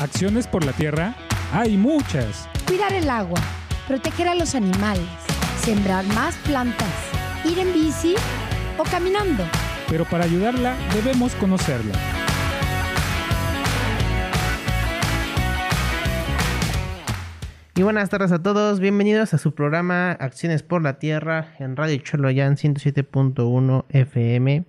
Acciones 0.00 0.46
por 0.46 0.64
la 0.64 0.70
tierra 0.72 1.16
hay 1.52 1.76
muchas. 1.76 2.48
Cuidar 2.68 2.92
el 2.92 3.10
agua, 3.10 3.40
proteger 3.88 4.28
a 4.28 4.36
los 4.36 4.54
animales, 4.54 5.08
sembrar 5.60 6.06
más 6.14 6.36
plantas, 6.46 6.88
ir 7.44 7.58
en 7.58 7.72
bici 7.72 8.14
o 8.78 8.84
caminando. 8.84 9.42
Pero 9.88 10.04
para 10.04 10.24
ayudarla 10.24 10.76
debemos 10.94 11.34
conocerla. 11.34 11.94
Y 17.74 17.82
buenas 17.82 18.08
tardes 18.08 18.30
a 18.30 18.40
todos, 18.40 18.78
bienvenidos 18.78 19.34
a 19.34 19.38
su 19.38 19.52
programa 19.52 20.12
Acciones 20.12 20.62
por 20.62 20.80
la 20.80 21.00
Tierra 21.00 21.54
en 21.58 21.74
Radio 21.74 21.98
Choloyan 21.98 22.54
107.1 22.54 23.84
FM. 23.88 24.64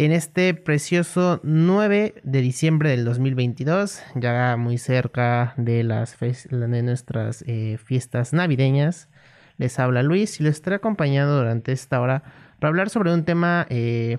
En 0.00 0.12
este 0.12 0.54
precioso 0.54 1.40
9 1.42 2.14
de 2.22 2.40
diciembre 2.40 2.90
del 2.90 3.04
2022, 3.04 4.00
ya 4.14 4.56
muy 4.56 4.78
cerca 4.78 5.54
de, 5.56 5.82
las 5.82 6.16
de 6.20 6.82
nuestras 6.84 7.42
eh, 7.48 7.78
fiestas 7.84 8.32
navideñas, 8.32 9.08
les 9.56 9.76
habla 9.80 10.04
Luis 10.04 10.38
y 10.38 10.44
les 10.44 10.54
estaré 10.54 10.76
acompañando 10.76 11.36
durante 11.36 11.72
esta 11.72 12.00
hora 12.00 12.22
para 12.60 12.68
hablar 12.68 12.90
sobre 12.90 13.12
un 13.12 13.24
tema 13.24 13.66
eh, 13.70 14.18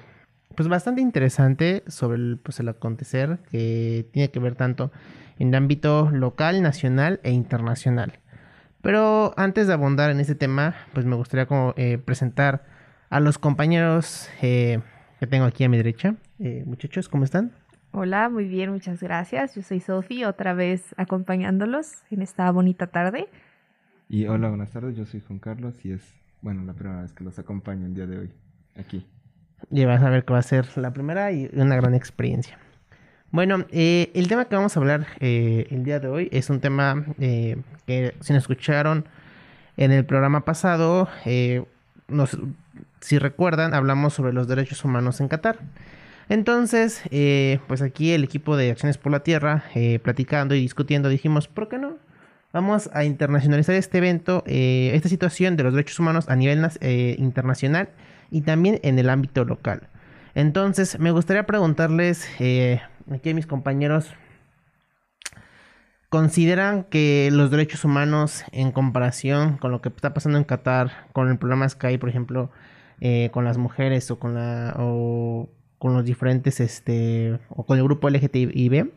pues 0.53 0.67
bastante 0.67 0.99
interesante 0.99 1.85
sobre 1.87 2.17
el, 2.17 2.39
pues, 2.43 2.59
el 2.59 2.67
acontecer 2.67 3.39
que 3.49 4.05
tiene 4.11 4.31
que 4.31 4.39
ver 4.39 4.55
tanto 4.55 4.91
en 5.37 5.47
el 5.47 5.55
ámbito 5.55 6.09
local, 6.11 6.61
nacional 6.61 7.21
e 7.23 7.31
internacional. 7.31 8.19
Pero 8.81 9.33
antes 9.37 9.67
de 9.67 9.75
abundar 9.75 10.11
en 10.11 10.19
este 10.19 10.35
tema, 10.35 10.75
pues 10.91 11.05
me 11.05 11.15
gustaría 11.15 11.47
eh, 11.77 11.99
presentar 12.03 12.65
a 13.09 13.21
los 13.21 13.37
compañeros 13.37 14.27
que 15.19 15.27
tengo 15.27 15.45
aquí 15.45 15.63
a 15.65 15.69
mi 15.69 15.77
derecha. 15.77 16.15
Eh, 16.39 16.63
muchachos, 16.65 17.09
¿cómo 17.09 17.25
están? 17.25 17.51
Hola, 17.91 18.29
muy 18.29 18.45
bien, 18.45 18.71
muchas 18.71 19.01
gracias. 19.03 19.55
Yo 19.55 19.61
soy 19.61 19.81
Sofi, 19.81 20.23
otra 20.23 20.53
vez 20.53 20.95
acompañándolos 20.95 22.03
en 22.09 22.21
esta 22.21 22.49
bonita 22.51 22.87
tarde. 22.87 23.27
Y 24.07 24.25
hola, 24.27 24.47
buenas 24.47 24.71
tardes, 24.71 24.95
yo 24.95 25.05
soy 25.05 25.21
Juan 25.21 25.39
Carlos 25.39 25.75
y 25.83 25.91
es, 25.91 26.15
bueno, 26.41 26.63
la 26.63 26.73
primera 26.73 27.01
vez 27.01 27.11
que 27.11 27.23
los 27.23 27.37
acompaño 27.37 27.85
el 27.85 27.93
día 27.93 28.07
de 28.07 28.17
hoy, 28.17 28.31
aquí. 28.77 29.05
Y 29.69 29.83
vas 29.85 30.01
a 30.01 30.09
ver 30.09 30.23
que 30.23 30.33
va 30.33 30.39
a 30.39 30.43
ser 30.43 30.65
la 30.77 30.93
primera 30.93 31.31
y 31.31 31.49
una 31.53 31.75
gran 31.75 31.93
experiencia. 31.93 32.57
Bueno, 33.31 33.65
eh, 33.71 34.11
el 34.15 34.27
tema 34.27 34.45
que 34.45 34.55
vamos 34.55 34.75
a 34.75 34.79
hablar 34.79 35.07
eh, 35.19 35.67
el 35.69 35.83
día 35.83 35.99
de 35.99 36.07
hoy 36.07 36.29
es 36.31 36.49
un 36.49 36.61
tema 36.61 37.05
eh, 37.19 37.57
que 37.85 38.15
si 38.21 38.33
nos 38.33 38.43
escucharon 38.43 39.05
en 39.77 39.91
el 39.91 40.05
programa 40.05 40.45
pasado, 40.45 41.07
si 43.01 43.19
recuerdan, 43.19 43.73
hablamos 43.73 44.13
sobre 44.13 44.33
los 44.33 44.47
derechos 44.47 44.83
humanos 44.85 45.21
en 45.21 45.27
Qatar. 45.27 45.59
Entonces, 46.27 47.01
pues 47.67 47.81
aquí 47.81 48.11
el 48.11 48.23
equipo 48.23 48.55
de 48.55 48.71
Acciones 48.71 48.97
por 48.97 49.11
la 49.11 49.21
Tierra, 49.21 49.63
platicando 50.03 50.55
y 50.55 50.61
discutiendo, 50.61 51.09
dijimos, 51.09 51.47
¿por 51.47 51.69
qué 51.69 51.77
no? 51.77 51.97
Vamos 52.51 52.89
a 52.93 53.03
internacionalizar 53.03 53.75
este 53.75 53.99
evento, 53.99 54.43
esta 54.45 55.09
situación 55.09 55.55
de 55.55 55.63
los 55.63 55.73
derechos 55.73 55.99
humanos 55.99 56.29
a 56.29 56.35
nivel 56.35 56.67
internacional 57.17 57.89
y 58.31 58.41
también 58.41 58.79
en 58.83 58.99
el 58.99 59.09
ámbito 59.09 59.45
local. 59.45 59.87
Entonces, 60.35 60.99
me 60.99 61.11
gustaría 61.11 61.45
preguntarles 61.45 62.27
aquí 63.11 63.33
mis 63.33 63.47
compañeros 63.47 64.11
consideran 66.09 66.83
que 66.85 67.29
los 67.31 67.51
derechos 67.51 67.85
humanos 67.85 68.43
en 68.51 68.71
comparación 68.71 69.57
con 69.57 69.71
lo 69.71 69.81
que 69.81 69.89
está 69.89 70.13
pasando 70.13 70.37
en 70.37 70.43
Qatar, 70.43 71.07
con 71.13 71.29
el 71.29 71.37
problema 71.37 71.67
que 71.67 71.99
por 71.99 72.09
ejemplo, 72.09 72.49
eh, 72.99 73.29
con 73.31 73.45
las 73.45 73.57
mujeres 73.57 74.09
o 74.11 74.19
con 74.19 74.33
la 74.33 74.75
o 74.77 75.49
con 75.77 75.93
los 75.93 76.03
diferentes 76.03 76.59
este 76.59 77.39
o 77.49 77.65
con 77.65 77.77
el 77.77 77.83
grupo 77.83 78.09
LGTBI, 78.09 78.91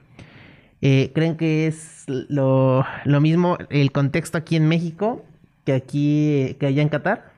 eh, 0.80 1.12
creen 1.14 1.36
que 1.36 1.66
es 1.66 2.04
lo, 2.08 2.84
lo 3.04 3.20
mismo 3.20 3.58
el 3.70 3.92
contexto 3.92 4.38
aquí 4.38 4.56
en 4.56 4.66
México 4.66 5.24
que 5.64 5.74
aquí 5.74 6.56
que 6.58 6.66
allá 6.66 6.82
en 6.82 6.88
Qatar. 6.88 7.30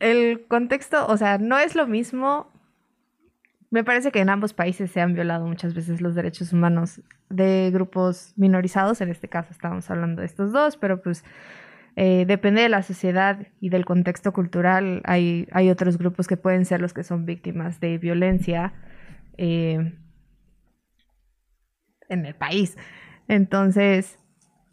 El 0.00 0.46
contexto, 0.46 1.06
o 1.06 1.16
sea, 1.16 1.38
no 1.38 1.58
es 1.58 1.74
lo 1.74 1.86
mismo 1.86 2.52
me 3.70 3.84
parece 3.84 4.10
que 4.10 4.20
en 4.20 4.30
ambos 4.30 4.54
países 4.54 4.90
se 4.90 5.00
han 5.00 5.14
violado 5.14 5.46
muchas 5.46 5.74
veces 5.74 6.00
los 6.00 6.14
derechos 6.14 6.52
humanos 6.52 7.02
de 7.28 7.70
grupos 7.72 8.32
minorizados, 8.36 9.00
en 9.00 9.10
este 9.10 9.28
caso 9.28 9.50
estamos 9.50 9.90
hablando 9.90 10.20
de 10.20 10.26
estos 10.26 10.52
dos, 10.52 10.76
pero 10.76 11.02
pues 11.02 11.24
eh, 11.96 12.24
depende 12.26 12.62
de 12.62 12.68
la 12.68 12.82
sociedad 12.82 13.46
y 13.60 13.70
del 13.70 13.84
contexto 13.84 14.32
cultural, 14.32 15.02
hay, 15.04 15.48
hay 15.52 15.68
otros 15.68 15.98
grupos 15.98 16.26
que 16.28 16.36
pueden 16.36 16.64
ser 16.64 16.80
los 16.80 16.94
que 16.94 17.02
son 17.02 17.26
víctimas 17.26 17.80
de 17.80 17.98
violencia 17.98 18.72
eh, 19.36 19.92
en 22.08 22.26
el 22.26 22.34
país. 22.34 22.76
Entonces, 23.26 24.18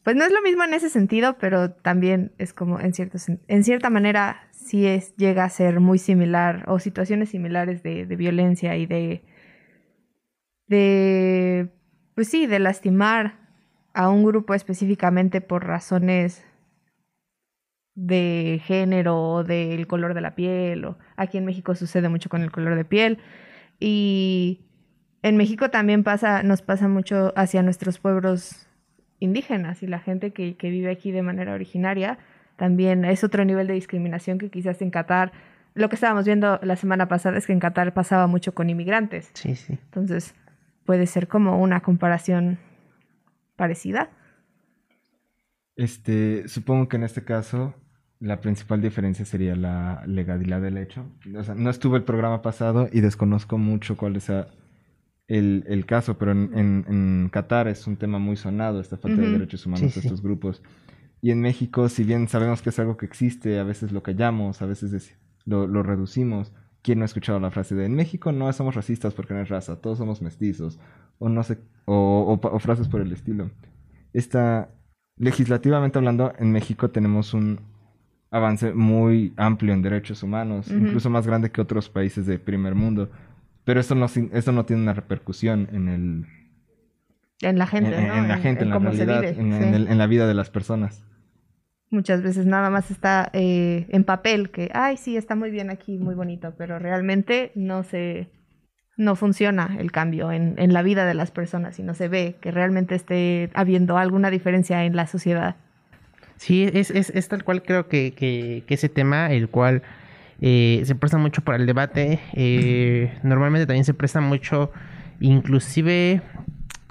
pues 0.05 0.15
no 0.15 0.23
es 0.23 0.31
lo 0.31 0.43
mismo 0.43 0.63
en 0.63 0.75
ese 0.75 0.91
sentido, 0.91 1.39
pero 1.39 1.71
también 1.71 2.31
es 2.37 2.53
como 2.53 2.79
en, 2.79 2.93
cierto, 2.93 3.17
en 3.47 3.63
cierta 3.63 3.89
manera 3.89 4.47
sí 4.51 4.85
es, 4.85 5.15
llega 5.15 5.43
a 5.43 5.49
ser 5.49 5.79
muy 5.79 5.97
similar 5.97 6.63
o 6.67 6.77
situaciones 6.77 7.29
similares 7.29 7.81
de, 7.81 8.05
violencia 8.05 8.77
y 8.77 8.85
de, 8.85 9.23
de, 10.67 11.71
pues 12.13 12.29
sí, 12.29 12.45
de 12.45 12.59
lastimar 12.59 13.39
a 13.95 14.09
un 14.09 14.23
grupo 14.23 14.53
específicamente 14.53 15.41
por 15.41 15.65
razones 15.65 16.45
de 17.95 18.61
género 18.63 19.19
o 19.19 19.43
del 19.43 19.87
color 19.87 20.13
de 20.13 20.21
la 20.21 20.35
piel. 20.35 20.85
O 20.85 20.99
aquí 21.15 21.39
en 21.39 21.45
México 21.45 21.73
sucede 21.73 22.09
mucho 22.09 22.29
con 22.29 22.43
el 22.43 22.51
color 22.51 22.75
de 22.75 22.85
piel. 22.85 23.17
Y 23.79 24.67
en 25.23 25.35
México 25.35 25.71
también 25.71 26.03
pasa, 26.03 26.43
nos 26.43 26.61
pasa 26.61 26.87
mucho 26.87 27.33
hacia 27.35 27.63
nuestros 27.63 27.97
pueblos 27.97 28.67
indígenas 29.19 29.83
y 29.83 29.87
la 29.87 29.99
gente 29.99 30.31
que, 30.31 30.55
que 30.55 30.69
vive 30.69 30.91
aquí 30.91 31.11
de 31.11 31.21
manera 31.21 31.53
originaria 31.53 32.17
también 32.55 33.05
es 33.05 33.23
otro 33.23 33.43
nivel 33.45 33.67
de 33.67 33.73
discriminación 33.73 34.37
que 34.37 34.49
quizás 34.49 34.81
en 34.81 34.91
Qatar, 34.91 35.31
lo 35.73 35.89
que 35.89 35.95
estábamos 35.95 36.25
viendo 36.25 36.59
la 36.63 36.75
semana 36.75 37.07
pasada 37.07 37.37
es 37.37 37.45
que 37.45 37.53
en 37.53 37.59
Qatar 37.59 37.93
pasaba 37.93 38.27
mucho 38.27 38.53
con 38.53 38.69
inmigrantes. 38.69 39.29
Sí, 39.33 39.55
sí. 39.55 39.73
Entonces, 39.73 40.33
puede 40.85 41.05
ser 41.05 41.27
como 41.27 41.61
una 41.61 41.81
comparación 41.81 42.59
parecida. 43.57 44.09
Este, 45.75 46.47
supongo 46.47 46.87
que 46.87 46.95
en 46.95 47.03
este 47.03 47.25
caso 47.25 47.75
la 48.19 48.39
principal 48.39 48.81
diferencia 48.81 49.25
sería 49.25 49.55
la 49.55 50.03
legalidad 50.07 50.61
del 50.61 50.77
hecho. 50.77 51.05
O 51.37 51.43
sea, 51.43 51.55
no 51.55 51.69
estuve 51.69 51.97
el 51.97 52.03
programa 52.03 52.41
pasado 52.41 52.87
y 52.91 53.01
desconozco 53.01 53.57
mucho 53.57 53.97
cuál 53.97 54.15
es 54.15 54.31
el, 55.27 55.63
el 55.67 55.85
caso, 55.85 56.17
pero 56.17 56.31
en, 56.31 56.51
en, 56.53 57.29
Qatar 57.31 57.67
es 57.67 57.87
un 57.87 57.97
tema 57.97 58.19
muy 58.19 58.37
sonado, 58.37 58.79
esta 58.79 58.97
falta 58.97 59.21
de 59.21 59.31
derechos 59.31 59.65
humanos 59.65 59.93
de 59.95 60.01
estos 60.01 60.21
grupos. 60.21 60.61
Y 61.21 61.31
en 61.31 61.41
México, 61.41 61.89
si 61.89 62.03
bien 62.03 62.27
sabemos 62.27 62.61
que 62.61 62.69
es 62.69 62.77
algo 62.77 62.97
que 62.97 63.05
existe, 63.05 63.59
a 63.59 63.63
veces 63.63 63.91
lo 63.91 64.03
callamos, 64.03 64.61
a 64.61 64.67
veces 64.67 65.17
lo, 65.45 65.65
lo, 65.65 65.81
reducimos. 65.81 66.53
¿Quién 66.83 66.99
no 66.99 67.03
ha 67.03 67.07
escuchado 67.07 67.39
la 67.39 67.49
frase 67.49 67.73
de 67.73 67.85
en 67.85 67.95
México 67.95 68.31
no 68.31 68.51
somos 68.53 68.75
racistas 68.75 69.15
porque 69.15 69.33
no 69.33 69.41
es 69.41 69.49
raza, 69.49 69.81
todos 69.81 69.97
somos 69.97 70.21
mestizos? 70.21 70.79
O 71.17 71.29
no 71.29 71.41
sé, 71.41 71.57
o, 71.85 72.39
o, 72.39 72.59
frases 72.59 72.87
por 72.87 73.01
el 73.01 73.11
estilo. 73.11 73.49
Esta, 74.13 74.69
legislativamente 75.17 75.97
hablando, 75.97 76.33
en 76.37 76.51
México 76.51 76.91
tenemos 76.91 77.33
un 77.33 77.59
avance 78.29 78.73
muy 78.73 79.33
amplio 79.37 79.73
en 79.73 79.81
derechos 79.81 80.21
humanos, 80.21 80.69
incluso 80.69 81.09
más 81.09 81.25
grande 81.25 81.49
que 81.49 81.61
otros 81.61 81.89
países 81.89 82.27
de 82.27 82.37
primer 82.37 82.75
mundo. 82.75 83.09
Pero 83.65 83.79
esto 83.79 83.95
no, 83.95 84.05
esto 84.05 84.51
no 84.51 84.65
tiene 84.65 84.83
una 84.83 84.93
repercusión 84.93 85.67
en 85.73 85.89
el... 85.89 86.25
En 87.41 87.59
la 87.59 87.67
gente, 87.67 87.93
en, 87.93 88.07
¿no? 88.07 88.15
En, 88.15 88.27
la 88.29 88.37
gente, 88.37 88.63
en, 88.63 88.69
la 88.69 88.79
realidad, 88.79 89.25
en 89.25 89.97
la 89.97 90.07
vida 90.07 90.25
de 90.25 90.33
las 90.33 90.49
personas. 90.49 91.03
Muchas 91.89 92.23
veces 92.23 92.45
nada 92.45 92.69
más 92.69 92.91
está 92.91 93.29
eh, 93.33 93.87
en 93.89 94.03
papel, 94.05 94.49
que, 94.51 94.69
ay, 94.73 94.97
sí, 94.97 95.17
está 95.17 95.35
muy 95.35 95.51
bien 95.51 95.69
aquí, 95.69 95.97
muy 95.97 96.15
bonito, 96.15 96.53
pero 96.57 96.79
realmente 96.79 97.51
no 97.55 97.83
se, 97.83 98.29
no 98.97 99.15
funciona 99.15 99.75
el 99.79 99.91
cambio 99.91 100.31
en, 100.31 100.55
en 100.57 100.73
la 100.73 100.81
vida 100.81 101.05
de 101.05 101.13
las 101.13 101.31
personas 101.31 101.77
y 101.77 101.83
no 101.83 101.93
se 101.93 102.07
ve 102.07 102.37
que 102.41 102.51
realmente 102.51 102.95
esté 102.95 103.49
habiendo 103.53 103.97
alguna 103.97 104.31
diferencia 104.31 104.85
en 104.85 104.95
la 104.95 105.07
sociedad. 105.07 105.57
Sí, 106.37 106.69
es, 106.73 106.89
es, 106.91 107.09
es 107.11 107.27
tal 107.27 107.43
cual 107.43 107.63
creo 107.63 107.87
que, 107.87 108.13
que, 108.13 108.63
que 108.65 108.73
ese 108.73 108.89
tema, 108.89 109.31
el 109.31 109.49
cual 109.49 109.83
eh, 110.41 110.81
se 110.85 110.95
presta 110.95 111.17
mucho 111.17 111.41
para 111.43 111.57
el 111.57 111.65
debate, 111.65 112.19
eh, 112.33 113.17
normalmente 113.23 113.65
también 113.65 113.85
se 113.85 113.93
presta 113.93 114.21
mucho, 114.21 114.71
inclusive 115.19 116.21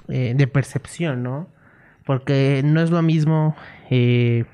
de 0.07 0.47
percepción, 0.47 1.23
¿no? 1.23 1.49
Porque 2.05 2.61
no 2.63 2.79
es 2.79 2.91
lo 2.91 3.01
mismo 3.01 3.55
que 3.89 4.45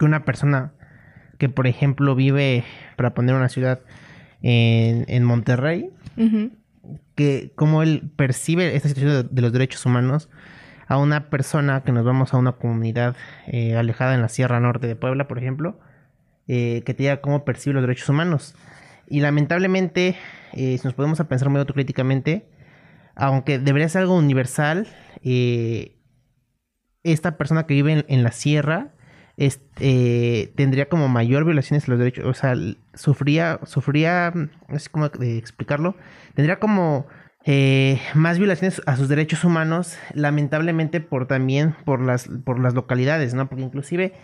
una 0.00 0.24
persona 0.24 0.72
que, 1.38 1.50
por 1.50 1.66
ejemplo, 1.66 2.14
vive, 2.14 2.64
para 2.96 3.12
poner 3.12 3.34
una 3.34 3.50
ciudad, 3.50 3.80
en, 4.44 5.06
en 5.08 5.24
Monterrey, 5.24 5.90
que 7.14 7.52
como 7.54 7.82
él 7.82 8.10
percibe 8.14 8.76
esta 8.76 8.88
situación 8.88 9.28
de, 9.30 9.42
los 9.42 9.52
derechos 9.52 9.84
humanos 9.86 10.28
a 10.86 10.98
una 10.98 11.30
persona 11.30 11.82
que 11.82 11.92
nos 11.92 12.04
vamos 12.04 12.34
a 12.34 12.36
una 12.36 12.52
comunidad 12.52 13.16
eh, 13.46 13.74
alejada 13.74 14.14
en 14.14 14.20
la 14.20 14.28
Sierra 14.28 14.60
Norte 14.60 14.86
de 14.86 14.96
Puebla, 14.96 15.26
por 15.26 15.38
ejemplo, 15.38 15.78
eh, 16.46 16.82
que 16.84 16.92
te 16.92 17.04
diga 17.04 17.22
cómo 17.22 17.44
percibe 17.44 17.74
los 17.74 17.82
derechos 17.82 18.08
humanos. 18.10 18.54
Y 19.06 19.20
lamentablemente, 19.20 20.16
eh, 20.52 20.76
si 20.78 20.84
nos 20.84 20.92
podemos 20.92 21.18
a 21.20 21.28
pensar 21.28 21.48
muy 21.48 21.58
autocríticamente, 21.58 22.46
aunque 23.14 23.58
debería 23.58 23.88
ser 23.88 24.02
algo 24.02 24.16
universal, 24.16 24.86
eh, 25.22 25.96
esta 27.02 27.38
persona 27.38 27.66
que 27.66 27.74
vive 27.74 28.04
en, 28.08 28.22
la 28.22 28.32
sierra 28.32 28.92
este, 29.38 30.52
tendría 30.54 30.88
como 30.90 31.08
mayor 31.08 31.44
violaciones 31.46 31.86
de 31.86 31.90
los 31.90 31.98
derechos, 31.98 32.26
o 32.26 32.34
sea, 32.34 32.54
sufría, 32.92 33.60
sufría, 33.64 34.32
no 34.34 34.78
sé 34.78 34.90
cómo 34.90 35.06
explicarlo, 35.06 35.96
tendría 36.34 36.58
como 36.60 37.06
más 38.14 38.38
violaciones 38.38 38.80
a 38.86 38.96
sus 38.96 39.08
derechos 39.08 39.44
humanos, 39.44 39.98
lamentablemente 40.14 41.00
por 41.00 41.26
también 41.26 41.74
por 41.84 42.00
las, 42.00 42.28
por 42.44 42.58
las 42.58 42.74
localidades, 42.74 43.34
¿no? 43.34 43.48
Porque 43.48 43.64
inclusive 43.64 44.14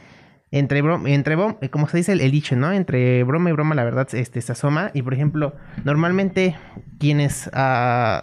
entre 0.52 0.82
broma, 0.82 1.08
entre 1.10 1.36
eh, 1.60 1.68
como 1.70 1.88
se 1.88 1.98
dice 1.98 2.12
el, 2.12 2.30
dicho, 2.30 2.56
¿no? 2.56 2.72
Entre 2.72 3.22
broma 3.24 3.50
y 3.50 3.52
broma 3.52 3.74
la 3.74 3.84
verdad 3.84 4.08
este, 4.12 4.40
se 4.40 4.52
asoma 4.52 4.90
y 4.94 5.02
por 5.02 5.14
ejemplo, 5.14 5.54
normalmente 5.84 6.56
quienes 6.98 7.48
ah, 7.52 8.22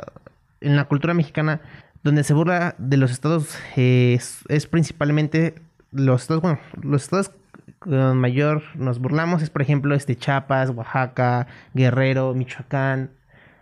en 0.61 0.75
la 0.75 0.85
cultura 0.85 1.13
mexicana 1.13 1.61
donde 2.03 2.23
se 2.23 2.33
burla 2.33 2.75
de 2.77 2.97
los 2.97 3.11
estados 3.11 3.57
eh, 3.75 4.19
es, 4.47 4.67
principalmente 4.67 5.55
los 5.91 6.23
estados, 6.23 6.41
bueno, 6.41 6.59
los 6.81 7.03
estados 7.03 7.31
con 7.79 8.17
mayor 8.17 8.63
nos 8.75 8.99
burlamos 8.99 9.41
es 9.41 9.49
por 9.49 9.61
ejemplo 9.61 9.95
este 9.95 10.15
Chiapas, 10.15 10.71
Oaxaca, 10.71 11.47
Guerrero, 11.73 12.33
Michoacán, 12.33 13.11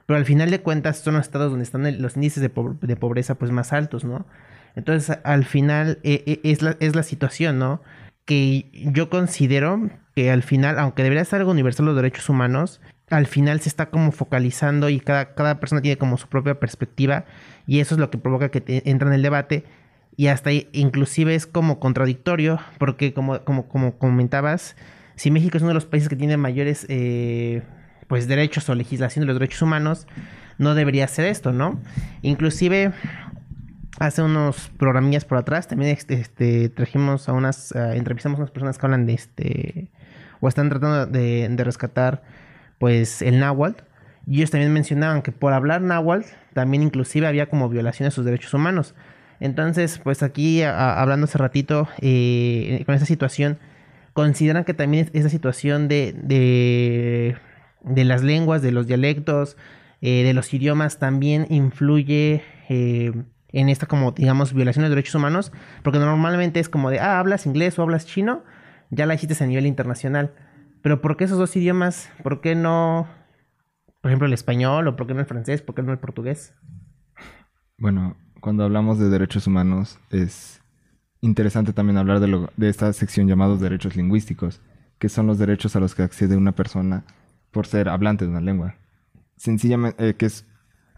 pero 0.05 0.17
al 0.17 0.25
final 0.25 0.49
de 0.49 0.61
cuentas 0.61 0.99
son 0.99 1.15
los 1.15 1.25
estados 1.25 1.51
donde 1.51 1.63
están 1.63 2.01
los 2.01 2.15
índices 2.15 2.41
de, 2.41 2.49
pobreza 2.95 3.35
pues 3.35 3.51
más 3.51 3.73
altos, 3.73 4.03
¿no? 4.03 4.25
Entonces 4.75 5.17
al 5.23 5.45
final 5.45 5.99
e, 6.03 6.23
e, 6.25 6.51
es, 6.51 6.61
la, 6.61 6.75
es 6.79 6.95
la 6.95 7.03
situación, 7.03 7.59
¿no? 7.59 7.81
Que 8.25 8.69
yo 8.73 9.09
considero 9.09 9.89
que 10.15 10.31
al 10.31 10.43
final, 10.43 10.79
aunque 10.79 11.03
debería 11.03 11.25
ser 11.25 11.39
algo 11.39 11.51
universal 11.51 11.85
los 11.85 11.95
derechos 11.95 12.29
humanos, 12.29 12.81
al 13.09 13.27
final 13.27 13.59
se 13.59 13.69
está 13.69 13.87
como 13.89 14.11
focalizando 14.11 14.89
y 14.89 14.99
cada, 14.99 15.35
cada 15.35 15.59
persona 15.59 15.81
tiene 15.81 15.97
como 15.97 16.17
su 16.17 16.27
propia 16.27 16.59
perspectiva 16.59 17.25
y 17.67 17.79
eso 17.79 17.95
es 17.95 17.99
lo 17.99 18.09
que 18.09 18.17
provoca 18.17 18.49
que 18.49 18.81
entra 18.85 19.07
en 19.09 19.13
el 19.13 19.21
debate 19.21 19.63
y 20.17 20.27
hasta 20.27 20.51
inclusive 20.51 21.35
es 21.35 21.45
como 21.45 21.79
contradictorio 21.79 22.59
porque 22.77 23.13
como, 23.13 23.43
como, 23.43 23.67
como 23.67 23.97
comentabas, 23.97 24.75
si 25.15 25.29
México 25.29 25.57
es 25.57 25.63
uno 25.63 25.69
de 25.69 25.75
los 25.75 25.85
países 25.85 26.09
que 26.09 26.15
tiene 26.15 26.37
mayores 26.37 26.85
eh, 26.89 27.61
pues 28.07 28.27
derechos 28.27 28.67
o 28.69 28.75
legislación 28.75 29.21
de 29.21 29.27
los 29.27 29.39
derechos 29.39 29.61
humanos, 29.61 30.07
no 30.57 30.73
debería 30.73 31.07
ser 31.07 31.25
esto, 31.25 31.51
¿no? 31.51 31.79
Inclusive 32.21 32.93
hace 33.99 34.21
unos 34.21 34.69
programillas 34.77 35.25
por 35.25 35.37
atrás 35.37 35.67
también 35.67 35.91
este, 35.91 36.15
este 36.15 36.69
trajimos 36.69 37.29
a 37.29 37.33
unas, 37.33 37.71
entrevistamos 37.73 38.39
a 38.39 38.43
unas 38.43 38.51
personas 38.51 38.77
que 38.77 38.85
hablan 38.85 39.05
de 39.05 39.13
este, 39.13 39.91
o 40.41 40.47
están 40.47 40.69
tratando 40.69 41.05
de, 41.05 41.55
rescatar 41.63 42.23
pues 42.77 43.21
el 43.21 43.39
náhuatl. 43.39 43.83
Y 44.27 44.37
ellos 44.37 44.51
también 44.51 44.73
mencionaban 44.73 45.21
que 45.21 45.31
por 45.31 45.53
hablar 45.53 45.81
náhuatl 45.81 46.27
también 46.53 46.83
inclusive 46.83 47.27
había 47.27 47.47
como 47.47 47.69
violaciones 47.69 48.13
a 48.13 48.15
sus 48.15 48.25
derechos 48.25 48.53
humanos. 48.53 48.95
Entonces, 49.39 49.99
pues 50.03 50.23
aquí 50.23 50.63
hablando 50.63 51.25
hace 51.25 51.37
ratito 51.37 51.87
eh, 52.01 52.81
con 52.85 52.95
esta 52.95 53.05
situación, 53.05 53.59
consideran 54.13 54.63
que 54.63 54.73
también 54.73 55.09
esa 55.13 55.29
situación 55.29 55.87
de 55.87 57.35
de 57.85 58.03
las 58.03 58.23
lenguas, 58.23 58.61
de 58.61 58.71
los 58.71 58.87
dialectos, 58.87 59.57
eh, 60.01 60.23
de 60.23 60.33
los 60.33 60.53
idiomas, 60.53 60.99
también 60.99 61.45
influye 61.49 62.43
eh, 62.67 63.13
en 63.55 63.69
esta 63.69 63.85
como, 63.87 64.11
digamos, 64.11 64.53
violación 64.53 64.83
de 64.83 64.89
derechos 64.89 65.15
humanos, 65.15 65.51
porque 65.83 65.99
normalmente 65.99 66.59
es 66.59 66.69
como 66.69 66.89
de, 66.89 66.99
ah, 66.99 67.19
hablas 67.19 67.45
inglés 67.45 67.79
o 67.79 67.83
hablas 67.83 68.05
chino, 68.05 68.43
ya 68.89 69.05
la 69.05 69.15
hiciste 69.15 69.41
a 69.43 69.47
nivel 69.47 69.65
internacional. 69.65 70.33
Pero 70.81 71.01
¿por 71.01 71.17
qué 71.17 71.23
esos 71.23 71.37
dos 71.37 71.55
idiomas? 71.55 72.09
¿Por 72.21 72.41
qué 72.41 72.53
no, 72.53 73.07
por 74.01 74.11
ejemplo, 74.11 74.27
el 74.27 74.33
español 74.33 74.87
o 74.87 74.95
por 74.95 75.07
qué 75.07 75.13
no 75.13 75.21
el 75.21 75.25
francés? 75.25 75.61
¿Por 75.61 75.73
qué 75.73 75.81
no 75.81 75.91
el 75.91 75.99
portugués? 75.99 76.53
Bueno, 77.77 78.17
cuando 78.41 78.63
hablamos 78.63 78.99
de 78.99 79.09
derechos 79.09 79.47
humanos 79.47 79.99
es 80.11 80.61
interesante 81.21 81.73
también 81.73 81.97
hablar 81.97 82.19
de, 82.19 82.27
lo, 82.27 82.51
de 82.55 82.69
esta 82.69 82.91
sección 82.93 83.27
llamados 83.27 83.59
derechos 83.59 83.95
lingüísticos, 83.95 84.61
que 84.99 85.09
son 85.09 85.27
los 85.27 85.39
derechos 85.39 85.75
a 85.75 85.79
los 85.79 85.95
que 85.95 86.03
accede 86.03 86.37
una 86.37 86.51
persona 86.51 87.03
por 87.51 87.67
ser 87.67 87.89
hablante 87.89 88.25
de 88.25 88.31
una 88.31 88.41
lengua. 88.41 88.75
Sencillamente, 89.37 90.09
eh, 90.09 90.15
que 90.15 90.27
es, 90.27 90.45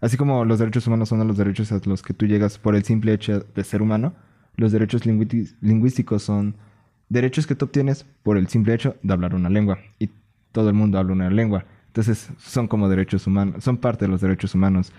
así 0.00 0.16
como 0.16 0.44
los 0.44 0.58
derechos 0.58 0.86
humanos 0.86 1.08
son 1.08 1.26
los 1.26 1.36
derechos 1.36 1.72
a 1.72 1.80
los 1.84 2.02
que 2.02 2.14
tú 2.14 2.26
llegas 2.26 2.58
por 2.58 2.74
el 2.74 2.84
simple 2.84 3.12
hecho 3.12 3.40
de 3.54 3.64
ser 3.64 3.82
humano, 3.82 4.14
los 4.56 4.72
derechos 4.72 5.02
lingüísticos 5.06 6.22
son 6.22 6.56
derechos 7.08 7.46
que 7.46 7.54
tú 7.54 7.66
obtienes 7.66 8.04
por 8.22 8.36
el 8.36 8.48
simple 8.48 8.74
hecho 8.74 8.96
de 9.02 9.12
hablar 9.12 9.34
una 9.34 9.48
lengua. 9.48 9.78
Y 9.98 10.10
todo 10.52 10.68
el 10.68 10.74
mundo 10.74 10.98
habla 10.98 11.12
una 11.12 11.30
lengua. 11.30 11.64
Entonces 11.86 12.30
son 12.38 12.68
como 12.68 12.88
derechos 12.88 13.26
humanos, 13.26 13.62
son 13.64 13.78
parte 13.78 14.04
de 14.04 14.10
los 14.10 14.20
derechos 14.20 14.54
humanos. 14.54 14.92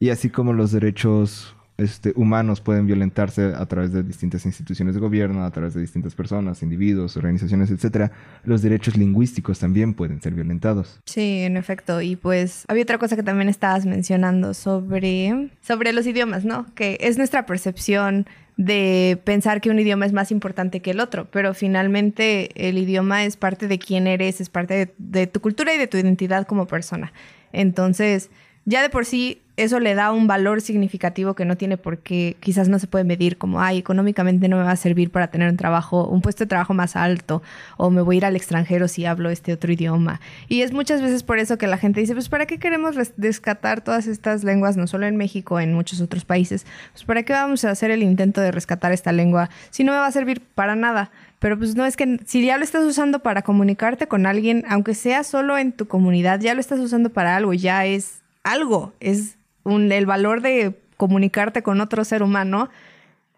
Y 0.00 0.10
así 0.10 0.30
como 0.30 0.52
los 0.52 0.72
derechos 0.72 1.54
este, 1.78 2.12
humanos 2.16 2.60
pueden 2.60 2.86
violentarse 2.86 3.52
a 3.54 3.66
través 3.66 3.92
de 3.92 4.02
distintas 4.02 4.44
instituciones 4.46 4.94
de 4.94 5.00
gobierno, 5.00 5.44
a 5.44 5.50
través 5.50 5.74
de 5.74 5.80
distintas 5.80 6.14
personas, 6.14 6.62
individuos, 6.62 7.16
organizaciones, 7.16 7.70
etcétera, 7.70 8.12
los 8.44 8.62
derechos 8.62 8.96
lingüísticos 8.96 9.58
también 9.58 9.94
pueden 9.94 10.20
ser 10.20 10.34
violentados. 10.34 11.00
Sí, 11.06 11.40
en 11.40 11.56
efecto. 11.56 12.00
Y 12.00 12.16
pues 12.16 12.64
había 12.68 12.82
otra 12.82 12.98
cosa 12.98 13.16
que 13.16 13.22
también 13.22 13.48
estabas 13.48 13.86
mencionando 13.86 14.54
sobre, 14.54 15.50
sobre 15.60 15.92
los 15.92 16.06
idiomas, 16.06 16.44
¿no? 16.44 16.66
Que 16.74 16.98
es 17.00 17.16
nuestra 17.16 17.46
percepción 17.46 18.26
de 18.56 19.20
pensar 19.24 19.60
que 19.60 19.70
un 19.70 19.78
idioma 19.78 20.04
es 20.06 20.12
más 20.12 20.30
importante 20.30 20.80
que 20.80 20.90
el 20.90 21.00
otro, 21.00 21.28
pero 21.30 21.54
finalmente 21.54 22.68
el 22.68 22.76
idioma 22.76 23.24
es 23.24 23.36
parte 23.36 23.66
de 23.66 23.78
quién 23.78 24.06
eres, 24.06 24.40
es 24.40 24.50
parte 24.50 24.74
de, 24.74 24.94
de 24.98 25.26
tu 25.26 25.40
cultura 25.40 25.74
y 25.74 25.78
de 25.78 25.86
tu 25.86 25.96
identidad 25.96 26.46
como 26.46 26.66
persona. 26.66 27.12
Entonces, 27.52 28.30
ya 28.64 28.82
de 28.82 28.90
por 28.90 29.04
sí 29.04 29.41
eso 29.56 29.80
le 29.80 29.94
da 29.94 30.12
un 30.12 30.26
valor 30.26 30.62
significativo 30.62 31.34
que 31.34 31.44
no 31.44 31.56
tiene 31.56 31.76
por 31.76 31.98
qué, 31.98 32.36
quizás 32.40 32.68
no 32.68 32.78
se 32.78 32.86
puede 32.86 33.04
medir 33.04 33.36
como, 33.36 33.60
ay, 33.60 33.78
económicamente 33.78 34.48
no 34.48 34.56
me 34.56 34.62
va 34.62 34.70
a 34.70 34.76
servir 34.76 35.10
para 35.10 35.30
tener 35.30 35.50
un 35.50 35.58
trabajo, 35.58 36.06
un 36.06 36.22
puesto 36.22 36.44
de 36.44 36.48
trabajo 36.48 36.72
más 36.72 36.96
alto, 36.96 37.42
o 37.76 37.90
me 37.90 38.00
voy 38.00 38.16
a 38.16 38.18
ir 38.18 38.24
al 38.24 38.36
extranjero 38.36 38.88
si 38.88 39.04
hablo 39.04 39.28
este 39.28 39.52
otro 39.52 39.70
idioma. 39.70 40.20
Y 40.48 40.62
es 40.62 40.72
muchas 40.72 41.02
veces 41.02 41.22
por 41.22 41.38
eso 41.38 41.58
que 41.58 41.66
la 41.66 41.76
gente 41.76 42.00
dice, 42.00 42.14
pues, 42.14 42.30
¿para 42.30 42.46
qué 42.46 42.58
queremos 42.58 42.96
rescatar 43.18 43.82
todas 43.82 44.06
estas 44.06 44.42
lenguas, 44.42 44.76
no 44.76 44.86
solo 44.86 45.06
en 45.06 45.16
México, 45.16 45.60
en 45.60 45.74
muchos 45.74 46.00
otros 46.00 46.24
países? 46.24 46.64
Pues, 46.92 47.04
¿para 47.04 47.22
qué 47.22 47.34
vamos 47.34 47.64
a 47.64 47.70
hacer 47.70 47.90
el 47.90 48.02
intento 48.02 48.40
de 48.40 48.52
rescatar 48.52 48.92
esta 48.92 49.12
lengua 49.12 49.50
si 49.70 49.84
no 49.84 49.92
me 49.92 49.98
va 49.98 50.06
a 50.06 50.12
servir 50.12 50.40
para 50.40 50.76
nada? 50.76 51.10
Pero 51.40 51.58
pues 51.58 51.74
no 51.74 51.84
es 51.84 51.96
que 51.96 52.20
si 52.24 52.46
ya 52.46 52.56
lo 52.56 52.62
estás 52.62 52.84
usando 52.84 53.18
para 53.18 53.42
comunicarte 53.42 54.06
con 54.06 54.26
alguien, 54.26 54.64
aunque 54.68 54.94
sea 54.94 55.24
solo 55.24 55.58
en 55.58 55.72
tu 55.72 55.88
comunidad, 55.88 56.40
ya 56.40 56.54
lo 56.54 56.60
estás 56.60 56.78
usando 56.78 57.10
para 57.10 57.34
algo, 57.34 57.52
ya 57.52 57.84
es 57.84 58.22
algo, 58.44 58.92
es 59.00 59.36
el 59.64 60.06
valor 60.06 60.40
de 60.40 60.78
comunicarte 60.96 61.62
con 61.62 61.80
otro 61.80 62.04
ser 62.04 62.22
humano 62.22 62.68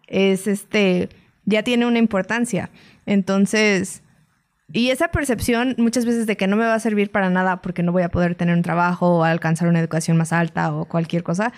es 0.07 0.47
este, 0.47 1.09
ya 1.45 1.63
tiene 1.63 1.85
una 1.85 1.99
importancia. 1.99 2.69
Entonces, 3.05 4.03
y 4.71 4.89
esa 4.89 5.09
percepción 5.09 5.75
muchas 5.77 6.05
veces 6.05 6.25
de 6.27 6.37
que 6.37 6.47
no 6.47 6.55
me 6.55 6.65
va 6.65 6.73
a 6.73 6.79
servir 6.79 7.11
para 7.11 7.29
nada 7.29 7.61
porque 7.61 7.83
no 7.83 7.91
voy 7.91 8.03
a 8.03 8.09
poder 8.09 8.35
tener 8.35 8.55
un 8.55 8.63
trabajo 8.63 9.17
o 9.17 9.23
alcanzar 9.23 9.67
una 9.67 9.79
educación 9.79 10.17
más 10.17 10.33
alta 10.33 10.73
o 10.73 10.85
cualquier 10.85 11.23
cosa, 11.23 11.53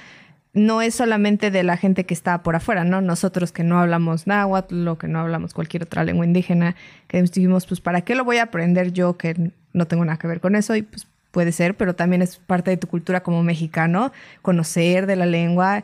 no 0.54 0.82
es 0.82 0.96
solamente 0.96 1.52
de 1.52 1.64
la 1.64 1.78
gente 1.78 2.06
que 2.06 2.14
está 2.14 2.44
por 2.44 2.56
afuera, 2.56 2.84
¿no? 2.84 3.02
Nosotros 3.02 3.52
que 3.52 3.64
no 3.64 3.80
hablamos 3.80 4.28
náhuatl 4.28 4.88
o 4.88 4.98
que 4.98 5.08
no 5.08 5.20
hablamos 5.20 5.54
cualquier 5.54 5.84
otra 5.84 6.04
lengua 6.04 6.26
indígena, 6.26 6.76
que 7.08 7.22
dijimos, 7.22 7.66
pues, 7.68 7.80
¿para 7.80 8.02
qué 8.02 8.16
lo 8.16 8.26
voy 8.26 8.38
a 8.38 8.44
aprender 8.44 8.92
yo 8.92 9.18
que 9.18 9.52
no 9.74 9.88
tengo 9.88 10.04
nada 10.04 10.18
que 10.18 10.28
ver 10.28 10.42
con 10.42 10.56
eso? 10.56 10.76
Y 10.76 10.82
pues 10.82 11.07
puede 11.32 11.52
ser, 11.52 11.76
pero 11.76 11.96
también 11.96 12.22
es 12.22 12.38
parte 12.38 12.72
de 12.72 12.78
tu 12.78 12.88
cultura 12.88 13.22
como 13.22 13.44
mexicano, 13.44 14.12
conocer 14.42 15.06
de 15.06 15.16
la 15.16 15.26
lengua, 15.26 15.84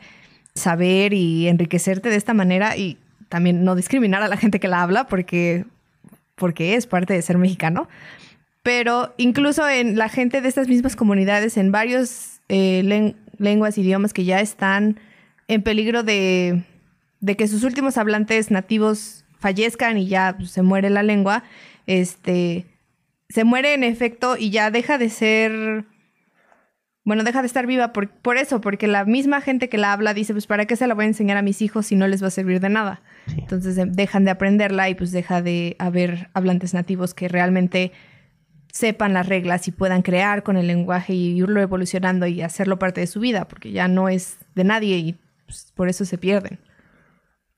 saber 0.56 1.14
y 1.14 1.48
enriquecerte 1.48 2.10
de 2.10 2.16
esta 2.16 2.34
manera 2.34 2.78
y 2.78 2.98
también 3.30 3.64
no 3.64 3.76
discriminar 3.76 4.22
a 4.22 4.28
la 4.28 4.38
gente 4.38 4.60
que 4.60 4.68
la 4.68 4.82
habla 4.82 5.08
porque, 5.08 5.66
porque 6.36 6.76
es 6.76 6.86
parte 6.88 7.14
de 7.14 7.22
ser 7.22 7.38
mexicano. 7.38 7.88
Pero 8.62 9.14
incluso 9.18 9.68
en 9.68 9.98
la 9.98 10.08
gente 10.08 10.40
de 10.42 10.48
estas 10.48 10.68
mismas 10.68 10.96
comunidades, 10.96 11.58
en 11.58 11.72
varios 11.72 12.40
eh, 12.48 13.14
lenguas, 13.38 13.78
idiomas 13.78 14.14
que 14.14 14.24
ya 14.24 14.40
están 14.40 15.00
en 15.48 15.64
peligro 15.64 16.04
de, 16.04 16.64
de, 17.20 17.36
que 17.36 17.48
sus 17.48 17.64
últimos 17.64 17.98
hablantes 17.98 18.52
nativos 18.52 19.26
fallezcan 19.40 19.98
y 19.98 20.08
ya 20.08 20.36
pues, 20.38 20.52
se 20.52 20.62
muere 20.62 20.90
la 20.90 21.04
lengua, 21.04 21.44
este, 21.88 22.66
se 23.34 23.46
muere 23.46 23.74
en 23.74 23.84
efecto 23.84 24.38
y 24.38 24.52
ya 24.52 24.70
deja 24.70 25.00
de 25.00 25.10
ser, 25.10 25.86
bueno, 27.04 27.24
deja 27.24 27.42
de 27.42 27.48
estar 27.48 27.66
viva 27.66 27.92
por, 27.92 28.12
por, 28.12 28.38
eso, 28.38 28.62
porque 28.62 28.86
la 28.86 29.06
misma 29.06 29.42
gente 29.42 29.70
que 29.70 29.80
la 29.80 29.92
habla 29.92 30.14
dice, 30.14 30.34
pues, 30.34 30.46
¿para 30.46 30.68
qué 30.68 30.76
se 30.76 30.86
la 30.86 30.94
voy 30.94 31.06
a 31.06 31.08
enseñar 31.08 31.38
a 31.38 31.42
mis 31.42 31.64
hijos 31.64 31.88
si 31.88 31.96
no 31.96 32.08
les 32.08 32.22
va 32.22 32.28
a 32.28 32.30
servir 32.30 32.60
de 32.60 32.70
nada? 32.70 33.02
Entonces 33.36 33.76
dejan 33.96 34.24
de 34.24 34.30
aprenderla 34.30 34.88
y 34.88 34.94
pues 34.94 35.12
deja 35.12 35.42
de 35.42 35.76
haber 35.80 36.30
hablantes 36.36 36.76
nativos 36.76 37.16
que 37.16 37.28
realmente 37.28 37.92
sepan 38.72 39.14
las 39.14 39.28
reglas 39.28 39.68
y 39.68 39.72
puedan 39.72 40.04
crear 40.04 40.44
con 40.44 40.56
el 40.56 40.68
lenguaje 40.68 41.16
y 41.16 41.36
irlo 41.36 41.60
evolucionando 41.60 42.28
y 42.28 42.44
hacerlo 42.44 42.78
parte 42.78 43.02
de 43.02 43.08
su 43.08 43.20
vida, 43.20 43.48
porque 43.48 43.72
ya 43.72 43.88
no 43.88 44.10
es 44.10 44.38
de 44.54 44.64
nadie 44.64 44.98
y 44.98 45.20
pues, 45.48 45.74
por 45.76 45.90
eso 45.90 46.06
se 46.06 46.20
pierden. 46.20 46.60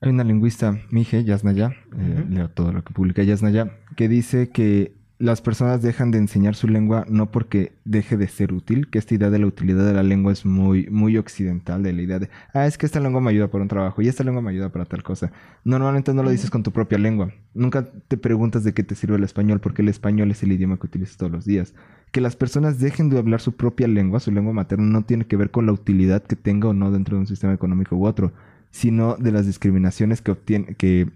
Hay 0.00 0.08
una 0.08 0.24
lingüista, 0.24 0.78
Mije 0.90 1.22
Yasnaya, 1.22 1.74
eh, 1.98 2.24
leo 2.30 2.48
todo 2.48 2.72
lo 2.72 2.82
que 2.82 2.94
publica 2.94 3.22
Yasnaya, 3.22 3.72
que 3.94 4.08
dice 4.08 4.48
que 4.48 4.96
las 5.18 5.40
personas 5.40 5.80
dejan 5.80 6.10
de 6.10 6.18
enseñar 6.18 6.54
su 6.54 6.68
lengua 6.68 7.06
no 7.08 7.30
porque 7.30 7.72
deje 7.84 8.18
de 8.18 8.28
ser 8.28 8.52
útil, 8.52 8.90
que 8.90 8.98
esta 8.98 9.14
idea 9.14 9.30
de 9.30 9.38
la 9.38 9.46
utilidad 9.46 9.86
de 9.86 9.94
la 9.94 10.02
lengua 10.02 10.32
es 10.32 10.44
muy, 10.44 10.88
muy 10.90 11.16
occidental, 11.16 11.82
de 11.82 11.94
la 11.94 12.02
idea 12.02 12.18
de, 12.18 12.28
ah, 12.52 12.66
es 12.66 12.76
que 12.76 12.84
esta 12.84 13.00
lengua 13.00 13.22
me 13.22 13.30
ayuda 13.30 13.48
para 13.48 13.62
un 13.62 13.68
trabajo 13.68 14.02
y 14.02 14.08
esta 14.08 14.24
lengua 14.24 14.42
me 14.42 14.50
ayuda 14.50 14.68
para 14.68 14.84
tal 14.84 15.02
cosa. 15.02 15.32
Normalmente 15.64 16.12
no 16.12 16.22
lo 16.22 16.30
dices 16.30 16.50
con 16.50 16.62
tu 16.62 16.70
propia 16.70 16.98
lengua. 16.98 17.32
Nunca 17.54 17.88
te 18.08 18.18
preguntas 18.18 18.62
de 18.62 18.74
qué 18.74 18.82
te 18.82 18.94
sirve 18.94 19.16
el 19.16 19.24
español, 19.24 19.60
porque 19.60 19.80
el 19.80 19.88
español 19.88 20.30
es 20.30 20.42
el 20.42 20.52
idioma 20.52 20.76
que 20.76 20.86
utilizas 20.86 21.16
todos 21.16 21.32
los 21.32 21.46
días. 21.46 21.74
Que 22.12 22.20
las 22.20 22.36
personas 22.36 22.78
dejen 22.78 23.08
de 23.08 23.18
hablar 23.18 23.40
su 23.40 23.56
propia 23.56 23.88
lengua, 23.88 24.20
su 24.20 24.30
lengua 24.30 24.52
materna, 24.52 24.84
no 24.84 25.02
tiene 25.02 25.26
que 25.26 25.36
ver 25.36 25.50
con 25.50 25.64
la 25.64 25.72
utilidad 25.72 26.22
que 26.24 26.36
tenga 26.36 26.68
o 26.68 26.74
no 26.74 26.90
dentro 26.90 27.16
de 27.16 27.20
un 27.20 27.26
sistema 27.26 27.54
económico 27.54 27.96
u 27.96 28.06
otro, 28.06 28.32
sino 28.70 29.16
de 29.16 29.32
las 29.32 29.46
discriminaciones 29.46 30.20
que 30.20 30.32
obtiene, 30.32 30.74
que, 30.74 31.08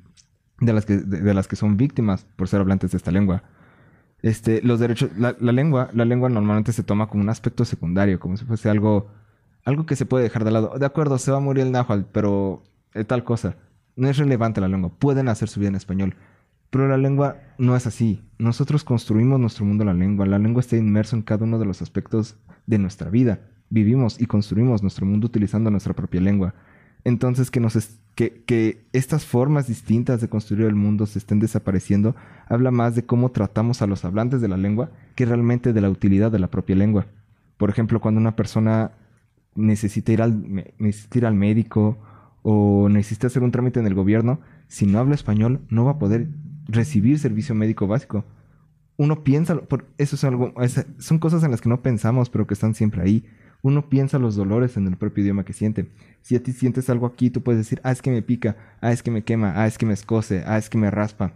de 0.58 0.72
las 0.72 0.86
que, 0.86 0.96
de 0.96 1.34
las 1.34 1.48
que 1.48 1.56
son 1.56 1.76
víctimas 1.76 2.26
por 2.36 2.48
ser 2.48 2.60
hablantes 2.60 2.92
de 2.92 2.96
esta 2.96 3.10
lengua. 3.10 3.42
Este, 4.22 4.60
los 4.62 4.80
derechos, 4.80 5.10
la, 5.16 5.32
lengua, 5.52 5.90
la 5.92 6.04
lengua 6.04 6.28
normalmente 6.28 6.72
se 6.72 6.82
toma 6.82 7.08
como 7.08 7.22
un 7.22 7.30
aspecto 7.30 7.64
secundario, 7.64 8.20
como 8.20 8.36
si 8.36 8.44
fuese 8.44 8.68
algo, 8.68 9.08
algo 9.64 9.86
que 9.86 9.96
se 9.96 10.06
puede 10.06 10.24
dejar 10.24 10.44
de 10.44 10.50
lado. 10.50 10.78
De 10.78 10.86
acuerdo, 10.86 11.18
se 11.18 11.30
va 11.30 11.38
a 11.38 11.40
morir 11.40 11.64
el 11.64 11.72
náhuatl, 11.72 12.04
pero 12.12 12.62
eh, 12.94 13.04
tal 13.04 13.24
cosa. 13.24 13.56
No 13.96 14.08
es 14.08 14.18
relevante 14.18 14.60
la 14.60 14.68
lengua. 14.68 14.90
Pueden 14.98 15.28
hacer 15.28 15.48
su 15.48 15.60
vida 15.60 15.70
en 15.70 15.74
español. 15.76 16.14
Pero 16.70 16.86
la 16.86 16.96
lengua 16.96 17.36
no 17.58 17.74
es 17.76 17.86
así. 17.86 18.22
Nosotros 18.38 18.84
construimos 18.84 19.40
nuestro 19.40 19.64
mundo 19.64 19.84
la 19.84 19.94
lengua. 19.94 20.26
La 20.26 20.38
lengua 20.38 20.60
está 20.60 20.76
inmerso 20.76 21.16
en 21.16 21.22
cada 21.22 21.44
uno 21.44 21.58
de 21.58 21.66
los 21.66 21.82
aspectos 21.82 22.36
de 22.66 22.78
nuestra 22.78 23.10
vida. 23.10 23.40
Vivimos 23.68 24.20
y 24.20 24.26
construimos 24.26 24.82
nuestro 24.82 25.04
mundo 25.04 25.26
utilizando 25.26 25.70
nuestra 25.70 25.94
propia 25.94 26.20
lengua. 26.20 26.54
Entonces, 27.04 27.50
que, 27.50 27.60
nos 27.60 27.76
que, 28.14 28.84
estas 28.92 29.24
formas 29.24 29.66
distintas 29.66 30.20
de 30.20 30.28
construir 30.28 30.66
el 30.66 30.74
mundo 30.74 31.06
se 31.06 31.18
estén 31.18 31.40
desapareciendo, 31.40 32.14
habla 32.48 32.70
más 32.70 32.94
de 32.94 33.04
cómo 33.04 33.30
tratamos 33.30 33.82
a 33.82 33.86
los 33.86 34.04
hablantes 34.04 34.40
de 34.40 34.48
la 34.48 34.56
lengua 34.56 34.90
que 35.14 35.24
realmente 35.24 35.72
de 35.72 35.80
la 35.80 35.90
utilidad 35.90 36.30
de 36.30 36.38
la 36.38 36.50
propia 36.50 36.76
lengua. 36.76 37.06
Por 37.56 37.70
ejemplo, 37.70 38.00
cuando 38.00 38.20
una 38.20 38.36
persona 38.36 38.92
necesita 39.54 40.12
ir 40.12 40.22
al, 40.22 40.64
necesita 40.78 41.18
ir 41.18 41.26
al 41.26 41.34
médico 41.34 41.98
o 42.42 42.88
necesita 42.88 43.26
hacer 43.26 43.42
un 43.42 43.50
trámite 43.50 43.80
en 43.80 43.86
el 43.86 43.94
gobierno, 43.94 44.40
si 44.68 44.86
no 44.86 44.98
habla 44.98 45.14
español, 45.14 45.60
no 45.68 45.84
va 45.84 45.92
a 45.92 45.98
poder 45.98 46.28
recibir 46.68 47.18
servicio 47.18 47.54
médico 47.54 47.86
básico. 47.86 48.24
Uno 48.96 49.24
piensa, 49.24 49.56
por, 49.56 49.86
eso 49.98 50.16
es 50.16 50.24
algo, 50.24 50.54
son 50.98 51.18
cosas 51.18 51.42
en 51.42 51.50
las 51.50 51.60
que 51.60 51.70
no 51.70 51.82
pensamos, 51.82 52.28
pero 52.28 52.46
que 52.46 52.54
están 52.54 52.74
siempre 52.74 53.02
ahí 53.02 53.24
uno 53.62 53.88
piensa 53.88 54.18
los 54.18 54.36
dolores 54.36 54.76
en 54.76 54.86
el 54.86 54.96
propio 54.96 55.22
idioma 55.22 55.44
que 55.44 55.52
siente. 55.52 55.90
Si 56.22 56.36
a 56.36 56.42
ti 56.42 56.52
sientes 56.52 56.88
algo 56.90 57.06
aquí, 57.06 57.30
tú 57.30 57.42
puedes 57.42 57.60
decir, 57.60 57.80
ah, 57.84 57.92
es 57.92 58.02
que 58.02 58.10
me 58.10 58.22
pica, 58.22 58.56
ah, 58.80 58.92
es 58.92 59.02
que 59.02 59.10
me 59.10 59.22
quema, 59.22 59.52
ah, 59.56 59.66
es 59.66 59.78
que 59.78 59.86
me 59.86 59.94
escoce, 59.94 60.42
ah, 60.46 60.58
es 60.58 60.70
que 60.70 60.78
me 60.78 60.90
raspa. 60.90 61.34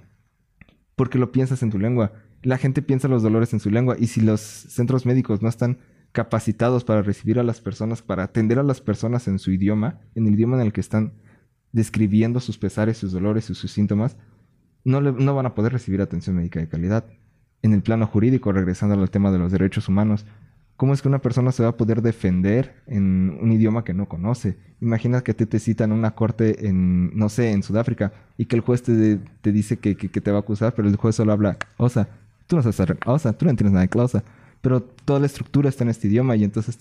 Porque 0.97 1.19
lo 1.19 1.33
piensas 1.33 1.63
en 1.63 1.71
tu 1.71 1.79
lengua. 1.79 2.13
La 2.43 2.59
gente 2.59 2.83
piensa 2.83 3.09
los 3.09 3.23
dolores 3.23 3.53
en 3.53 3.61
su 3.61 3.71
lengua 3.71 3.97
y 3.99 4.07
si 4.07 4.21
los 4.21 4.41
centros 4.41 5.07
médicos 5.07 5.43
no 5.43 5.49
están 5.49 5.79
capacitados 6.13 6.85
para 6.85 7.03
recibir 7.03 7.39
a 7.39 7.43
las 7.43 7.61
personas, 7.61 8.01
para 8.01 8.23
atender 8.23 8.59
a 8.59 8.63
las 8.63 8.81
personas 8.81 9.27
en 9.27 9.39
su 9.39 9.51
idioma, 9.51 10.01
en 10.15 10.27
el 10.27 10.35
idioma 10.35 10.57
en 10.57 10.67
el 10.67 10.73
que 10.73 10.81
están 10.81 11.15
describiendo 11.73 12.39
sus 12.41 12.57
pesares, 12.57 12.99
sus 12.99 13.13
dolores 13.13 13.51
y 13.51 13.55
sus 13.55 13.73
síntomas, 13.73 14.17
no, 14.85 15.01
no 15.01 15.35
van 15.35 15.47
a 15.47 15.55
poder 15.55 15.73
recibir 15.73 16.01
atención 16.01 16.37
médica 16.37 16.61
de 16.61 16.69
calidad. 16.69 17.05
En 17.63 17.73
el 17.73 17.83
plano 17.83 18.07
jurídico, 18.07 18.53
regresando 18.53 18.95
al 18.95 19.11
tema 19.11 19.33
de 19.33 19.39
los 19.39 19.51
derechos 19.51 19.89
humanos, 19.89 20.25
¿Cómo 20.77 20.93
es 20.93 21.03
que 21.03 21.09
una 21.09 21.21
persona 21.21 21.53
se 21.53 21.63
va 21.63 21.69
a 21.71 21.77
poder 21.77 22.03
defender 22.03 22.75
en 22.87 23.39
un 23.41 23.53
idioma 23.53 23.85
que 23.85 23.95
no 23.95 24.09
conoce? 24.09 24.57
Imagina 24.81 25.23
que 25.23 25.33
te, 25.33 25.47
te 25.47 25.61
citan 25.61 25.93
en 25.93 25.99
una 25.99 26.17
corte 26.17 26.67
en, 26.67 27.17
no 27.17 27.29
sé, 27.29 27.53
en 27.53 27.63
Sudáfrica 27.63 28.13
y 28.37 28.47
que 28.47 28.57
el 28.57 28.63
juez 28.63 28.83
te, 28.83 29.19
te 29.41 29.53
dice 29.53 29.79
que, 29.79 29.97
que, 29.97 30.09
te 30.09 30.31
va 30.33 30.39
a 30.39 30.41
acusar, 30.41 30.75
pero 30.75 30.89
el 30.89 30.97
juez 30.97 31.15
solo 31.15 31.33
habla 31.33 31.59
Osa. 31.77 32.09
Tú 32.49 32.57
no 32.57 32.63
sabes 32.63 32.99
Osa, 33.07 33.33
tú 33.35 33.45
no 33.45 33.53
entiendes 33.53 33.73
nada 33.73 33.87
de 33.87 34.01
Osa. 34.01 34.25
Pero 34.61 34.83
toda 34.83 35.21
la 35.21 35.27
estructura 35.27 35.69
está 35.69 35.85
en 35.85 35.91
este 35.91 36.09
idioma 36.09 36.35
y 36.35 36.43
entonces 36.43 36.79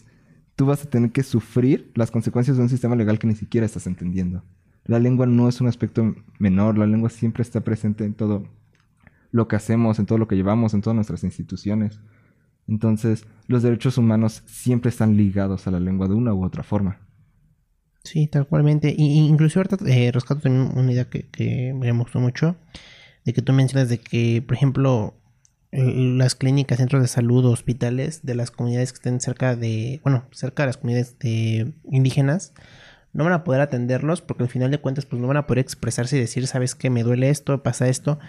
tú 0.55 0.65
vas 0.65 0.83
a 0.83 0.89
tener 0.89 1.11
que 1.11 1.21
sufrir 1.21 1.91
las 1.93 2.09
consecuencias 2.09 2.57
de 2.57 2.63
un 2.63 2.69
sistema 2.69 2.95
legal 2.95 3.19
que 3.19 3.27
ni 3.27 3.35
siquiera 3.35 3.65
estás 3.65 3.85
entendiendo. 3.85 4.43
La 4.85 4.99
lengua 4.99 5.27
no 5.27 5.47
es 5.47 5.61
un 5.61 5.67
aspecto 5.67 6.15
menor, 6.39 6.77
la 6.77 6.87
lengua 6.87 7.09
siempre 7.09 7.43
está 7.43 7.61
presente 7.61 8.05
en 8.05 8.13
todo 8.15 8.47
lo 9.31 9.47
que 9.47 9.55
hacemos, 9.55 9.99
en 9.99 10.05
todo 10.05 10.17
lo 10.17 10.27
que 10.27 10.35
llevamos, 10.35 10.73
en 10.73 10.81
todas 10.81 10.95
nuestras 10.95 11.23
instituciones. 11.23 11.99
Entonces, 12.67 13.25
los 13.47 13.63
derechos 13.63 13.97
humanos 13.97 14.43
siempre 14.45 14.89
están 14.89 15.17
ligados 15.17 15.67
a 15.67 15.71
la 15.71 15.79
lengua 15.79 16.07
de 16.07 16.15
una 16.15 16.33
u 16.33 16.45
otra 16.45 16.63
forma. 16.63 16.99
Sí, 18.03 18.27
tal 18.27 18.47
cualmente. 18.47 18.93
Y, 18.97 19.19
incluso 19.27 19.59
ahorita 19.59 19.77
eh, 19.87 20.11
rescato 20.11 20.41
también 20.41 20.77
una 20.77 20.91
idea 20.91 21.05
que, 21.05 21.73
me 21.73 21.91
gustó 21.91 22.19
mucho, 22.19 22.55
de 23.25 23.33
que 23.33 23.41
tú 23.41 23.53
mencionas 23.53 23.89
de 23.89 23.99
que, 23.99 24.43
por 24.45 24.55
ejemplo, 24.55 25.15
las 25.71 26.35
clínicas, 26.35 26.77
centros 26.77 27.01
de 27.01 27.07
salud, 27.07 27.45
hospitales 27.45 28.21
de 28.23 28.35
las 28.35 28.51
comunidades 28.51 28.91
que 28.91 28.97
estén 28.97 29.19
cerca 29.19 29.55
de, 29.55 30.01
bueno, 30.03 30.25
cerca 30.31 30.63
de 30.63 30.67
las 30.67 30.77
comunidades 30.77 31.17
de 31.17 31.73
indígenas, 31.89 32.53
no 33.13 33.23
van 33.23 33.33
a 33.33 33.43
poder 33.43 33.61
atenderlos 33.61 34.21
porque 34.21 34.43
al 34.43 34.49
final 34.49 34.71
de 34.71 34.79
cuentas 34.79 35.05
pues 35.05 35.21
no 35.21 35.27
van 35.27 35.37
a 35.37 35.47
poder 35.47 35.59
expresarse 35.59 36.17
y 36.17 36.19
decir, 36.19 36.47
sabes 36.47 36.75
que 36.75 36.89
me 36.89 37.03
duele 37.03 37.29
esto, 37.29 37.63
pasa 37.63 37.87
esto. 37.87 38.19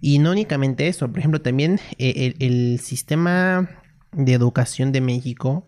Y 0.00 0.18
no 0.18 0.30
únicamente 0.30 0.88
eso, 0.88 1.08
por 1.08 1.18
ejemplo, 1.18 1.40
también 1.40 1.80
eh, 1.98 2.34
el, 2.38 2.78
sistema 2.80 3.68
de 4.12 4.32
educación 4.34 4.92
de 4.92 5.00
México, 5.00 5.66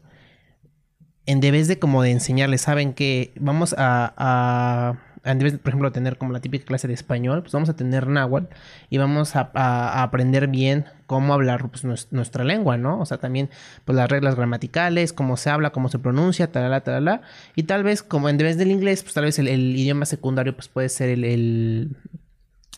en 1.27 1.41
vez 1.41 1.69
de 1.69 1.79
como 1.79 2.03
de 2.03 2.11
enseñarles, 2.11 2.61
saben 2.63 2.93
que 2.93 3.33
vamos 3.39 3.75
a 3.77 5.08
en 5.33 5.39
vez 5.39 5.53
de, 5.53 5.59
por 5.59 5.71
ejemplo, 5.71 5.93
tener 5.93 6.17
como 6.19 6.33
la 6.33 6.41
típica 6.41 6.65
clase 6.65 6.89
de 6.89 6.95
español, 6.95 7.43
pues 7.43 7.53
vamos 7.53 7.69
a 7.69 7.77
tener 7.77 8.07
náhuatl 8.07 8.53
y 8.91 8.99
vamos 8.99 9.37
a, 9.37 9.51
aprender 10.03 10.49
bien 10.49 10.87
cómo 11.07 11.35
hablar 11.35 11.71
pues, 11.71 11.85
nuestra 12.11 12.45
lengua, 12.45 12.77
¿no? 12.77 13.01
O 13.01 13.07
sea, 13.07 13.19
también 13.19 13.51
pues 13.85 13.97
las 13.97 14.11
reglas 14.11 14.37
gramaticales, 14.37 15.13
cómo 15.13 15.37
se 15.37 15.51
habla, 15.51 15.71
cómo 15.71 15.89
se 15.89 15.99
pronuncia, 15.99 16.51
talala, 16.51 16.83
talala. 16.83 17.23
Y 17.55 17.65
tal 17.65 17.83
vez, 17.83 18.03
como 18.03 18.29
en 18.29 18.39
vez 18.39 18.57
del 18.57 18.71
inglés, 18.71 19.03
pues 19.03 19.15
tal 19.15 19.25
vez 19.25 19.39
el, 19.39 19.49
idioma 19.49 20.07
secundario 20.07 20.55
pues 20.55 20.69
puede 20.69 20.89
ser 20.89 21.11
el, 21.11 21.97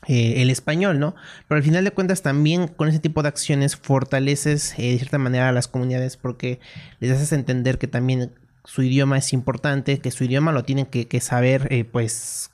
eh, 0.07 0.43
el 0.43 0.51
español, 0.51 0.99
¿no? 0.99 1.15
Pero 1.47 1.59
al 1.59 1.63
final 1.63 1.85
de 1.85 1.91
cuentas 1.91 2.23
también 2.23 2.69
con 2.69 2.89
ese 2.89 3.01
tipo 3.01 3.23
de 3.23 3.29
acciones 3.29 3.77
fortaleces 3.77 4.75
eh, 4.79 4.93
de 4.93 4.99
cierta 4.99 5.19
manera 5.19 5.49
a 5.49 5.53
las 5.53 5.69
comunidades 5.69 6.17
porque 6.17 6.59
les 7.01 7.13
haces 7.13 7.33
entender 7.33 7.79
que 7.79 7.87
también 7.87 8.33
su 8.71 8.85
idioma 8.85 9.19
es 9.19 9.33
importante, 9.33 9.99
que 9.99 10.13
su 10.13 10.23
idioma 10.23 10.53
lo 10.53 10.63
tienen 10.63 10.87
que, 10.87 11.21
saber, 11.21 11.67
eh, 11.73 11.83
pues, 11.83 12.53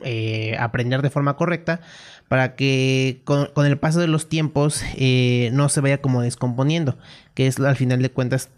eh, 0.00 0.56
aprender 0.58 1.02
de 1.02 1.10
forma 1.10 1.36
correcta 1.36 1.82
para 2.26 2.56
que 2.56 3.20
con, 3.24 3.50
el 3.66 3.78
paso 3.78 4.00
de 4.00 4.06
los 4.06 4.30
tiempos 4.30 4.82
eh, 4.96 5.50
no 5.52 5.68
se 5.68 5.82
vaya 5.82 6.00
como 6.00 6.22
descomponiendo, 6.22 6.96
que 7.34 7.46
es 7.46 7.60
al 7.60 7.76
final 7.76 8.00
de 8.00 8.10
cuentas, 8.10 8.48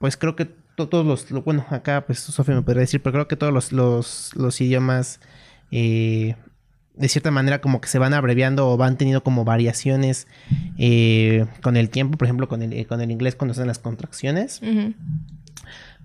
pues 0.00 0.16
creo 0.16 0.34
que 0.34 0.46
todos 0.74 1.06
los, 1.06 1.44
bueno, 1.44 1.64
acá 1.70 2.04
pues 2.04 2.18
Sofía 2.18 2.56
me 2.56 2.62
podría 2.62 2.80
decir, 2.80 3.00
pero 3.00 3.12
creo 3.12 3.28
que 3.28 3.36
todos 3.36 3.52
los, 3.72 4.34
los, 4.34 4.60
idiomas 4.60 5.20
de 5.70 6.34
cierta 7.08 7.30
manera 7.30 7.60
como 7.60 7.80
que 7.80 7.86
se 7.86 8.00
van 8.00 8.12
abreviando 8.12 8.68
o 8.68 8.76
van 8.76 8.96
teniendo 8.96 9.22
como 9.22 9.44
variaciones 9.44 10.26
con 11.62 11.76
el 11.76 11.90
tiempo, 11.90 12.18
por 12.18 12.26
ejemplo 12.26 12.48
con 12.48 12.60
el, 12.62 12.88
con 12.88 13.00
el 13.00 13.12
inglés 13.12 13.36
cuando 13.36 13.64
las 13.64 13.78
contracciones 13.78 14.60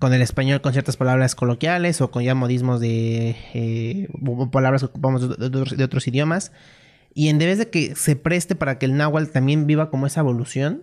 con 0.02 0.12
el 0.12 0.20
español 0.20 0.60
con 0.60 0.72
ciertas 0.72 0.96
palabras 0.96 1.36
coloquiales 1.36 2.00
o 2.00 2.10
con 2.10 2.24
ya 2.24 2.34
modismos 2.34 2.80
de 2.80 3.36
eh, 3.54 4.08
palabras 4.50 4.80
que 4.82 4.86
ocupamos 4.86 5.38
de, 5.38 5.84
otros 5.84 6.08
idiomas. 6.08 6.50
Y 7.14 7.28
en 7.28 7.38
vez 7.38 7.56
de 7.56 7.70
que 7.70 7.94
se 7.94 8.16
preste 8.16 8.56
para 8.56 8.80
que 8.80 8.86
el 8.86 8.96
náhuatl 8.96 9.30
también 9.30 9.68
viva 9.68 9.90
como 9.90 10.08
esa 10.08 10.18
evolución, 10.18 10.82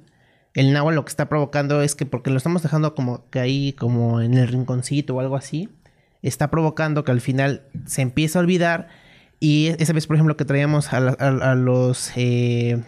el 0.54 0.72
náhuatl 0.72 0.96
lo 0.96 1.04
que 1.04 1.10
está 1.10 1.28
provocando 1.28 1.82
es 1.82 1.96
que 1.96 2.06
porque 2.06 2.30
lo 2.30 2.38
estamos 2.38 2.64
dejando 2.64 2.96
como 2.96 3.30
que 3.30 3.42
ahí 3.42 3.74
como 3.74 4.22
en 4.22 4.36
el 4.36 4.48
rinconcito 4.48 5.16
o 5.16 5.20
algo 5.20 5.36
así, 5.36 5.68
está 6.22 6.50
provocando 6.50 7.04
que 7.04 7.12
al 7.12 7.20
final 7.20 7.64
se 7.86 8.02
empiece 8.02 8.38
a 8.38 8.42
olvidar 8.42 8.88
y 9.42 9.76
esa 9.80 9.92
vez, 9.92 10.08
por 10.08 10.16
ejemplo, 10.16 10.38
que 10.38 10.46
traíamos 10.46 10.94
a, 10.94 11.56
los 11.56 12.14
eh, 12.16 12.82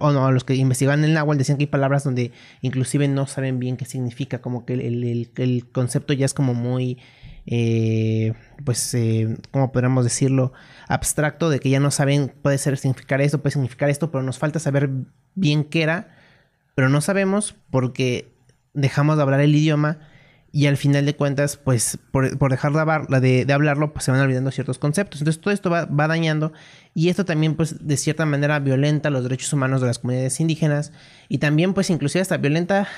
o 0.00 0.12
no, 0.12 0.26
a 0.26 0.32
los 0.32 0.44
que 0.44 0.54
investigaban 0.54 1.04
el 1.04 1.14
náhuatl 1.14 1.38
decían 1.38 1.58
que 1.58 1.64
hay 1.64 1.68
palabras 1.68 2.04
donde 2.04 2.32
inclusive 2.60 3.08
no 3.08 3.26
saben 3.26 3.58
bien 3.58 3.76
qué 3.76 3.84
significa, 3.84 4.40
como 4.40 4.64
que 4.64 4.74
el, 4.74 5.68
concepto 5.72 6.12
ya 6.12 6.26
es 6.26 6.34
como 6.34 6.54
muy, 6.54 6.98
eh, 7.46 8.34
pues, 8.64 8.94
eh, 8.94 9.36
¿cómo 9.50 9.72
podríamos 9.72 10.04
decirlo? 10.04 10.52
Abstracto, 10.88 11.50
de 11.50 11.60
que 11.60 11.70
ya 11.70 11.80
no 11.80 11.90
saben, 11.90 12.32
puede 12.42 12.58
ser 12.58 12.76
significar 12.76 13.20
esto, 13.20 13.40
puede 13.40 13.52
significar 13.52 13.88
esto, 13.90 14.10
pero 14.10 14.22
nos 14.22 14.38
falta 14.38 14.58
saber 14.58 14.90
bien 15.34 15.64
qué 15.64 15.82
era, 15.82 16.16
pero 16.74 16.88
no 16.88 17.00
sabemos 17.00 17.54
porque 17.70 18.32
dejamos 18.74 19.16
de 19.16 19.22
hablar 19.22 19.40
el 19.40 19.54
idioma 19.54 20.09
y 20.52 20.66
al 20.66 20.76
final 20.76 21.06
de 21.06 21.14
cuentas, 21.14 21.56
pues 21.56 21.98
por, 22.10 22.50
dejar 22.50 22.72
de, 23.08 23.44
de, 23.44 23.52
hablarlo, 23.52 23.92
pues 23.92 24.04
se 24.04 24.10
van 24.10 24.20
olvidando 24.20 24.50
ciertos 24.50 24.78
conceptos. 24.78 25.20
Entonces 25.20 25.40
todo 25.40 25.54
esto 25.54 25.70
va, 25.70 25.86
dañando 25.86 26.52
y 26.92 27.08
esto 27.08 27.24
también 27.24 27.54
pues 27.54 27.86
de 27.86 27.96
cierta 27.96 28.26
manera 28.26 28.58
violenta 28.58 29.10
los 29.10 29.22
derechos 29.22 29.52
humanos 29.52 29.80
de 29.80 29.86
las 29.86 30.00
comunidades 30.00 30.40
indígenas 30.40 30.92
y 31.28 31.38
también 31.38 31.72
pues 31.72 31.88
inclusive 31.90 32.22
hasta 32.22 32.36
violenta 32.36 32.88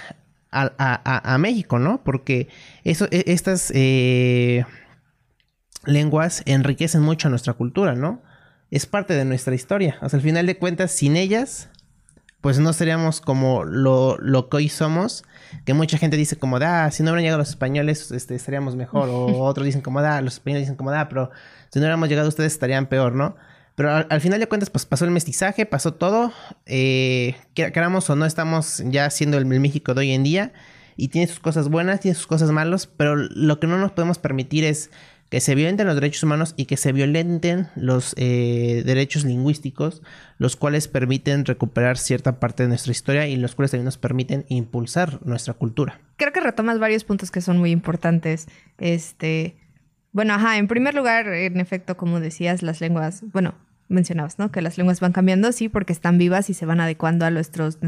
a, 0.51 1.39
México, 1.39 1.79
¿no? 1.79 2.03
Porque 2.05 2.49
eso, 2.85 3.07
e, 3.11 3.25
estas 3.27 3.71
eh, 3.75 4.65
lenguas 5.85 6.43
enriquecen 6.47 7.03
mucho 7.03 7.29
a 7.29 7.31
nuestra 7.31 7.53
cultura, 7.55 7.95
¿no? 7.95 8.23
Es 8.71 8.87
parte 8.87 9.15
de 9.15 9.27
nuestra 9.27 9.55
historia. 9.55 9.99
Hasta 10.01 10.17
el 10.17 10.23
final 10.23 10.47
de 10.47 10.57
cuentas, 10.57 10.91
sin 10.93 11.17
ellas 11.17 11.69
pues 12.43 12.59
no 12.59 12.73
seríamos 12.73 13.21
como 13.21 13.65
lo, 13.65 14.19
lo 14.19 14.49
que 14.49 14.59
hoy 14.59 14.69
somos, 14.69 15.25
que 15.65 15.75
mucha 15.75 15.97
gente 15.97 16.17
dice 16.17 16.37
como, 16.37 16.59
da, 16.59 16.91
si 16.91 17.03
no 17.03 17.11
hubieran 17.11 17.23
llegado 17.23 17.39
los 17.39 17.51
españoles, 17.51 18.11
este, 18.11 18.35
estaríamos 18.35 18.75
mejor, 18.75 19.09
o 19.09 19.39
otros 19.45 19.65
dicen 19.65 19.81
como, 19.81 20.03
da, 20.03 20.21
los 20.21 20.35
españoles 20.35 20.65
dicen 20.65 20.77
como, 20.77 20.91
da, 20.91 21.09
pero 21.09 21.31
si 21.71 21.79
no 21.79 21.85
hubiéramos 21.85 22.09
llegado 22.09 22.29
ustedes 22.29 22.53
estarían 22.53 22.87
peor, 22.87 23.15
¿no? 23.15 23.37
Pero 23.77 23.91
al, 23.91 24.21
final 24.21 24.41
de 24.41 24.49
cuentas, 24.49 24.69
pues 24.69 24.85
pasó 24.85 25.05
el 25.05 25.13
mestizaje, 25.13 25.65
pasó 25.65 25.95
todo, 25.95 26.33
eh, 26.67 27.37
queramos 27.55 28.11
o 28.11 28.17
no, 28.17 28.27
estamos 28.27 28.83
ya 28.87 29.09
siendo 29.09 29.39
el, 29.39 29.51
el 29.51 29.61
México 29.61 29.95
de 29.95 30.01
hoy 30.01 30.11
en 30.11 30.25
día, 30.25 30.53
y 30.97 31.09
tiene 31.09 31.29
sus 31.29 31.39
cosas 31.39 31.69
buenas, 31.69 32.01
tiene 32.01 32.17
sus 32.17 32.27
cosas 32.27 32.51
malas, 32.51 32.87
pero 32.89 33.15
lo 33.17 33.61
que 33.61 33.69
no 33.69 33.79
nos 33.79 33.93
podemos 33.93 34.19
permitir 34.19 34.65
es 34.65 34.91
que 35.33 35.41
se 35.41 35.55
violenten 35.55 35.87
los 35.87 35.95
derechos 35.95 36.25
humanos 36.25 36.53
y 36.59 36.67
que 36.67 36.77
se 36.77 36.93
violenten 36.93 37.69
los 37.75 38.15
eh, 38.19 38.83
derechos 38.85 39.25
lingüísticos, 39.25 40.03
los 40.37 40.57
cuales 40.57 40.89
permiten 40.89 41.47
recuperar 41.47 41.97
cierta 41.97 42.39
parte 42.39 42.65
de 42.65 42.69
nuestra 42.69 42.93
historia 42.93 43.27
y 43.27 43.37
los 43.37 43.55
cuales 43.55 43.71
también 43.71 43.87
nos 43.87 43.97
permiten 43.97 44.45
impulsar 44.49 45.25
nuestra 45.25 45.55
cultura. 45.55 45.99
Creo 46.19 46.35
que 46.35 46.41
retomas 46.41 46.79
varios 46.79 47.05
puntos 47.05 47.31
que 47.31 47.41
son 47.41 47.57
muy 47.57 47.71
importantes. 47.71 48.47
Este, 48.77 49.57
bueno, 50.13 50.35
ajá, 50.35 50.59
en 50.59 50.69
primer 50.69 50.95
lugar, 50.95 51.27
en 51.29 51.61
efecto, 51.61 51.97
como 51.97 52.21
decías, 52.21 52.63
las 52.63 52.83
lenguas, 52.83 53.25
bueno, 53.33 53.55
mencionabas, 53.89 54.39
¿no? 54.39 54.53
Que 54.53 54.61
las 54.61 54.77
lenguas 54.77 55.01
van 55.01 55.13
cambiando, 55.13 55.51
sí, 55.53 55.71
porque 55.71 55.95
están 55.95 56.19
vivas 56.19 56.51
y 56.51 56.55
se 56.55 56.67
van 56.67 56.83
adecuando 56.83 57.25
a 57.25 57.31
nuestros 57.31 57.79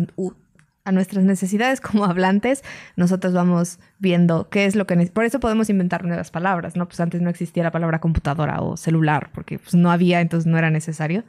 a 0.84 0.92
nuestras 0.92 1.24
necesidades 1.24 1.80
como 1.80 2.04
hablantes, 2.04 2.62
nosotros 2.96 3.32
vamos 3.32 3.78
viendo 3.98 4.48
qué 4.50 4.66
es 4.66 4.76
lo 4.76 4.86
que... 4.86 4.94
Por 5.12 5.24
eso 5.24 5.40
podemos 5.40 5.70
inventar 5.70 6.04
nuevas 6.04 6.30
palabras, 6.30 6.76
¿no? 6.76 6.86
Pues 6.86 7.00
antes 7.00 7.22
no 7.22 7.30
existía 7.30 7.62
la 7.62 7.70
palabra 7.70 8.00
computadora 8.00 8.60
o 8.60 8.76
celular, 8.76 9.30
porque 9.32 9.58
pues, 9.58 9.74
no 9.74 9.90
había, 9.90 10.20
entonces 10.20 10.46
no 10.46 10.58
era 10.58 10.70
necesario. 10.70 11.24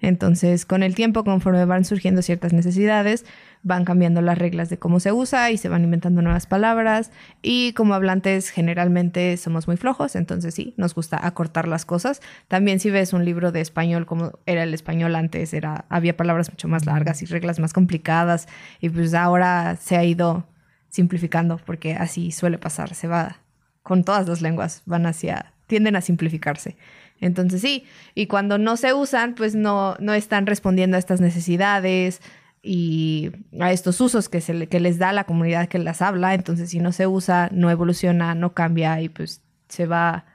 Entonces, 0.00 0.66
con 0.66 0.82
el 0.82 0.94
tiempo, 0.94 1.24
conforme 1.24 1.64
van 1.64 1.84
surgiendo 1.84 2.20
ciertas 2.20 2.52
necesidades, 2.52 3.24
van 3.62 3.84
cambiando 3.84 4.20
las 4.22 4.38
reglas 4.38 4.68
de 4.68 4.78
cómo 4.78 5.00
se 5.00 5.12
usa 5.12 5.50
y 5.50 5.58
se 5.58 5.68
van 5.68 5.84
inventando 5.84 6.22
nuevas 6.22 6.46
palabras. 6.46 7.10
Y 7.42 7.72
como 7.72 7.94
hablantes, 7.94 8.50
generalmente 8.50 9.36
somos 9.36 9.66
muy 9.66 9.76
flojos, 9.76 10.16
entonces 10.16 10.54
sí, 10.54 10.74
nos 10.76 10.94
gusta 10.94 11.26
acortar 11.26 11.66
las 11.68 11.84
cosas. 11.84 12.20
También 12.48 12.80
si 12.80 12.90
ves 12.90 13.12
un 13.12 13.24
libro 13.24 13.52
de 13.52 13.60
español 13.60 14.06
como 14.06 14.38
era 14.46 14.62
el 14.62 14.74
español 14.74 15.16
antes, 15.16 15.52
era, 15.52 15.84
había 15.88 16.16
palabras 16.16 16.50
mucho 16.50 16.68
más 16.68 16.86
largas 16.86 17.22
y 17.22 17.26
reglas 17.26 17.58
más 17.58 17.72
complicadas. 17.72 18.48
Y 18.80 18.88
pues 18.90 19.14
ahora 19.14 19.76
se 19.76 19.96
ha 19.96 20.04
ido 20.04 20.46
simplificando 20.88 21.58
porque 21.58 21.94
así 21.94 22.32
suele 22.32 22.58
pasar, 22.58 22.94
se 22.94 23.08
va 23.08 23.38
con 23.82 24.02
todas 24.02 24.26
las 24.26 24.42
lenguas, 24.42 24.82
van 24.86 25.06
hacia, 25.06 25.52
tienden 25.66 25.96
a 25.96 26.00
simplificarse. 26.00 26.76
Entonces 27.20 27.60
sí, 27.60 27.84
y 28.14 28.26
cuando 28.26 28.58
no 28.58 28.76
se 28.76 28.92
usan, 28.92 29.34
pues 29.34 29.54
no, 29.54 29.96
no 30.00 30.12
están 30.12 30.46
respondiendo 30.46 30.96
a 30.96 30.98
estas 30.98 31.20
necesidades 31.20 32.20
y 32.68 33.30
a 33.60 33.70
estos 33.70 34.00
usos 34.00 34.28
que, 34.28 34.40
se 34.40 34.66
que 34.66 34.80
les 34.80 34.98
da 34.98 35.12
la 35.12 35.22
comunidad 35.22 35.68
que 35.68 35.78
las 35.78 36.02
habla. 36.02 36.34
Entonces 36.34 36.70
si 36.70 36.80
no 36.80 36.90
se 36.90 37.06
usa, 37.06 37.48
no 37.52 37.70
evoluciona, 37.70 38.34
no 38.34 38.54
cambia 38.54 39.00
y 39.00 39.08
pues 39.08 39.44
se 39.68 39.86
va, 39.86 40.26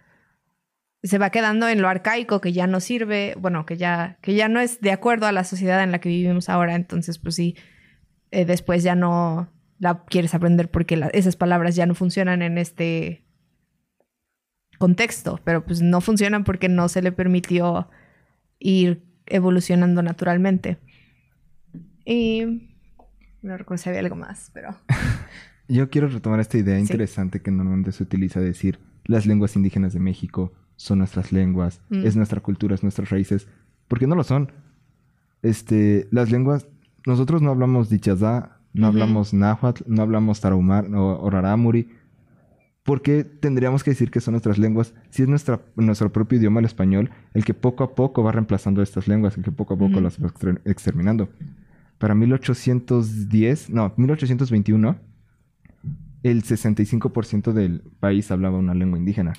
se 1.03 1.17
va 1.17 1.29
quedando 1.29 1.67
en 1.67 1.81
lo 1.81 1.89
arcaico 1.89 2.39
que 2.39 2.53
ya 2.53 2.67
no 2.67 2.79
sirve, 2.79 3.35
bueno, 3.37 3.65
que 3.65 3.75
ya, 3.75 4.17
que 4.21 4.33
ya 4.33 4.47
no 4.47 4.61
es 4.61 4.79
de 4.79 4.93
acuerdo 4.93 5.27
a 5.27 5.33
la 5.33 5.43
sociedad 5.43 5.83
en 5.83 5.91
la 5.91 5.99
que 5.99 6.07
vivimos 6.07 6.47
ahora. 6.47 6.75
Entonces 6.75 7.19
pues 7.19 7.35
sí, 7.35 7.57
eh, 8.31 8.45
después 8.45 8.81
ya 8.81 8.95
no 8.95 9.49
la 9.79 10.05
quieres 10.05 10.33
aprender 10.33 10.71
porque 10.71 11.01
esas 11.11 11.35
palabras 11.35 11.75
ya 11.75 11.85
no 11.85 11.95
funcionan 11.95 12.41
en 12.43 12.57
este 12.57 13.25
contexto, 14.77 15.41
pero 15.43 15.65
pues 15.65 15.81
no 15.81 15.99
funcionan 15.99 16.45
porque 16.45 16.69
no 16.69 16.87
se 16.87 17.01
le 17.01 17.11
permitió 17.11 17.89
ir 18.57 19.03
evolucionando 19.25 20.01
naturalmente. 20.01 20.77
Y 22.05 22.69
no 23.41 23.57
recuerdo 23.57 23.83
si 23.83 23.89
había 23.89 24.01
algo 24.01 24.15
más, 24.15 24.51
pero... 24.53 24.75
Yo 25.67 25.89
quiero 25.89 26.09
retomar 26.09 26.39
esta 26.41 26.57
idea 26.57 26.77
interesante 26.77 27.41
que 27.41 27.49
normalmente 27.49 27.93
se 27.93 28.03
utiliza 28.03 28.41
decir 28.41 28.79
las 29.05 29.25
lenguas 29.25 29.55
indígenas 29.55 29.93
de 29.93 29.99
México 29.99 30.51
son 30.75 30.99
nuestras 30.99 31.31
lenguas, 31.31 31.81
mm. 31.89 32.05
es 32.05 32.15
nuestra 32.15 32.41
cultura, 32.41 32.75
es 32.75 32.83
nuestras 32.83 33.09
raíces, 33.09 33.47
porque 33.87 34.07
no 34.07 34.15
lo 34.15 34.23
son. 34.23 34.51
Este, 35.43 36.07
las 36.11 36.31
lenguas, 36.31 36.67
nosotros 37.05 37.41
no 37.41 37.51
hablamos 37.51 37.89
dichazá, 37.89 38.57
no 38.73 38.87
hablamos 38.87 39.33
náhuatl, 39.33 39.83
no 39.85 40.01
hablamos 40.01 40.41
tarahumar 40.41 40.87
o, 40.93 41.29
rarámuri, 41.29 41.89
¿Por 42.83 43.03
qué 43.03 43.23
tendríamos 43.23 43.83
que 43.83 43.91
decir 43.91 44.09
que 44.09 44.21
son 44.21 44.31
nuestras 44.31 44.57
lenguas 44.57 44.95
si 45.11 45.21
es 45.21 45.27
nuestra, 45.27 45.61
nuestro 45.75 46.11
propio 46.11 46.39
idioma, 46.39 46.61
el 46.61 46.65
español, 46.65 47.11
el 47.35 47.45
que 47.45 47.53
poco 47.53 47.83
a 47.83 47.93
poco 47.93 48.23
va 48.23 48.31
reemplazando 48.31 48.81
estas 48.81 49.07
lenguas, 49.07 49.37
el 49.37 49.43
que 49.43 49.51
poco 49.51 49.75
a 49.75 49.77
poco 49.77 50.01
las 50.01 50.17
va 50.17 50.33
exterminando? 50.65 51.29
Para 52.01 52.15
1810, 52.15 53.69
no, 53.69 53.93
1821, 53.95 54.95
el 56.23 56.41
65% 56.43 57.53
del 57.53 57.83
país 57.99 58.31
hablaba 58.31 58.57
una 58.57 58.73
lengua 58.73 58.97
indígena. 58.97 59.33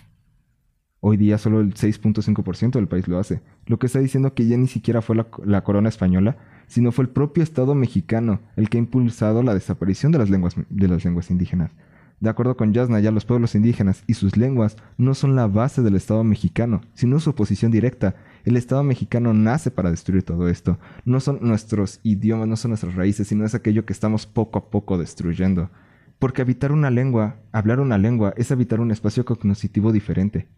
Hoy 1.01 1.17
día 1.17 1.39
solo 1.39 1.61
el 1.61 1.75
6.5% 1.75 2.75
del 2.75 2.87
país 2.87 3.09
lo 3.09 3.19
hace. 3.19 3.43
Lo 3.67 3.81
que 3.81 3.87
está 3.87 3.99
diciendo 3.99 4.35
que 4.35 4.47
ya 4.47 4.57
ni 4.57 4.69
siquiera 4.69 5.03
fue 5.03 5.17
la, 5.17 5.27
la, 5.45 5.65
corona 5.65 5.89
española, 5.89 6.37
sino 6.69 6.93
fue 6.93 7.07
el 7.07 7.11
propio 7.11 7.43
Estado 7.43 7.75
mexicano 7.75 8.39
el 8.55 8.69
que 8.69 8.79
ha 8.79 8.81
impulsado 8.81 9.43
la 9.43 9.55
desaparición 9.55 10.13
de 10.13 10.19
las 10.19 10.31
lenguas, 10.31 10.55
de 10.69 10.87
las 10.87 11.05
lenguas 11.05 11.33
indígenas. 11.33 11.73
De 12.21 12.31
acuerdo 12.31 12.57
con 12.57 12.73
Yasna, 12.73 13.01
ya 13.01 13.11
los 13.11 13.25
pueblos 13.25 13.57
indígenas 13.57 14.05
y 14.07 14.15
sus 14.15 14.37
lenguas 14.37 14.77
no 14.99 15.15
son 15.15 15.35
la 15.35 15.49
base 15.49 15.83
del 15.83 15.97
Estado 15.97 16.23
mexicano, 16.23 16.83
sino 16.95 17.19
su 17.19 17.31
oposición 17.31 17.73
directa. 17.73 18.15
El 18.45 18.57
Estado 18.57 18.83
mexicano 18.83 19.33
nace 19.35 19.71
para 19.71 19.91
destruir 19.91 20.23
todo 20.23 20.49
esto. 20.49 20.79
No 21.05 21.21
son 21.21 21.39
nuestros 21.43 22.01
idiomas, 22.03 22.49
no 22.49 22.57
son 22.57 22.71
nuestras 22.71 22.95
raíces, 22.95 23.29
sino 23.29 23.45
es 23.45 23.55
aquello 23.55 23.85
que 23.85 23.93
estamos 23.93 24.27
poco 24.27 24.59
a 24.59 24.71
poco 24.71 24.99
destruyendo. 24.99 25.71
Porque 26.19 26.43
habitar 26.43 26.73
una 26.73 26.91
lengua, 26.91 27.37
hablar 27.53 27.81
una 27.81 27.99
lengua, 27.99 28.35
es 28.37 28.51
habitar 28.53 28.81
un 28.81 28.91
espacio 28.91 29.25
cognitivo 29.25 29.93
diferente. 29.93 30.49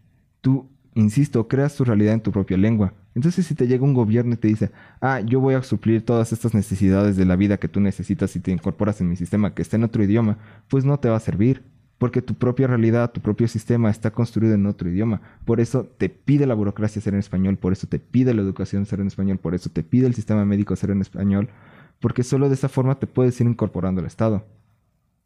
Tú 0.41 0.69
insisto, 0.95 1.47
creas 1.47 1.75
tu 1.75 1.83
realidad 1.83 2.13
en 2.13 2.21
tu 2.21 2.31
propia 2.31 2.57
lengua. 2.57 2.93
Entonces, 3.13 3.45
si 3.45 3.53
te 3.53 3.67
llega 3.67 3.83
un 3.83 3.93
gobierno 3.93 4.33
y 4.33 4.37
te 4.37 4.47
dice, 4.47 4.71
ah, 5.01 5.19
yo 5.19 5.39
voy 5.39 5.53
a 5.53 5.61
suplir 5.61 6.03
todas 6.03 6.33
estas 6.33 6.53
necesidades 6.53 7.17
de 7.17 7.25
la 7.25 7.35
vida 7.35 7.57
que 7.57 7.67
tú 7.67 7.79
necesitas 7.79 8.35
y 8.35 8.39
te 8.39 8.51
incorporas 8.51 8.99
en 9.01 9.09
mi 9.09 9.15
sistema 9.15 9.53
que 9.53 9.61
está 9.61 9.75
en 9.75 9.83
otro 9.83 10.03
idioma, 10.03 10.37
pues 10.69 10.85
no 10.85 10.99
te 10.99 11.09
va 11.09 11.17
a 11.17 11.19
servir. 11.19 11.63
Porque 11.97 12.21
tu 12.21 12.33
propia 12.35 12.67
realidad, 12.67 13.11
tu 13.11 13.21
propio 13.21 13.47
sistema 13.47 13.89
está 13.89 14.11
construido 14.11 14.53
en 14.53 14.65
otro 14.65 14.89
idioma. 14.89 15.21
Por 15.45 15.59
eso 15.59 15.85
te 15.85 16.09
pide 16.09 16.45
la 16.45 16.53
burocracia 16.53 17.01
ser 17.01 17.13
en 17.13 17.19
español, 17.19 17.57
por 17.57 17.73
eso 17.73 17.87
te 17.87 17.99
pide 17.99 18.33
la 18.33 18.41
educación 18.41 18.85
ser 18.85 18.99
en 18.99 19.07
español, 19.07 19.37
por 19.37 19.55
eso 19.55 19.69
te 19.69 19.83
pide 19.83 20.07
el 20.07 20.13
sistema 20.13 20.45
médico 20.45 20.75
ser 20.75 20.91
en 20.91 21.01
español, 21.01 21.49
porque 21.99 22.23
solo 22.23 22.49
de 22.49 22.55
esa 22.55 22.69
forma 22.69 22.95
te 22.95 23.07
puedes 23.07 23.39
ir 23.39 23.47
incorporando 23.47 24.01
al 24.01 24.07
Estado 24.07 24.45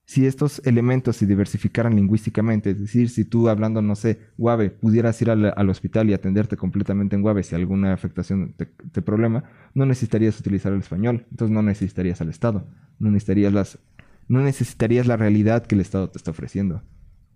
si 0.09 0.25
estos 0.25 0.59
elementos 0.65 1.17
se 1.17 1.27
diversificaran 1.27 1.95
lingüísticamente, 1.95 2.71
es 2.71 2.79
decir, 2.79 3.11
si 3.11 3.25
tú 3.25 3.47
hablando, 3.47 3.83
no 3.83 3.95
sé, 3.95 4.17
guave, 4.39 4.71
pudieras 4.71 5.21
ir 5.21 5.29
al, 5.29 5.69
hospital 5.69 6.09
y 6.09 6.13
atenderte 6.13 6.57
completamente 6.57 7.15
en 7.15 7.21
guave 7.21 7.43
si 7.43 7.53
alguna 7.53 7.93
afectación 7.93 8.55
te, 8.57 9.01
problema, 9.03 9.43
no 9.75 9.85
necesitarías 9.85 10.39
utilizar 10.39 10.73
el 10.73 10.79
español, 10.79 11.27
entonces 11.29 11.53
no 11.53 11.61
necesitarías 11.61 12.21
al 12.21 12.29
Estado, 12.29 12.65
no 12.97 13.11
necesitarías, 13.11 13.53
las, 13.53 13.77
no 14.29 14.41
necesitarías 14.41 15.07
la 15.07 15.17
realidad 15.17 15.65
que 15.65 15.75
el 15.75 15.81
Estado 15.81 16.09
te 16.09 16.17
está 16.17 16.31
ofreciendo. 16.31 16.81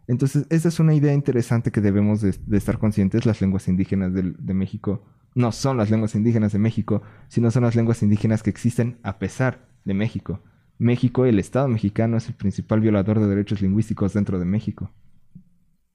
Entonces, 0.08 0.46
esa 0.50 0.70
es 0.70 0.80
una 0.80 0.94
idea 0.94 1.14
interesante 1.14 1.72
que 1.72 1.82
debemos 1.82 2.22
de, 2.22 2.36
estar 2.52 2.78
conscientes. 2.78 3.26
Las 3.26 3.42
lenguas 3.42 3.68
indígenas 3.68 4.14
de, 4.14 4.34
de 4.38 4.54
México 4.54 5.04
no 5.36 5.52
son 5.52 5.78
las 5.78 5.90
lenguas 5.90 6.16
indígenas 6.16 6.54
de 6.54 6.60
México, 6.60 7.02
sino 7.28 7.52
son 7.52 7.64
las 7.64 7.76
lenguas 7.76 8.04
indígenas 8.04 8.44
que 8.44 8.50
existen 8.50 9.00
a 9.04 9.18
pesar 9.18 9.68
de 9.84 9.94
México. 9.94 10.42
México, 10.78 11.26
el 11.26 11.40
Estado 11.40 11.68
mexicano 11.68 12.18
es 12.18 12.28
el 12.28 12.36
principal 12.36 12.80
violador 12.80 13.20
de 13.20 13.28
derechos 13.28 13.62
lingüísticos 13.62 14.14
dentro 14.14 14.40
de 14.40 14.46
México. 14.46 14.92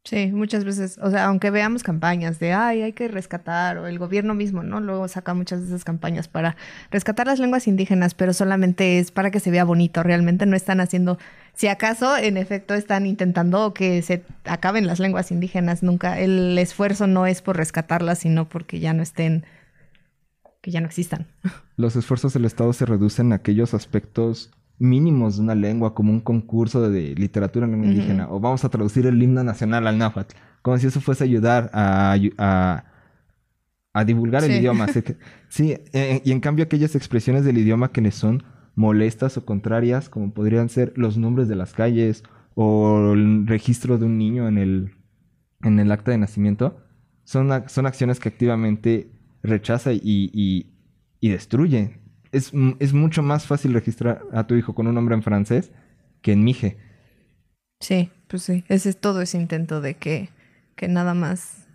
Sí, 0.08 0.32
muchas 0.32 0.64
veces, 0.64 0.98
o 1.02 1.10
sea, 1.10 1.26
aunque 1.26 1.50
veamos 1.50 1.82
campañas 1.82 2.38
de, 2.38 2.54
ay, 2.54 2.80
hay 2.80 2.94
que 2.94 3.08
rescatar, 3.08 3.76
o 3.76 3.86
el 3.86 3.98
gobierno 3.98 4.32
mismo, 4.32 4.62
¿no? 4.62 4.80
Luego 4.80 5.06
saca 5.06 5.34
muchas 5.34 5.60
de 5.60 5.66
esas 5.66 5.84
campañas 5.84 6.28
para 6.28 6.56
rescatar 6.90 7.26
las 7.26 7.38
lenguas 7.38 7.68
indígenas, 7.68 8.14
pero 8.14 8.32
solamente 8.32 9.00
es 9.00 9.10
para 9.10 9.30
que 9.30 9.38
se 9.38 9.50
vea 9.50 9.64
bonito, 9.64 10.02
realmente 10.02 10.46
no 10.46 10.56
están 10.56 10.80
haciendo, 10.80 11.18
si 11.52 11.68
acaso, 11.68 12.16
en 12.16 12.38
efecto, 12.38 12.72
están 12.72 13.04
intentando 13.04 13.74
que 13.74 14.00
se 14.00 14.24
acaben 14.44 14.86
las 14.86 14.98
lenguas 14.98 15.30
indígenas, 15.30 15.82
nunca, 15.82 16.18
el 16.18 16.56
esfuerzo 16.56 17.06
no 17.06 17.26
es 17.26 17.42
por 17.42 17.58
rescatarlas, 17.58 18.20
sino 18.20 18.48
porque 18.48 18.80
ya 18.80 18.94
no 18.94 19.02
estén, 19.02 19.44
que 20.62 20.70
ya 20.70 20.80
no 20.80 20.86
existan. 20.86 21.26
Los 21.76 21.96
esfuerzos 21.96 22.32
del 22.32 22.46
Estado 22.46 22.72
se 22.72 22.86
reducen 22.86 23.32
a 23.32 23.36
aquellos 23.36 23.74
aspectos 23.74 24.52
mínimos 24.78 25.36
de 25.36 25.42
una 25.42 25.54
lengua, 25.54 25.94
como 25.94 26.12
un 26.12 26.20
concurso 26.20 26.88
de, 26.88 27.14
literatura 27.14 27.66
en 27.66 27.72
lengua 27.72 27.88
indígena, 27.88 28.30
o 28.30 28.40
vamos 28.40 28.64
a 28.64 28.68
traducir 28.68 29.06
el 29.06 29.22
himno 29.22 29.42
nacional 29.42 29.86
al 29.86 29.98
náhuatl, 29.98 30.34
como 30.62 30.78
si 30.78 30.86
eso 30.86 31.00
fuese 31.00 31.24
ayudar 31.24 31.70
a, 31.72 32.16
a, 33.92 34.04
divulgar 34.04 34.44
el 34.44 34.52
idioma. 34.52 34.86
sí, 35.48 35.76
eh, 35.92 36.22
y 36.24 36.32
en 36.32 36.40
cambio 36.40 36.64
aquellas 36.64 36.94
expresiones 36.94 37.44
del 37.44 37.58
idioma 37.58 37.90
que 37.90 38.00
le 38.00 38.12
son 38.12 38.44
molestas 38.76 39.36
o 39.36 39.44
contrarias, 39.44 40.08
como 40.08 40.32
podrían 40.32 40.68
ser 40.68 40.92
los 40.96 41.18
nombres 41.18 41.48
de 41.48 41.56
las 41.56 41.72
calles 41.72 42.22
o 42.54 43.12
el 43.12 43.46
registro 43.46 43.98
de 43.98 44.06
un 44.06 44.18
niño 44.18 44.46
en 44.46 44.58
el, 44.58 44.92
en 45.62 45.80
el 45.80 45.90
acta 45.90 46.12
de 46.12 46.18
nacimiento, 46.18 46.78
son, 47.24 47.50
son 47.68 47.86
acciones 47.86 48.20
que 48.20 48.28
activamente 48.28 49.10
rechaza 49.42 49.92
y, 49.92 50.00
y, 50.02 50.72
y 51.20 51.28
destruye 51.30 52.00
es, 52.32 52.52
es 52.78 52.92
mucho 52.92 53.22
más 53.22 53.46
fácil 53.46 53.72
registrar 53.74 54.22
a 54.32 54.46
tu 54.46 54.54
hijo 54.54 54.74
con 54.74 54.86
un 54.86 54.94
nombre 54.94 55.14
en 55.14 55.22
francés 55.22 55.72
que 56.22 56.32
en 56.32 56.44
Mije. 56.44 56.76
Sí, 57.80 58.10
pues 58.26 58.42
sí. 58.42 58.64
Ese 58.68 58.90
es 58.90 59.00
todo 59.00 59.22
ese 59.22 59.38
intento 59.38 59.80
de 59.80 59.94
que, 59.94 60.30
que 60.74 60.88
nada 60.88 61.14
más 61.14 61.68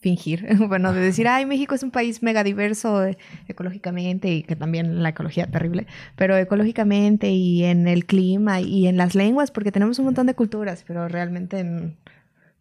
fingir. 0.00 0.46
Bueno, 0.68 0.92
de 0.92 1.00
decir, 1.00 1.28
ay, 1.28 1.46
México 1.46 1.74
es 1.74 1.82
un 1.82 1.90
país 1.90 2.22
mega 2.22 2.44
diverso 2.44 3.04
eh, 3.04 3.18
ecológicamente 3.48 4.28
y 4.28 4.42
que 4.42 4.56
también 4.56 5.02
la 5.02 5.10
ecología 5.10 5.46
terrible, 5.46 5.86
pero 6.16 6.36
ecológicamente 6.36 7.30
y 7.30 7.64
en 7.64 7.88
el 7.88 8.06
clima 8.06 8.60
y 8.60 8.86
en 8.86 8.96
las 8.96 9.14
lenguas, 9.14 9.50
porque 9.50 9.72
tenemos 9.72 9.98
un 9.98 10.06
montón 10.06 10.26
de 10.26 10.34
culturas, 10.34 10.84
pero 10.86 11.08
realmente 11.08 11.64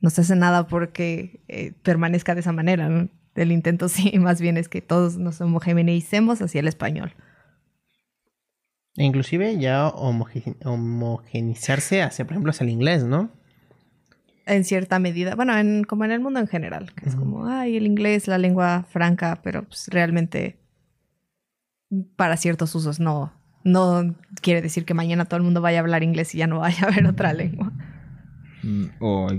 no 0.02 0.10
se 0.10 0.22
hace 0.22 0.36
nada 0.36 0.68
porque 0.68 1.42
eh, 1.48 1.74
permanezca 1.84 2.36
de 2.36 2.42
esa 2.42 2.52
manera. 2.52 2.90
¿no? 2.90 3.10
El 3.36 3.52
intento 3.52 3.88
sí, 3.90 4.18
más 4.20 4.42
bien 4.42 4.58
es 4.58 4.70
que 4.70 4.82
todos 4.82 5.18
nos 5.18 5.40
homogeneicemos 5.42 6.42
hacia 6.42 6.60
el 6.62 6.68
español. 6.68 7.14
Inclusive 8.96 9.58
ya 9.60 9.88
homoge- 9.90 10.56
homogenizarse 10.66 12.02
hacia, 12.02 12.26
por 12.26 12.34
ejemplo, 12.34 12.50
hacia 12.52 12.66
el 12.66 12.72
inglés, 12.72 13.04
¿no? 13.04 13.30
En 14.46 14.64
cierta 14.64 14.98
medida, 15.00 15.36
bueno, 15.36 15.56
en, 15.58 15.84
como 15.84 16.06
en 16.06 16.12
el 16.12 16.20
mundo 16.20 16.40
en 16.40 16.48
general, 16.48 16.92
que 16.96 17.08
es 17.08 17.16
como, 17.16 17.46
ay, 17.46 17.78
el 17.78 17.86
inglés, 17.86 18.28
la 18.28 18.40
lengua 18.40 18.84
franca, 18.90 19.40
pero 19.44 19.64
pues 19.64 19.88
realmente 19.90 20.58
para 22.16 22.36
ciertos 22.36 22.74
usos 22.76 23.00
no, 23.00 23.32
no 23.64 24.16
quiere 24.42 24.62
decir 24.62 24.86
que 24.86 24.94
mañana 24.96 25.26
todo 25.26 25.38
el 25.38 25.44
mundo 25.44 25.62
vaya 25.62 25.78
a 25.80 25.82
hablar 25.82 26.02
inglés 26.04 26.34
y 26.34 26.40
ya 26.40 26.48
no 26.48 26.60
vaya 26.60 26.86
a 26.86 26.88
haber 26.92 27.06
otra 27.06 27.32
lengua. 27.34 27.72
Mm, 28.64 28.86
O 29.00 29.30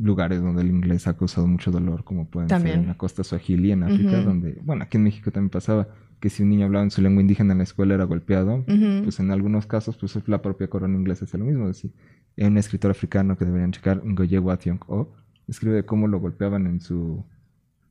lugares 0.00 0.40
donde 0.40 0.62
el 0.62 0.68
inglés 0.68 1.06
ha 1.06 1.16
causado 1.16 1.46
mucho 1.46 1.70
dolor, 1.70 2.04
como 2.04 2.26
pueden 2.26 2.48
También. 2.48 2.76
ser 2.76 2.82
en 2.82 2.88
la 2.88 2.96
costa 2.96 3.24
suajili 3.24 3.72
en 3.72 3.82
África, 3.82 4.22
donde, 4.22 4.58
bueno, 4.62 4.84
aquí 4.84 4.96
en 4.96 5.04
México 5.04 5.30
también 5.30 5.50
pasaba 5.50 5.88
que 6.20 6.28
si 6.28 6.42
un 6.42 6.50
niño 6.50 6.66
hablaba 6.66 6.84
en 6.84 6.90
su 6.90 7.00
lengua 7.00 7.22
indígena 7.22 7.52
en 7.52 7.58
la 7.58 7.64
escuela 7.64 7.94
era 7.94 8.04
golpeado. 8.04 8.64
Pues 9.02 9.20
en 9.20 9.30
algunos 9.30 9.66
casos, 9.66 9.96
pues 9.96 10.16
la 10.28 10.42
propia 10.42 10.68
corona 10.68 10.96
inglesa 10.96 11.24
hace 11.24 11.38
lo 11.38 11.44
mismo. 11.44 11.68
Es 11.68 11.76
decir, 11.76 11.92
hay 12.38 12.46
un 12.46 12.58
escritor 12.58 12.90
africano 12.90 13.36
que 13.36 13.44
deberían 13.44 13.72
checar, 13.72 14.02
Ngoye 14.04 14.38
Wathionk 14.38 14.88
O, 14.88 15.12
escribe 15.48 15.84
cómo 15.84 16.08
lo 16.08 16.20
golpeaban 16.20 16.66
en 16.66 16.80
su, 16.80 17.24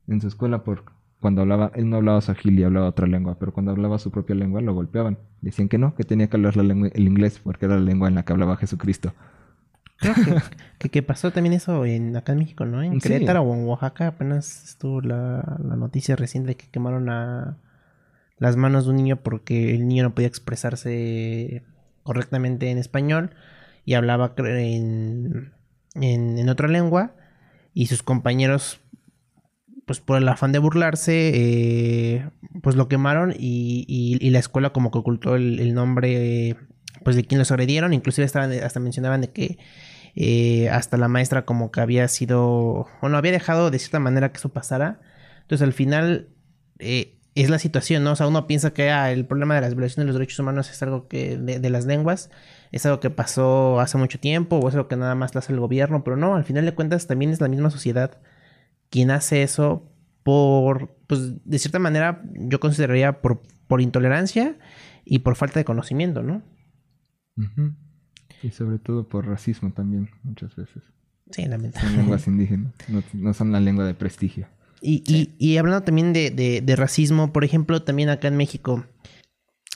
en 0.06 0.20
su 0.20 0.28
escuela 0.28 0.64
por 0.64 0.84
cuando 1.20 1.42
hablaba, 1.42 1.70
él 1.74 1.88
no 1.90 1.96
hablaba 1.96 2.20
suajili, 2.22 2.62
hablaba 2.64 2.88
otra 2.88 3.06
lengua, 3.06 3.36
pero 3.38 3.52
cuando 3.52 3.72
hablaba 3.72 3.98
su 3.98 4.10
propia 4.10 4.34
lengua 4.34 4.62
lo 4.62 4.72
golpeaban. 4.72 5.18
Decían 5.42 5.68
que 5.68 5.76
no, 5.76 5.94
que 5.94 6.04
tenía 6.04 6.28
que 6.28 6.36
hablar 6.38 6.56
la 6.56 6.62
lengua, 6.62 6.88
el 6.94 7.06
inglés 7.06 7.38
porque 7.38 7.66
era 7.66 7.74
la 7.76 7.82
lengua 7.82 8.08
en 8.08 8.14
la 8.14 8.24
que 8.24 8.32
hablaba 8.32 8.56
Jesucristo. 8.56 9.12
Creo 10.00 10.14
que, 10.14 10.34
que, 10.78 10.88
que 10.88 11.02
pasó 11.02 11.30
también 11.30 11.52
eso 11.52 11.84
en 11.84 12.16
acá 12.16 12.32
en 12.32 12.38
México, 12.38 12.64
¿no? 12.64 12.82
En 12.82 13.00
Sí. 13.00 13.08
Querétaro 13.08 13.42
o 13.42 13.54
en 13.54 13.64
Oaxaca 13.66 14.06
apenas 14.08 14.64
estuvo 14.64 15.00
la, 15.00 15.58
la 15.62 15.76
noticia 15.76 16.16
reciente 16.16 16.48
de 16.48 16.56
que 16.56 16.68
quemaron 16.70 17.08
a 17.10 17.58
las 18.38 18.56
manos 18.56 18.84
de 18.84 18.90
un 18.90 18.96
niño 18.96 19.16
porque 19.22 19.74
el 19.74 19.86
niño 19.86 20.02
no 20.04 20.14
podía 20.14 20.28
expresarse 20.28 21.62
correctamente 22.02 22.70
en 22.70 22.78
español 22.78 23.30
y 23.84 23.94
hablaba 23.94 24.32
en, 24.38 25.52
en, 25.94 26.38
en 26.38 26.48
otra 26.48 26.68
lengua 26.68 27.14
y 27.74 27.86
sus 27.86 28.02
compañeros 28.02 28.80
pues 29.86 30.00
por 30.00 30.16
el 30.18 30.28
afán 30.28 30.52
de 30.52 30.58
burlarse 30.60 31.32
eh, 31.34 32.30
pues 32.62 32.76
lo 32.76 32.88
quemaron 32.88 33.32
y, 33.32 33.84
y- 33.88 34.16
y 34.26 34.30
la 34.30 34.38
escuela 34.38 34.70
como 34.72 34.90
que 34.90 34.98
ocultó 34.98 35.34
el, 35.36 35.58
el 35.60 35.74
nombre 35.74 36.56
pues 37.04 37.16
de 37.16 37.24
quien 37.24 37.38
los 37.38 37.50
agredieron 37.50 37.92
inclusive 37.92 38.24
estaban 38.24 38.52
hasta 38.52 38.80
mencionaban 38.80 39.20
de 39.20 39.30
que 39.30 39.58
eh, 40.16 40.68
hasta 40.70 40.96
la 40.96 41.08
maestra 41.08 41.44
como 41.44 41.70
que 41.70 41.80
había 41.80 42.08
sido 42.08 42.88
o 43.00 43.08
no 43.08 43.16
había 43.16 43.32
dejado 43.32 43.70
de 43.70 43.78
cierta 43.78 44.00
manera 44.00 44.32
que 44.32 44.38
eso 44.38 44.48
pasara 44.48 45.00
entonces 45.42 45.66
al 45.66 45.72
final 45.72 46.28
eh, 46.78 47.16
es 47.34 47.48
la 47.48 47.58
situación, 47.58 48.02
¿no? 48.02 48.12
O 48.12 48.16
sea, 48.16 48.26
uno 48.26 48.46
piensa 48.46 48.72
que 48.72 48.90
ah, 48.90 49.12
el 49.12 49.24
problema 49.24 49.54
de 49.54 49.60
las 49.60 49.74
violaciones 49.74 50.04
de 50.04 50.06
los 50.06 50.14
derechos 50.14 50.38
humanos 50.40 50.70
es 50.70 50.82
algo 50.82 51.06
que 51.08 51.36
de, 51.36 51.60
de 51.60 51.70
las 51.70 51.86
lenguas, 51.86 52.30
es 52.72 52.84
algo 52.86 53.00
que 53.00 53.10
pasó 53.10 53.80
hace 53.80 53.98
mucho 53.98 54.18
tiempo 54.18 54.56
o 54.56 54.68
es 54.68 54.74
algo 54.74 54.88
que 54.88 54.96
nada 54.96 55.14
más 55.14 55.34
lo 55.34 55.38
hace 55.38 55.52
el 55.52 55.60
gobierno, 55.60 56.02
pero 56.04 56.16
no, 56.16 56.34
al 56.34 56.44
final 56.44 56.64
de 56.64 56.74
cuentas 56.74 57.06
también 57.06 57.30
es 57.30 57.40
la 57.40 57.48
misma 57.48 57.70
sociedad 57.70 58.18
quien 58.90 59.10
hace 59.10 59.42
eso 59.42 59.88
por, 60.22 60.96
pues 61.06 61.44
de 61.44 61.58
cierta 61.58 61.78
manera 61.78 62.22
yo 62.34 62.60
consideraría 62.60 63.22
por, 63.22 63.42
por 63.68 63.80
intolerancia 63.80 64.56
y 65.04 65.20
por 65.20 65.36
falta 65.36 65.60
de 65.60 65.64
conocimiento, 65.64 66.22
¿no? 66.22 66.42
Y 68.42 68.50
sobre 68.50 68.78
todo 68.78 69.06
por 69.08 69.26
racismo 69.26 69.72
también, 69.72 70.10
muchas 70.22 70.54
veces. 70.56 70.82
Sí, 71.30 71.42
Son 71.42 71.50
lamentablemente. 71.50 72.02
lenguas 72.02 72.26
indígenas, 72.26 72.72
no, 72.88 73.02
no 73.14 73.34
son 73.34 73.52
la 73.52 73.60
lengua 73.60 73.84
de 73.84 73.94
prestigio. 73.94 74.48
Y, 74.82 75.02
y- 75.06 75.34
y 75.38 75.58
hablando 75.58 75.82
también 75.82 76.12
de, 76.12 76.30
de- 76.30 76.60
de 76.62 76.76
racismo, 76.76 77.32
por 77.32 77.44
ejemplo, 77.44 77.82
también 77.82 78.08
acá 78.08 78.28
en 78.28 78.36
México 78.36 78.86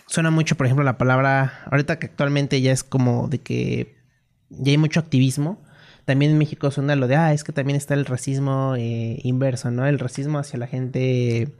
suena 0.07 0.31
mucho, 0.31 0.57
por 0.57 0.66
ejemplo, 0.66 0.85
la 0.85 0.96
palabra, 0.98 1.62
ahorita 1.70 1.98
que 1.98 2.07
actualmente 2.07 2.61
ya 2.61 2.72
es 2.72 2.83
como 2.85 3.29
de 3.29 3.38
que 3.38 3.96
ya 4.48 4.70
hay 4.72 4.79
mucho 4.79 5.00
activismo, 5.00 5.62
también 6.05 6.33
en 6.33 6.38
México 6.38 6.70
suena 6.70 6.96
lo 6.96 7.07
de, 7.07 7.16
ah, 7.16 7.33
es 7.33 7.44
que 7.44 7.53
también 7.53 7.77
está 7.77 7.94
el 7.94 8.05
racismo 8.07 8.74
eh, 8.77 9.18
inverso, 9.24 9.70
¿no? 9.70 9.87
El 9.87 9.98
racismo 9.98 10.38
hacia 10.38 10.59
la 10.59 10.66
gente 10.66 11.53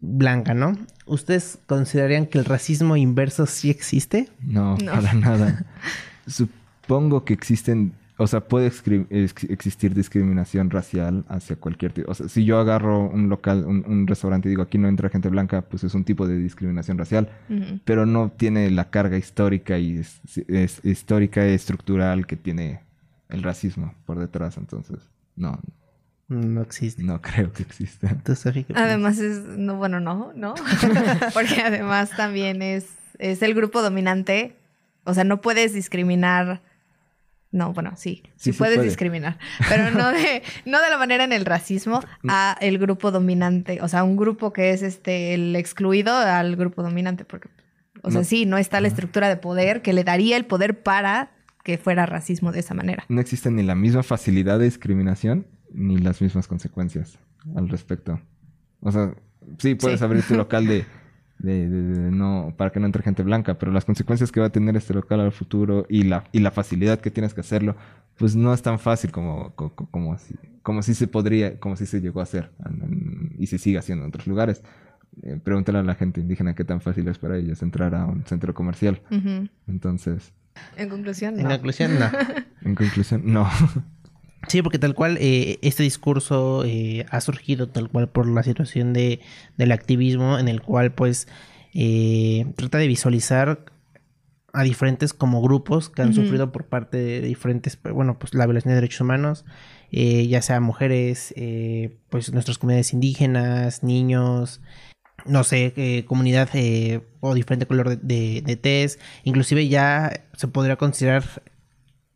blanca, 0.00 0.54
¿no? 0.54 0.76
¿Ustedes 1.06 1.58
considerarían 1.66 2.26
que 2.26 2.38
el 2.38 2.44
racismo 2.44 2.96
inverso 2.96 3.46
sí 3.46 3.70
existe? 3.70 4.28
No, 4.42 4.76
No. 4.78 4.92
para 4.92 5.12
nada. 5.14 5.66
Supongo 6.26 7.24
que 7.24 7.34
existen, 7.34 7.92
o 8.16 8.26
sea, 8.26 8.40
puede 8.40 8.66
existir 8.68 9.94
discriminación 9.94 10.70
racial 10.70 11.24
hacia 11.28 11.56
cualquier 11.56 11.92
tipo. 11.92 12.10
O 12.10 12.14
sea, 12.14 12.28
si 12.28 12.44
yo 12.44 12.58
agarro 12.58 13.08
un 13.08 13.28
local, 13.28 13.64
un, 13.66 13.84
un 13.86 14.06
restaurante 14.06 14.48
y 14.48 14.50
digo 14.50 14.62
aquí 14.62 14.78
no 14.78 14.88
entra 14.88 15.08
gente 15.08 15.28
blanca, 15.28 15.62
pues 15.62 15.84
es 15.84 15.94
un 15.94 16.04
tipo 16.04 16.26
de 16.26 16.36
discriminación 16.36 16.98
racial, 16.98 17.28
pero 17.84 18.06
no 18.06 18.30
tiene 18.30 18.70
la 18.70 18.90
carga 18.90 19.16
histórica 19.16 19.78
y 19.78 19.98
es, 19.98 20.20
es- 20.48 20.84
histórica 20.84 21.46
y 21.48 21.52
estructural 21.54 22.26
que 22.26 22.36
tiene 22.36 22.80
el 23.28 23.42
racismo 23.42 23.94
por 24.06 24.18
detrás. 24.18 24.56
Entonces, 24.58 24.98
no, 25.36 25.58
No 26.28 26.60
existe. 26.60 27.02
no 27.02 27.22
creo 27.22 27.52
que 27.52 27.62
exista. 27.62 28.08
Además 28.74 29.18
es, 29.18 29.38
no, 29.40 29.76
bueno, 29.76 29.98
no, 29.98 30.32
no, 30.34 30.54
porque 31.34 31.62
además 31.62 32.10
también 32.16 32.60
es, 32.60 32.86
es 33.18 33.40
el 33.42 33.54
grupo 33.54 33.80
dominante, 33.82 34.54
o 35.04 35.14
sea, 35.14 35.24
no 35.24 35.40
puedes 35.40 35.72
discriminar, 35.72 36.60
no, 37.50 37.72
bueno, 37.72 37.94
sí, 37.96 38.22
sí, 38.36 38.52
puedes 38.52 38.76
puede. 38.76 38.88
discriminar, 38.88 39.38
pero 39.70 39.90
no 39.90 40.10
de, 40.12 40.42
no 40.66 40.82
de 40.82 40.90
la 40.90 40.98
manera 40.98 41.24
en 41.24 41.32
el 41.32 41.46
racismo 41.46 42.02
a 42.28 42.58
el 42.60 42.76
grupo 42.78 43.10
dominante, 43.10 43.80
o 43.80 43.88
sea, 43.88 44.04
un 44.04 44.18
grupo 44.18 44.52
que 44.52 44.72
es 44.72 44.82
este, 44.82 45.32
el 45.32 45.56
excluido 45.56 46.14
al 46.14 46.56
grupo 46.56 46.82
dominante, 46.82 47.24
porque, 47.24 47.48
o 48.02 48.10
sea, 48.10 48.20
No. 48.20 48.24
sí, 48.24 48.44
no 48.44 48.58
está 48.58 48.82
la 48.82 48.88
estructura 48.88 49.30
de 49.30 49.38
poder 49.38 49.80
que 49.80 49.94
le 49.94 50.04
daría 50.04 50.36
el 50.36 50.44
poder 50.44 50.82
para 50.82 51.30
que 51.64 51.78
fuera 51.78 52.04
racismo 52.04 52.52
de 52.52 52.60
esa 52.60 52.74
manera. 52.74 53.04
No 53.08 53.20
existe 53.22 53.50
ni 53.50 53.62
la 53.62 53.74
misma 53.74 54.02
facilidad 54.02 54.58
de 54.58 54.66
discriminación 54.66 55.46
ni 55.72 55.98
las 55.98 56.20
mismas 56.22 56.46
consecuencias 56.48 57.18
al 57.56 57.68
respecto. 57.68 58.20
O 58.80 58.90
sea, 58.92 59.14
sí 59.58 59.74
puedes 59.74 59.98
Sí. 60.00 60.04
abrir 60.04 60.22
tu 60.22 60.34
local 60.34 60.66
de, 60.68 60.84
de- 61.38 61.68
de- 61.68 61.82
de 61.82 62.10
no 62.10 62.54
para 62.56 62.70
que 62.70 62.80
no 62.80 62.86
entre 62.86 63.02
gente 63.02 63.22
blanca, 63.22 63.58
pero 63.58 63.72
las 63.72 63.84
consecuencias 63.84 64.32
que 64.32 64.40
va 64.40 64.46
a 64.46 64.50
tener 64.50 64.76
este 64.76 64.94
local 64.94 65.20
al 65.20 65.32
futuro 65.32 65.86
y 65.88 66.02
la 66.04 66.24
y 66.32 66.40
la 66.40 66.50
facilidad 66.50 67.00
que 67.00 67.10
tienes 67.10 67.34
que 67.34 67.40
hacerlo, 67.42 67.76
pues 68.16 68.34
no 68.36 68.52
es 68.52 68.62
tan 68.62 68.78
fácil 68.78 69.10
como 69.12 69.54
co- 69.54 69.74
co- 69.74 69.88
como, 69.90 70.18
si 70.18 70.34
como 70.62 70.82
si 70.82 70.94
se 70.94 71.06
podría, 71.06 71.58
como 71.60 71.76
si 71.76 71.86
se 71.86 72.00
llegó 72.00 72.20
a 72.20 72.24
hacer 72.24 72.50
en- 72.66 72.82
en- 72.82 73.36
y 73.38 73.46
se 73.46 73.58
sigue 73.58 73.78
haciendo 73.78 74.04
en 74.04 74.08
otros 74.08 74.26
lugares. 74.26 74.62
Eh, 75.22 75.38
pregúntale 75.42 75.78
a 75.78 75.82
la 75.82 75.94
gente 75.96 76.20
indígena 76.20 76.54
qué 76.54 76.64
tan 76.64 76.80
fácil 76.80 77.08
es 77.08 77.18
para 77.18 77.36
ellos 77.38 77.62
entrar 77.62 77.94
a 77.94 78.04
un 78.06 78.24
centro 78.24 78.52
comercial. 78.54 79.00
Entonces, 79.66 80.32
En 80.76 80.88
conclusión, 80.88 81.36
En 81.38 81.44
no. 81.44 81.50
conclusión, 81.50 81.98
no. 81.98 82.06
en 82.62 82.74
conclusión, 82.74 83.22
no. 83.24 83.48
Sí, 84.46 84.62
porque 84.62 84.78
tal 84.78 84.94
cual 84.94 85.18
eh, 85.20 85.58
este 85.62 85.82
discurso 85.82 86.64
eh, 86.64 87.04
ha 87.10 87.20
surgido 87.20 87.68
tal 87.68 87.88
cual 87.88 88.08
por 88.08 88.28
la 88.28 88.42
situación 88.42 88.92
de, 88.92 89.20
del 89.56 89.72
activismo 89.72 90.38
en 90.38 90.48
el 90.48 90.62
cual 90.62 90.92
pues 90.92 91.26
eh, 91.74 92.46
trata 92.56 92.78
de 92.78 92.86
visualizar 92.86 93.64
a 94.52 94.62
diferentes 94.62 95.12
como 95.12 95.42
grupos 95.42 95.90
que 95.90 96.02
han 96.02 96.14
sufrido 96.14 96.52
por 96.52 96.64
parte 96.64 96.96
de 96.96 97.20
diferentes, 97.20 97.76
pues, 97.76 97.94
bueno, 97.94 98.18
pues 98.18 98.32
la 98.32 98.46
violación 98.46 98.70
de 98.70 98.76
derechos 98.76 99.02
humanos, 99.02 99.44
eh, 99.92 100.26
ya 100.26 100.40
sea 100.40 100.60
mujeres, 100.60 101.34
pues 102.08 102.32
nuestras 102.32 102.56
comunidades 102.56 102.94
indígenas, 102.94 103.82
niños, 103.82 104.60
no 105.26 105.44
sé, 105.44 105.72
eh, 105.76 106.04
comunidad 106.06 106.48
eh, 106.54 107.02
o 107.20 107.34
diferente 107.34 107.66
color 107.66 107.90
de, 107.90 107.96
de, 107.96 108.42
de 108.42 108.56
tez, 108.56 108.98
inclusive 109.24 109.68
ya 109.68 110.24
se 110.34 110.48
podría 110.48 110.76
considerar 110.76 111.42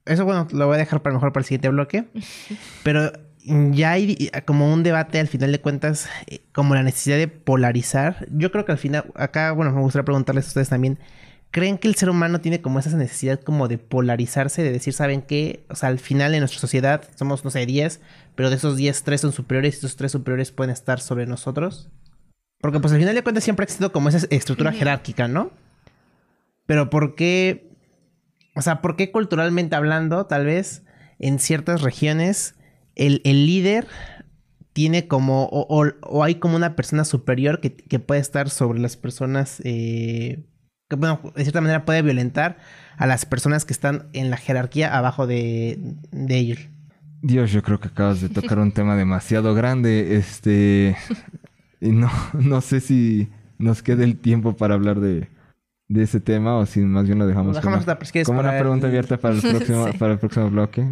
eso, 0.04 0.24
bueno, 0.24 0.48
lo 0.52 0.66
voy 0.66 0.76
a 0.76 0.78
dejar 0.78 1.02
para 1.02 1.14
mejor 1.14 1.32
para 1.32 1.42
el 1.42 1.46
siguiente 1.46 1.68
bloque. 1.68 2.04
Pero 2.82 3.12
ya 3.44 3.92
hay 3.92 4.30
como 4.44 4.72
un 4.72 4.82
debate 4.82 5.18
al 5.18 5.28
final 5.28 5.52
de 5.52 5.60
cuentas, 5.60 6.08
eh, 6.26 6.40
como 6.52 6.74
la 6.74 6.82
necesidad 6.82 7.16
de 7.16 7.28
polarizar. 7.28 8.26
Yo 8.30 8.52
creo 8.52 8.64
que 8.64 8.72
al 8.72 8.78
final, 8.78 9.12
acá, 9.14 9.52
bueno, 9.52 9.72
me 9.72 9.80
gustaría 9.80 10.04
preguntarles 10.04 10.46
a 10.46 10.48
ustedes 10.48 10.68
también. 10.68 10.98
¿Creen 11.50 11.76
que 11.76 11.86
el 11.86 11.96
ser 11.96 12.08
humano 12.08 12.40
tiene 12.40 12.62
como 12.62 12.78
esa 12.78 12.96
necesidad 12.96 13.38
como 13.40 13.68
de 13.68 13.76
polarizarse, 13.76 14.62
de 14.62 14.72
decir, 14.72 14.94
¿saben 14.94 15.20
qué? 15.20 15.66
O 15.68 15.74
sea, 15.74 15.90
al 15.90 15.98
final 15.98 16.32
en 16.32 16.40
nuestra 16.40 16.60
sociedad 16.60 17.04
somos, 17.14 17.44
no 17.44 17.50
sé, 17.50 17.66
10, 17.66 18.00
pero 18.34 18.48
de 18.48 18.56
esos 18.56 18.76
10, 18.76 19.02
3 19.02 19.20
son 19.20 19.32
superiores 19.32 19.74
y 19.74 19.78
esos 19.78 19.96
3 19.96 20.10
superiores 20.10 20.50
pueden 20.50 20.70
estar 20.70 21.00
sobre 21.00 21.26
nosotros. 21.26 21.90
Porque 22.62 22.80
pues 22.80 22.92
al 22.94 23.00
final 23.00 23.14
de 23.14 23.22
cuentas 23.22 23.44
siempre 23.44 23.64
ha 23.64 23.66
existido 23.66 23.92
como 23.92 24.08
esa 24.08 24.26
estructura 24.30 24.72
jerárquica, 24.72 25.28
¿no? 25.28 25.50
Pero 26.64 26.88
¿por 26.88 27.16
qué? 27.16 27.71
O 28.54 28.62
sea, 28.62 28.80
¿por 28.82 28.96
qué 28.96 29.10
culturalmente 29.10 29.76
hablando, 29.76 30.26
tal 30.26 30.44
vez 30.46 30.82
en 31.18 31.38
ciertas 31.38 31.82
regiones, 31.82 32.54
el, 32.96 33.20
el 33.24 33.46
líder 33.46 33.86
tiene 34.72 35.06
como, 35.06 35.44
o, 35.44 35.66
o- 36.02 36.22
hay 36.24 36.36
como 36.36 36.56
una 36.56 36.76
persona 36.76 37.04
superior 37.04 37.60
que, 37.60 37.74
que 37.74 37.98
puede 37.98 38.20
estar 38.20 38.50
sobre 38.50 38.80
las 38.80 38.96
personas, 38.96 39.60
eh, 39.64 40.44
que 40.88 40.96
bueno, 40.96 41.20
de 41.34 41.42
cierta 41.42 41.60
manera 41.60 41.84
puede 41.84 42.02
violentar 42.02 42.58
a 42.96 43.06
las 43.06 43.24
personas 43.26 43.64
que 43.64 43.72
están 43.72 44.08
en 44.12 44.30
la 44.30 44.36
jerarquía 44.36 44.96
abajo 44.96 45.26
de, 45.26 45.78
de 46.10 46.36
ellos? 46.38 46.58
Dios, 47.22 47.52
yo 47.52 47.62
creo 47.62 47.78
que 47.80 47.88
acabas 47.88 48.20
de 48.20 48.28
tocar 48.28 48.58
un 48.58 48.72
tema 48.72 48.96
demasiado 48.96 49.54
grande. 49.54 50.16
Este. 50.16 50.96
Y 51.80 51.90
no, 51.90 52.10
no 52.34 52.60
sé 52.60 52.80
si 52.80 53.28
nos 53.58 53.82
quede 53.82 54.04
el 54.04 54.16
tiempo 54.18 54.56
para 54.56 54.74
hablar 54.74 55.00
de, 55.00 55.28
de 55.92 56.02
ese 56.04 56.20
tema 56.20 56.56
o 56.56 56.64
si 56.66 56.80
más 56.80 57.06
bien 57.06 57.18
lo 57.18 57.26
dejamos, 57.26 57.48
Lo 57.48 57.52
dejamos 57.54 57.64
como, 57.64 57.80
hasta, 57.80 57.98
pues, 57.98 58.12
¿quieres 58.12 58.26
como 58.26 58.40
una 58.40 58.48
para 58.50 58.60
pregunta 58.60 58.86
el- 58.86 58.90
abierta 58.92 59.16
para 59.18 59.34
el 59.34 59.40
próximo, 59.40 59.86
Sí. 59.92 59.98
para 59.98 60.12
el 60.14 60.18
próximo 60.18 60.50
bloque. 60.50 60.86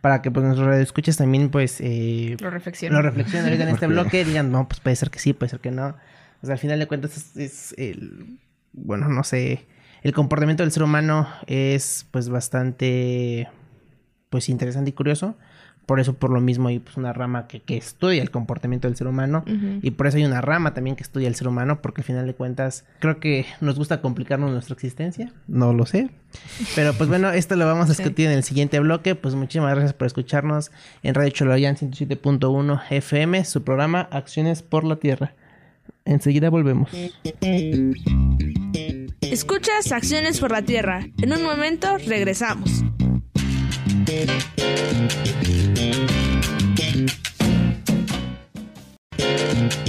Para 0.00 0.20
que 0.20 0.30
pues 0.30 0.44
nuestros 0.44 0.66
radioescuchas 0.66 1.16
también 1.16 1.48
pues 1.48 1.80
eh, 1.80 2.36
Lo 2.40 2.50
reflexiono. 2.50 2.96
lo 2.96 3.02
reflexionen 3.02 3.46
ahorita 3.46 3.62
en 3.64 3.68
este 3.70 3.86
bloque, 3.86 4.24
digan, 4.24 4.50
no, 4.50 4.66
pues 4.68 4.80
puede 4.80 4.96
ser 4.96 5.10
que 5.10 5.18
sí, 5.20 5.32
puede 5.32 5.50
ser 5.50 5.60
que 5.60 5.70
no. 5.70 5.94
O 6.42 6.46
sea, 6.46 6.54
al 6.54 6.58
final 6.58 6.78
de 6.78 6.86
cuentas 6.88 7.16
es, 7.16 7.36
es 7.36 7.74
el, 7.78 8.38
bueno, 8.72 9.08
no 9.08 9.22
sé, 9.22 9.64
el 10.02 10.12
comportamiento 10.12 10.64
del 10.64 10.72
ser 10.72 10.82
humano 10.82 11.28
es 11.46 12.06
pues 12.10 12.28
bastante, 12.28 13.48
pues 14.28 14.48
interesante 14.48 14.90
y 14.90 14.92
curioso. 14.92 15.36
Por 15.86 15.98
eso, 16.00 16.14
por 16.14 16.30
lo 16.30 16.40
mismo, 16.40 16.68
hay 16.68 16.78
pues 16.78 16.96
una 16.96 17.12
rama 17.12 17.48
que, 17.48 17.60
que 17.60 17.76
estudia 17.76 18.22
el 18.22 18.30
comportamiento 18.30 18.86
del 18.88 18.96
ser 18.96 19.08
humano. 19.08 19.44
Y 19.82 19.90
por 19.90 20.06
eso 20.06 20.16
hay 20.16 20.24
una 20.24 20.40
rama 20.40 20.74
también 20.74 20.94
que 20.96 21.02
estudia 21.02 21.26
el 21.28 21.34
ser 21.34 21.48
humano, 21.48 21.82
porque 21.82 22.02
al 22.02 22.04
final 22.04 22.26
de 22.26 22.34
cuentas 22.34 22.84
creo 23.00 23.18
que 23.18 23.46
nos 23.60 23.76
gusta 23.76 24.00
complicarnos 24.00 24.50
nuestra 24.52 24.74
existencia. 24.74 25.32
No 25.48 25.72
lo 25.72 25.84
sé. 25.84 26.10
Pero 26.76 26.92
pues 26.94 27.08
bueno, 27.10 27.30
esto 27.30 27.56
lo 27.56 27.66
vamos 27.66 27.90
a 27.90 27.94
Sí. 27.94 28.02
discutir 28.02 28.26
en 28.28 28.32
el 28.32 28.44
siguiente 28.44 28.78
bloque. 28.80 29.14
Pues 29.16 29.34
muchísimas 29.34 29.70
gracias 29.72 29.92
por 29.92 30.06
escucharnos 30.06 30.70
en 31.02 31.14
Radio 31.14 31.30
Choloyán 31.30 31.76
107.1 31.76 32.80
FM, 32.90 33.44
su 33.44 33.62
programa 33.64 34.02
Acciones 34.12 34.62
por 34.62 34.84
la 34.84 34.96
Tierra. 34.96 35.34
Enseguida 36.04 36.48
volvemos. 36.48 36.90
Escuchas 39.20 39.92
Acciones 39.92 40.40
por 40.40 40.52
la 40.52 40.62
Tierra. 40.62 41.06
En 41.20 41.32
un 41.32 41.42
momento 41.42 41.96
regresamos. 42.06 42.84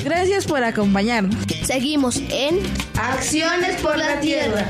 Gracias 0.04 0.46
por 0.46 0.64
acompañarnos. 0.64 1.36
Seguimos 1.64 2.18
en 2.30 2.60
Acciones 3.00 3.82
por 3.82 3.98
la 3.98 4.20
Tierra. 4.20 4.70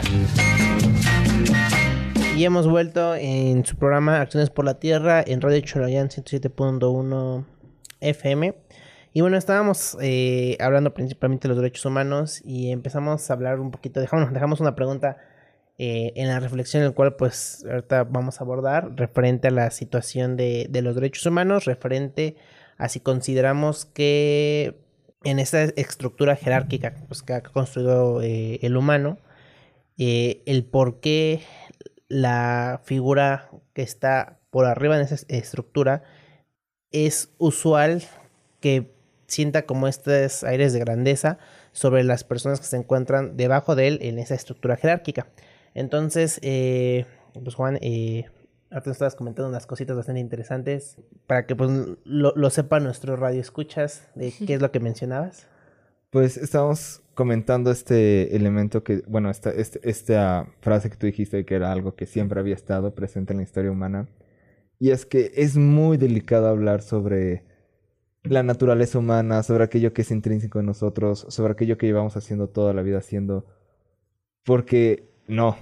Y 2.36 2.46
hemos 2.46 2.68
vuelto 2.68 3.16
en 3.16 3.64
su 3.64 3.76
programa 3.76 4.22
Acciones 4.22 4.50
por 4.50 4.66
la 4.66 4.80
Tierra 4.80 5.24
en 5.26 5.42
Radio 5.42 5.62
Choloyán 5.62 6.10
107.1 6.10 7.46
FM. 8.02 8.56
Y 9.14 9.22
bueno, 9.22 9.38
estábamos 9.38 9.96
eh, 10.02 10.58
hablando 10.60 10.94
principalmente 10.96 11.48
de 11.48 11.54
los 11.54 11.62
derechos 11.62 11.86
humanos 11.86 12.42
y 12.44 12.72
empezamos 12.72 13.30
a 13.30 13.34
hablar 13.34 13.60
un 13.60 13.70
poquito, 13.70 14.00
dejamos, 14.00 14.34
dejamos 14.34 14.60
una 14.60 14.76
pregunta 14.76 15.18
eh, 15.78 16.14
en 16.16 16.28
la 16.28 16.40
reflexión, 16.40 16.84
en 16.84 16.90
el 16.90 16.94
cual 16.94 17.16
pues 17.16 17.66
ahorita 17.70 18.04
vamos 18.04 18.40
a 18.40 18.44
abordar 18.44 18.96
referente 18.96 19.48
a 19.48 19.52
la 19.52 19.72
situación 19.72 20.38
de, 20.38 20.68
los 20.84 20.96
derechos 20.96 21.26
humanos, 21.26 21.66
referente 21.66 22.36
a 22.78 22.90
si 22.90 23.00
consideramos 23.00 23.86
que 23.86 24.80
en 25.24 25.40
esta 25.40 25.64
estructura 25.64 26.36
jerárquica 26.36 26.94
pues, 27.08 27.24
que 27.24 27.34
ha 27.34 27.42
construido 27.42 28.22
eh, 28.22 28.60
el 28.62 28.78
humano, 28.78 29.18
eh, 29.98 30.42
el 30.46 30.64
por 30.66 31.00
qué 31.00 31.42
la 32.08 32.82
figura 32.84 33.50
que 33.74 33.82
está 33.82 34.40
por 34.52 34.66
arriba 34.66 34.96
en 34.96 35.02
esa 35.02 35.16
es- 35.16 35.26
estructura 35.30 36.04
es 36.92 37.34
usual 37.40 38.04
que 38.60 38.94
sienta 39.28 39.66
como 39.66 39.88
estos 39.88 40.44
aires 40.44 40.74
de 40.74 40.80
grandeza 40.80 41.40
sobre 41.72 42.04
las 42.04 42.24
personas 42.24 42.60
que 42.60 42.68
se 42.68 42.78
encuentran 42.78 43.36
debajo 43.36 43.76
de 43.76 43.88
él 43.88 44.00
en 44.02 44.20
esa 44.20 44.36
estructura 44.36 44.78
jerárquica. 44.78 45.28
Entonces, 45.74 46.40
eh, 46.44 47.06
pues 47.44 47.56
Juan, 47.56 47.78
eh, 47.82 48.26
ahorita 48.72 48.90
nos 48.90 48.96
estabas 48.96 49.16
comentando 49.16 49.50
unas 49.50 49.66
cositas 49.66 49.96
bastante 49.96 50.22
interesantes 50.22 50.98
para 51.28 51.46
que 51.46 51.56
pues 51.56 51.70
lo, 52.04 52.34
lo 52.36 52.50
sepa 52.50 52.80
nuestro 52.80 53.16
radio 53.16 53.42
escuchas 53.42 54.10
de 54.16 54.32
qué 54.46 54.56
es 54.56 54.62
lo 54.62 54.72
que 54.72 54.80
mencionabas. 54.80 55.48
Pues 56.10 56.38
estábamos 56.38 57.02
comentando 57.16 57.72
este 57.72 58.36
elemento 58.36 58.84
que, 58.84 59.04
bueno, 59.08 59.30
esta, 59.32 59.50
este- 59.50 59.80
esta 59.88 60.48
frase 60.62 60.90
que 60.90 60.98
tú 60.98 61.08
dijiste 61.08 61.44
que 61.46 61.56
era 61.56 61.72
algo 61.72 61.96
que 61.96 62.06
siempre 62.06 62.40
había 62.40 62.54
estado 62.56 62.94
presente 62.94 63.34
en 63.34 63.38
la 63.38 63.44
historia 63.44 63.72
humana. 63.72 64.08
Y 64.80 64.92
es 64.92 65.06
que 65.06 65.32
es 65.36 65.56
muy 65.58 65.98
delicado 65.98 66.48
hablar 66.48 66.82
sobre 66.82 67.44
la 68.24 68.44
naturaleza 68.44 69.00
humana, 69.00 69.42
sobre 69.44 69.64
aquello 69.64 69.94
que 69.94 70.04
es 70.04 70.12
intrínseco 70.12 70.60
en 70.60 70.66
nosotros, 70.68 71.26
sobre 71.30 71.54
aquello 71.54 71.78
que 71.78 71.88
llevamos 71.88 72.16
haciendo 72.16 72.48
toda 72.48 72.74
la 72.74 72.82
vida 72.84 73.00
haciendo. 73.00 73.46
Porque 74.44 75.13
no. 75.28 75.58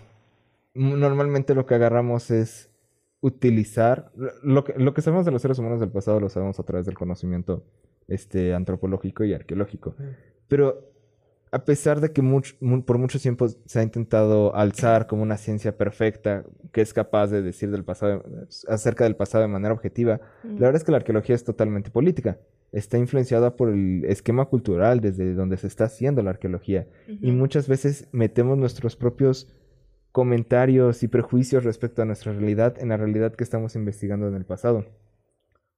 Normalmente 0.74 1.56
lo 1.56 1.66
que 1.66 1.76
agarramos 1.76 2.32
es 2.32 2.70
utilizar 3.20 4.12
lo 4.42 4.64
que, 4.64 4.74
lo 4.78 4.94
que 4.94 5.02
sabemos 5.02 5.26
de 5.26 5.32
los 5.32 5.42
seres 5.42 5.60
humanos 5.60 5.80
del 5.80 5.92
pasado 5.92 6.20
lo 6.20 6.30
sabemos 6.30 6.60
a 6.60 6.64
través 6.64 6.86
del 6.86 6.96
conocimiento 6.96 7.64
este 8.08 8.54
antropológico 8.54 9.24
y 9.24 9.34
arqueológico. 9.34 9.96
Pero 10.48 10.91
a 11.52 11.66
pesar 11.66 12.00
de 12.00 12.12
que 12.12 12.22
much- 12.22 12.56
mu- 12.62 12.84
por 12.86 12.98
mucho 12.98 13.20
tiempo 13.20 13.48
se 13.50 13.80
ha 13.80 13.84
intentado 13.84 14.56
alzar 14.56 15.06
como 15.08 15.22
una 15.24 15.38
ciencia 15.38 15.78
perfecta 15.78 16.44
que 16.72 16.82
es 16.82 16.94
capaz 16.94 17.28
de 17.28 17.42
decir 17.42 17.72
del 17.72 17.84
pasado 17.84 18.24
acerca 18.68 19.04
del 19.04 19.16
pasado 19.18 19.42
de 19.44 19.50
manera 19.50 19.74
objetiva, 19.74 20.22
la 20.44 20.52
verdad 20.68 20.76
es 20.78 20.84
que 20.86 20.92
la 20.92 20.98
arqueología 20.98 21.36
es 21.36 21.44
totalmente 21.44 21.92
política. 21.92 22.38
Está 22.72 22.98
influenciada 22.98 23.58
por 23.58 23.68
el 23.70 24.06
esquema 24.06 24.46
cultural 24.46 25.02
desde 25.02 25.34
donde 25.34 25.58
se 25.58 25.68
está 25.68 25.84
haciendo 25.86 26.24
la 26.24 26.30
arqueología. 26.30 26.88
Y 27.22 27.32
muchas 27.34 27.68
veces 27.68 28.08
metemos 28.14 28.58
nuestros 28.58 28.96
propios 28.96 29.54
comentarios 30.14 31.04
y 31.04 31.08
prejuicios 31.08 31.64
respecto 31.66 32.02
a 32.02 32.06
nuestra 32.06 32.32
realidad 32.34 32.76
en 32.80 32.90
la 32.90 32.98
realidad 32.98 33.34
que 33.34 33.44
estamos 33.44 33.76
investigando 33.76 34.28
en 34.28 34.36
el 34.36 34.46
pasado. 34.46 34.86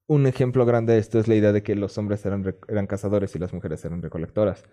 Un 0.06 0.26
ejemplo 0.26 0.66
grande 0.66 0.92
de 0.92 0.98
esto 0.98 1.18
es 1.18 1.28
la 1.28 1.34
idea 1.34 1.52
de 1.52 1.62
que 1.62 1.74
los 1.74 1.96
hombres 1.98 2.24
eran 2.26 2.86
cazadores 2.86 3.34
y 3.34 3.38
las 3.38 3.52
mujeres 3.52 3.84
eran 3.84 4.02
recolectoras. 4.02 4.64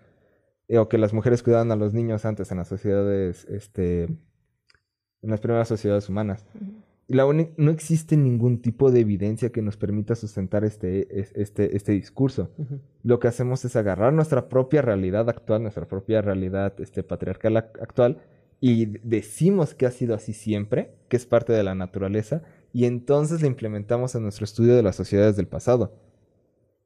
O 0.70 0.88
que 0.88 0.98
las 0.98 1.12
mujeres 1.12 1.42
cuidaban 1.42 1.70
a 1.72 1.76
los 1.76 1.92
niños 1.92 2.24
antes 2.24 2.50
en 2.50 2.58
las 2.58 2.68
sociedades, 2.68 3.44
este, 3.46 4.04
en 4.04 5.30
las 5.30 5.40
primeras 5.40 5.68
sociedades 5.68 6.08
humanas. 6.08 6.46
Y 7.08 7.14
la 7.14 7.26
uni- 7.26 7.50
no 7.56 7.70
existe 7.70 8.16
ningún 8.16 8.62
tipo 8.62 8.90
de 8.90 9.00
evidencia 9.00 9.50
que 9.50 9.60
nos 9.60 9.76
permita 9.76 10.14
sustentar 10.14 10.64
este, 10.64 11.20
es- 11.20 11.32
este, 11.34 11.76
este 11.76 11.92
discurso. 11.92 12.50
Lo 13.02 13.18
que 13.18 13.28
hacemos 13.28 13.64
es 13.64 13.76
agarrar 13.76 14.12
nuestra 14.12 14.48
propia 14.48 14.80
realidad 14.82 15.28
actual, 15.28 15.62
nuestra 15.62 15.86
propia 15.86 16.22
realidad 16.22 16.74
este, 16.80 17.02
patriarcal 17.02 17.56
ac- 17.56 17.82
actual, 17.82 18.22
y 18.60 18.86
decimos 19.06 19.74
que 19.74 19.86
ha 19.86 19.90
sido 19.90 20.14
así 20.14 20.32
siempre, 20.32 20.94
que 21.08 21.16
es 21.16 21.26
parte 21.26 21.52
de 21.52 21.64
la 21.64 21.74
naturaleza, 21.74 22.42
y 22.72 22.84
entonces 22.86 23.42
la 23.42 23.48
implementamos 23.48 24.14
en 24.14 24.22
nuestro 24.22 24.44
estudio 24.44 24.74
de 24.76 24.82
las 24.84 24.96
sociedades 24.96 25.36
del 25.36 25.48
pasado. 25.48 25.92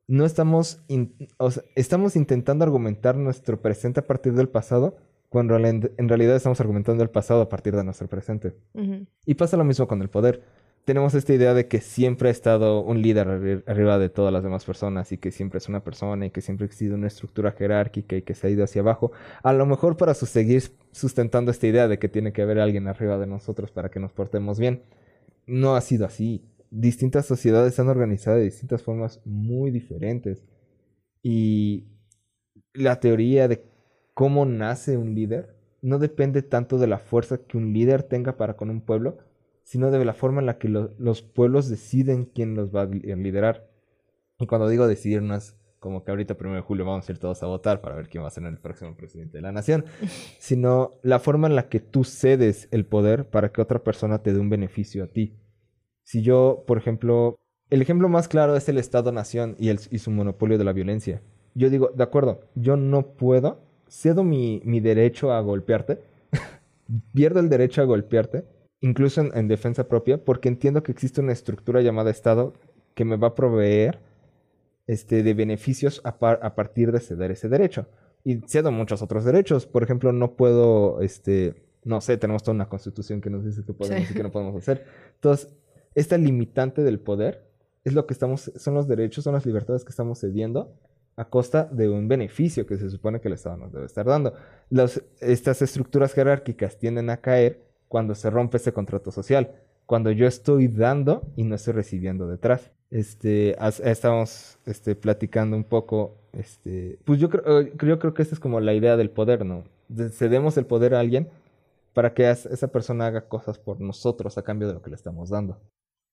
No 0.08 0.24
estamos, 0.24 0.80
in- 0.88 1.14
o 1.38 1.50
sea, 1.50 1.62
estamos 1.74 2.14
intentando 2.16 2.64
argumentar 2.64 3.16
nuestro 3.16 3.60
presente 3.60 4.00
a 4.00 4.06
partir 4.06 4.34
del 4.34 4.48
pasado, 4.48 4.96
cuando 5.28 5.56
en 5.56 6.08
realidad 6.08 6.36
estamos 6.36 6.60
argumentando 6.60 7.02
el 7.02 7.10
pasado 7.10 7.40
a 7.42 7.48
partir 7.48 7.74
de 7.74 7.82
nuestro 7.84 8.06
presente. 8.06 8.54
Y 9.26 9.34
pasa 9.34 9.56
lo 9.56 9.64
mismo 9.64 9.88
con 9.88 10.00
el 10.02 10.08
poder. 10.08 10.42
Tenemos 10.84 11.14
esta 11.14 11.34
idea 11.34 11.52
de 11.52 11.66
que 11.66 11.80
siempre 11.80 12.28
ha 12.28 12.30
estado 12.32 12.80
un 12.80 13.02
líder 13.02 13.26
arri- 13.26 13.64
arriba 13.66 13.98
de 13.98 14.08
todas 14.08 14.32
las 14.32 14.44
demás 14.44 14.64
personas 14.64 15.10
y 15.10 15.18
que 15.18 15.32
siempre 15.32 15.58
es 15.58 15.68
una 15.68 15.82
persona 15.82 16.26
y 16.26 16.30
que 16.30 16.40
siempre 16.40 16.64
ha 16.64 16.66
existido 16.66 16.94
una 16.94 17.08
estructura 17.08 17.50
jerárquica 17.50 18.14
y 18.14 18.22
que 18.22 18.36
se 18.36 18.46
ha 18.46 18.50
ido 18.50 18.62
hacia 18.62 18.82
abajo. 18.82 19.10
A 19.42 19.52
lo 19.52 19.66
mejor 19.66 19.96
para 19.96 20.14
sus- 20.14 20.28
seguir 20.28 20.62
sustentando 20.92 21.50
esta 21.50 21.66
idea 21.66 21.88
de 21.88 21.98
que 21.98 22.08
tiene 22.08 22.32
que 22.32 22.42
haber 22.42 22.60
alguien 22.60 22.86
arriba 22.86 23.18
de 23.18 23.26
nosotros 23.26 23.72
para 23.72 23.88
que 23.90 23.98
nos 23.98 24.12
portemos 24.12 24.60
bien. 24.60 24.82
No 25.48 25.74
ha 25.74 25.80
sido 25.80 26.06
así. 26.06 26.44
Distintas 26.70 27.26
sociedades 27.26 27.74
se 27.74 27.82
han 27.82 27.88
organizado 27.88 28.36
de 28.38 28.44
distintas 28.44 28.82
formas 28.82 29.20
muy 29.24 29.70
diferentes. 29.70 30.44
Y 31.22 31.84
la 32.74 33.00
teoría 33.00 33.48
de 33.48 33.64
cómo 34.14 34.44
nace 34.46 34.96
un 34.96 35.14
líder 35.14 35.56
no 35.82 35.98
depende 35.98 36.42
tanto 36.42 36.78
de 36.78 36.86
la 36.86 36.98
fuerza 36.98 37.38
que 37.38 37.56
un 37.56 37.72
líder 37.72 38.02
tenga 38.02 38.36
para 38.36 38.56
con 38.56 38.70
un 38.70 38.80
pueblo, 38.80 39.18
sino 39.62 39.90
de 39.90 40.04
la 40.04 40.14
forma 40.14 40.40
en 40.40 40.46
la 40.46 40.58
que 40.58 40.68
lo- 40.68 40.92
los 40.98 41.22
pueblos 41.22 41.68
deciden 41.68 42.24
quién 42.26 42.54
los 42.54 42.74
va 42.74 42.82
a 42.82 42.86
li- 42.86 43.10
a 43.12 43.16
liderar. 43.16 43.68
Y 44.38 44.46
cuando 44.46 44.68
digo 44.68 44.86
decidir, 44.86 45.22
no 45.22 45.34
es 45.34 45.56
como 45.78 46.02
que 46.04 46.10
ahorita 46.10 46.36
primero 46.36 46.56
de 46.56 46.62
julio 46.66 46.84
vamos 46.84 47.08
a 47.08 47.12
ir 47.12 47.18
todos 47.18 47.42
a 47.42 47.46
votar 47.46 47.80
para 47.80 47.94
ver 47.96 48.08
quién 48.08 48.24
va 48.24 48.28
a 48.28 48.30
ser 48.30 48.44
el 48.44 48.58
próximo 48.58 48.96
presidente 48.96 49.38
de 49.38 49.42
la 49.42 49.52
nación, 49.52 49.84
sino 50.40 50.94
la 51.02 51.18
forma 51.20 51.46
en 51.46 51.54
la 51.54 51.68
que 51.68 51.80
tú 51.80 52.02
cedes 52.04 52.68
el 52.72 52.86
poder 52.86 53.28
para 53.28 53.52
que 53.52 53.60
otra 53.60 53.82
persona 53.84 54.22
te 54.22 54.32
dé 54.32 54.40
un 54.40 54.50
beneficio 54.50 55.04
a 55.04 55.08
ti. 55.08 55.34
Si 56.06 56.22
yo, 56.22 56.62
por 56.68 56.78
ejemplo, 56.78 57.34
el 57.68 57.82
ejemplo 57.82 58.08
más 58.08 58.28
claro 58.28 58.54
es 58.54 58.68
el 58.68 58.78
Estado-Nación 58.78 59.56
y, 59.58 59.70
el- 59.70 59.80
y 59.90 59.98
su 59.98 60.12
monopolio 60.12 60.56
de 60.56 60.62
la 60.64 60.72
violencia. 60.72 61.20
yo 61.54 61.68
digo, 61.68 61.90
de 61.94 62.02
acuerdo, 62.04 62.42
yo 62.54 62.76
no 62.76 63.14
puedo, 63.16 63.58
cedo 63.88 64.22
mi, 64.22 64.60
mi 64.64 64.78
derecho 64.80 65.32
a 65.32 65.40
golpearte, 65.40 66.00
pierdo 67.14 67.40
el 67.40 67.48
derecho 67.48 67.82
a 67.82 67.86
golpearte, 67.86 68.44
incluso 68.80 69.20
en, 69.22 69.30
en 69.36 69.48
defensa 69.48 69.88
propia, 69.88 70.22
porque 70.24 70.48
entiendo 70.48 70.82
que 70.82 70.92
existe 70.92 71.20
una 71.20 71.32
estructura 71.32 71.80
llamada 71.80 72.10
Estado 72.10 72.52
que 72.94 73.04
me 73.04 73.16
va 73.16 73.28
a 73.28 73.34
proveer 73.34 73.98
este, 74.86 75.22
de 75.24 75.34
beneficios 75.34 76.00
a, 76.04 76.18
par- 76.18 76.38
a 76.42 76.54
partir 76.54 76.92
de 76.92 77.00
ceder 77.00 77.30
ese 77.32 77.48
derecho. 77.48 77.86
Y 78.22 78.40
cedo 78.46 78.70
muchos 78.70 79.02
otros 79.02 79.24
derechos. 79.24 79.66
Por 79.66 79.82
ejemplo, 79.82 80.12
no 80.12 80.32
puedo, 80.36 81.00
este, 81.00 81.54
no 81.84 82.00
sé, 82.00 82.16
tenemos 82.18 82.42
toda 82.42 82.54
una 82.54 82.68
constitución 82.68 83.20
que 83.20 83.30
nos 83.30 83.44
dice 83.44 83.62
que 83.64 83.72
podemos 83.72 84.06
Sí. 84.06 84.12
y 84.12 84.16
que 84.16 84.22
no 84.22 84.30
podemos 84.30 84.54
hacer. 84.56 84.84
Entonces, 85.14 85.54
esta 85.96 86.16
limitante 86.16 86.82
del 86.82 87.00
poder 87.00 87.44
es 87.84 87.92
lo 87.94 88.06
que 88.06 88.12
estamos, 88.14 88.52
son 88.56 88.74
los 88.74 88.86
derechos, 88.86 89.24
son 89.24 89.34
las 89.34 89.44
libertades 89.46 89.84
que 89.84 89.90
estamos 89.90 90.20
cediendo 90.20 90.72
a 91.16 91.24
costa 91.24 91.64
de 91.72 91.88
un 91.88 92.06
beneficio 92.08 92.66
que 92.66 92.76
se 92.76 92.90
supone 92.90 93.20
que 93.20 93.28
el 93.28 93.34
Estado 93.34 93.56
nos 93.56 93.72
debe 93.72 93.86
estar 93.86 94.06
dando. 94.06 94.34
Estas 95.20 95.62
estructuras 95.62 96.12
jerárquicas 96.12 96.78
tienden 96.78 97.10
a 97.10 97.16
caer 97.16 97.62
cuando 97.88 98.14
se 98.14 98.28
rompe 98.30 98.58
ese 98.58 98.72
contrato 98.72 99.10
social, 99.10 99.52
cuando 99.86 100.10
yo 100.10 100.26
estoy 100.26 100.68
dando 100.68 101.22
y 101.36 101.44
no 101.44 101.54
estoy 101.54 101.72
recibiendo 101.72 102.28
detrás. 102.28 102.70
Este, 102.90 103.56
estamos 103.84 104.58
este, 104.66 104.94
platicando 104.94 105.56
un 105.56 105.64
poco, 105.64 106.18
este, 106.32 106.98
pues 107.04 107.18
yo 107.18 107.30
creo, 107.30 107.62
yo 107.62 107.98
creo 107.98 108.12
que 108.14 108.22
esta 108.22 108.34
es 108.34 108.40
como 108.40 108.60
la 108.60 108.74
idea 108.74 108.96
del 108.96 109.10
poder, 109.10 109.44
¿no? 109.46 109.64
De- 109.88 110.10
Cedemos 110.10 110.56
el 110.58 110.66
poder 110.66 110.94
a 110.94 111.00
alguien 111.00 111.28
para 111.94 112.12
que 112.12 112.28
esa 112.30 112.68
persona 112.68 113.06
haga 113.06 113.28
cosas 113.28 113.58
por 113.58 113.80
nosotros 113.80 114.36
a 114.36 114.42
cambio 114.42 114.68
de 114.68 114.74
lo 114.74 114.82
que 114.82 114.90
le 114.90 114.96
estamos 114.96 115.30
dando. 115.30 115.58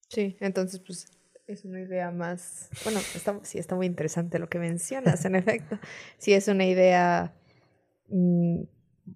Sí, 0.10 0.38
entonces 0.40 0.80
pues 0.80 1.08
es 1.48 1.66
una 1.66 1.82
idea 1.82 2.12
más, 2.12 2.70
bueno, 2.84 3.00
está, 3.16 3.40
sí 3.44 3.58
está 3.60 3.76
muy 3.76 3.86
interesante 3.86 4.40
lo 4.40 4.50
que 4.50 4.60
mencionas, 4.60 5.26
en 5.26 5.36
efecto. 5.36 5.80
Sí 6.18 6.34
es 6.34 6.48
una 6.48 6.66
idea 6.66 7.34
mm, 8.10 8.64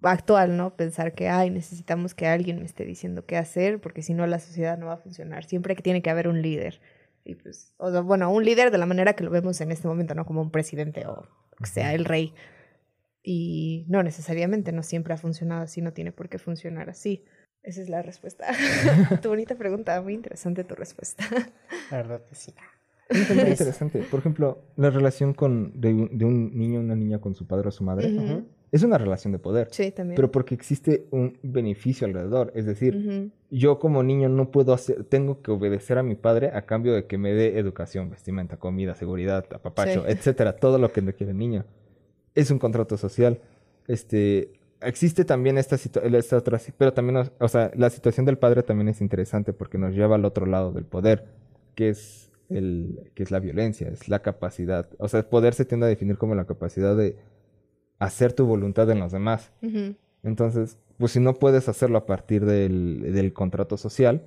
actual, 0.02 0.56
¿no? 0.56 0.76
Pensar 0.76 1.14
que, 1.14 1.28
ay, 1.28 1.50
necesitamos 1.50 2.14
que 2.14 2.26
alguien 2.26 2.58
me 2.60 2.66
esté 2.66 2.84
diciendo 2.84 3.26
qué 3.26 3.36
hacer, 3.36 3.80
porque 3.80 4.02
si 4.02 4.14
no 4.14 4.26
la 4.26 4.38
sociedad 4.40 4.78
no 4.78 4.86
va 4.86 4.94
a 4.94 4.98
funcionar. 4.98 5.44
Siempre 5.46 5.76
que 5.76 5.82
tiene 5.82 6.02
que 6.02 6.10
haber 6.10 6.28
un 6.28 6.42
líder. 6.42 6.80
Y 7.24 7.34
pues, 7.36 7.74
o 7.78 7.90
sea, 7.92 8.00
bueno, 8.02 8.30
un 8.32 8.44
líder 8.44 8.70
de 8.70 8.78
la 8.78 8.86
manera 8.86 9.14
que 9.14 9.24
lo 9.24 9.30
vemos 9.30 9.60
en 9.60 9.72
este 9.72 9.88
momento, 9.88 10.14
¿no? 10.14 10.26
Como 10.26 10.42
un 10.42 10.50
presidente 10.50 11.06
o 11.06 11.28
que 11.58 11.66
sea 11.66 11.94
el 11.94 12.04
rey. 12.04 12.34
Y 13.22 13.84
no 13.88 14.02
necesariamente, 14.02 14.72
no 14.72 14.82
siempre 14.82 15.14
ha 15.14 15.18
funcionado 15.18 15.62
así, 15.62 15.82
no 15.82 15.92
tiene 15.92 16.12
por 16.12 16.28
qué 16.28 16.38
funcionar 16.38 16.88
así. 16.90 17.24
Esa 17.62 17.82
es 17.82 17.88
la 17.88 18.02
respuesta. 18.02 18.46
tu 19.22 19.28
bonita 19.28 19.56
pregunta, 19.56 20.00
muy 20.00 20.14
interesante 20.14 20.64
tu 20.64 20.74
respuesta. 20.74 21.24
La 21.90 21.98
verdad 21.98 22.22
que 22.28 22.34
sí. 22.34 22.54
Es 23.08 23.34
muy 23.34 23.44
interesante. 23.48 24.00
Por 24.10 24.20
ejemplo, 24.20 24.58
la 24.76 24.90
relación 24.90 25.32
con, 25.32 25.80
de, 25.80 25.94
un, 25.94 26.18
de 26.18 26.24
un 26.26 26.56
niño 26.58 26.80
o 26.80 26.82
una 26.82 26.94
niña 26.94 27.20
con 27.20 27.34
su 27.34 27.46
padre 27.46 27.68
o 27.68 27.70
su 27.70 27.82
madre 27.82 28.44
es 28.70 28.82
una 28.82 28.98
relación 28.98 29.32
de 29.32 29.38
poder. 29.38 29.68
Sí, 29.70 29.90
también. 29.92 30.14
Pero 30.16 30.30
porque 30.30 30.54
existe 30.54 31.06
un 31.10 31.38
beneficio 31.42 32.06
alrededor. 32.06 32.52
Es 32.54 32.66
decir, 32.66 33.32
yo 33.50 33.78
como 33.78 34.02
niño 34.02 34.28
no 34.28 34.50
puedo 34.50 34.74
hacer, 34.74 35.04
tengo 35.04 35.40
que 35.40 35.50
obedecer 35.50 35.96
a 35.96 36.02
mi 36.02 36.16
padre 36.16 36.50
a 36.52 36.66
cambio 36.66 36.92
de 36.92 37.06
que 37.06 37.16
me 37.16 37.32
dé 37.32 37.58
educación, 37.58 38.10
vestimenta, 38.10 38.58
comida, 38.58 38.94
seguridad, 38.94 39.46
apapacho, 39.54 40.04
Sí. 40.04 40.12
etcétera, 40.12 40.56
todo 40.56 40.78
lo 40.78 40.92
que 40.92 41.00
requiere 41.00 41.32
el 41.32 41.38
niño. 41.38 41.64
Es 42.34 42.50
un 42.50 42.58
contrato 42.58 42.98
social. 42.98 43.40
Este, 43.86 44.52
existe 44.80 45.24
también 45.24 45.58
esta 45.58 45.76
situación, 45.76 46.14
esta 46.14 46.36
otra, 46.36 46.60
pero 46.76 46.92
también, 46.92 47.28
o 47.38 47.48
sea, 47.48 47.70
la 47.74 47.90
situación 47.90 48.26
del 48.26 48.38
padre 48.38 48.62
también 48.62 48.88
es 48.88 49.00
interesante 49.00 49.52
porque 49.52 49.78
nos 49.78 49.94
lleva 49.94 50.16
al 50.16 50.24
otro 50.24 50.46
lado 50.46 50.72
del 50.72 50.84
poder, 50.84 51.26
que 51.74 51.88
es 51.90 52.30
el, 52.48 53.10
que 53.14 53.22
es 53.22 53.30
la 53.30 53.40
violencia, 53.40 53.88
es 53.88 54.08
la 54.08 54.20
capacidad, 54.20 54.88
o 54.98 55.08
sea, 55.08 55.20
el 55.20 55.26
poder 55.26 55.54
se 55.54 55.64
tiende 55.64 55.86
a 55.86 55.88
definir 55.88 56.16
como 56.18 56.34
la 56.34 56.46
capacidad 56.46 56.96
de 56.96 57.16
hacer 57.98 58.32
tu 58.32 58.46
voluntad 58.46 58.88
en 58.90 59.00
los 59.00 59.12
demás. 59.12 59.52
Entonces, 60.22 60.78
pues 60.98 61.12
si 61.12 61.20
no 61.20 61.34
puedes 61.34 61.68
hacerlo 61.68 61.98
a 61.98 62.06
partir 62.06 62.44
del, 62.44 63.12
del 63.12 63.32
contrato 63.32 63.76
social, 63.76 64.22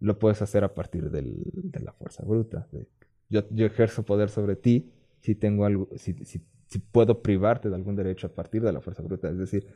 lo 0.00 0.18
puedes 0.18 0.42
hacer 0.42 0.64
a 0.64 0.74
partir 0.74 1.10
del- 1.10 1.42
de 1.52 1.80
la 1.80 1.92
fuerza 1.92 2.24
bruta. 2.24 2.66
de- 2.72 2.86
yo, 3.28 3.42
yo 3.50 3.66
ejerzo 3.66 4.02
poder 4.02 4.28
sobre 4.28 4.56
ti 4.56 4.90
si 5.22 5.36
tengo 5.36 5.64
algo, 5.64 5.88
si, 5.96 6.14
si, 6.24 6.42
puedo 6.90 7.22
privarte 7.22 7.68
de 7.68 7.76
algún 7.76 7.94
derecho 7.96 8.26
a 8.26 8.30
partir 8.30 8.62
de 8.62 8.72
la 8.72 8.80
fuerza 8.80 9.02
bruta. 9.02 9.28
Es 9.28 9.38
decir, 9.38 9.66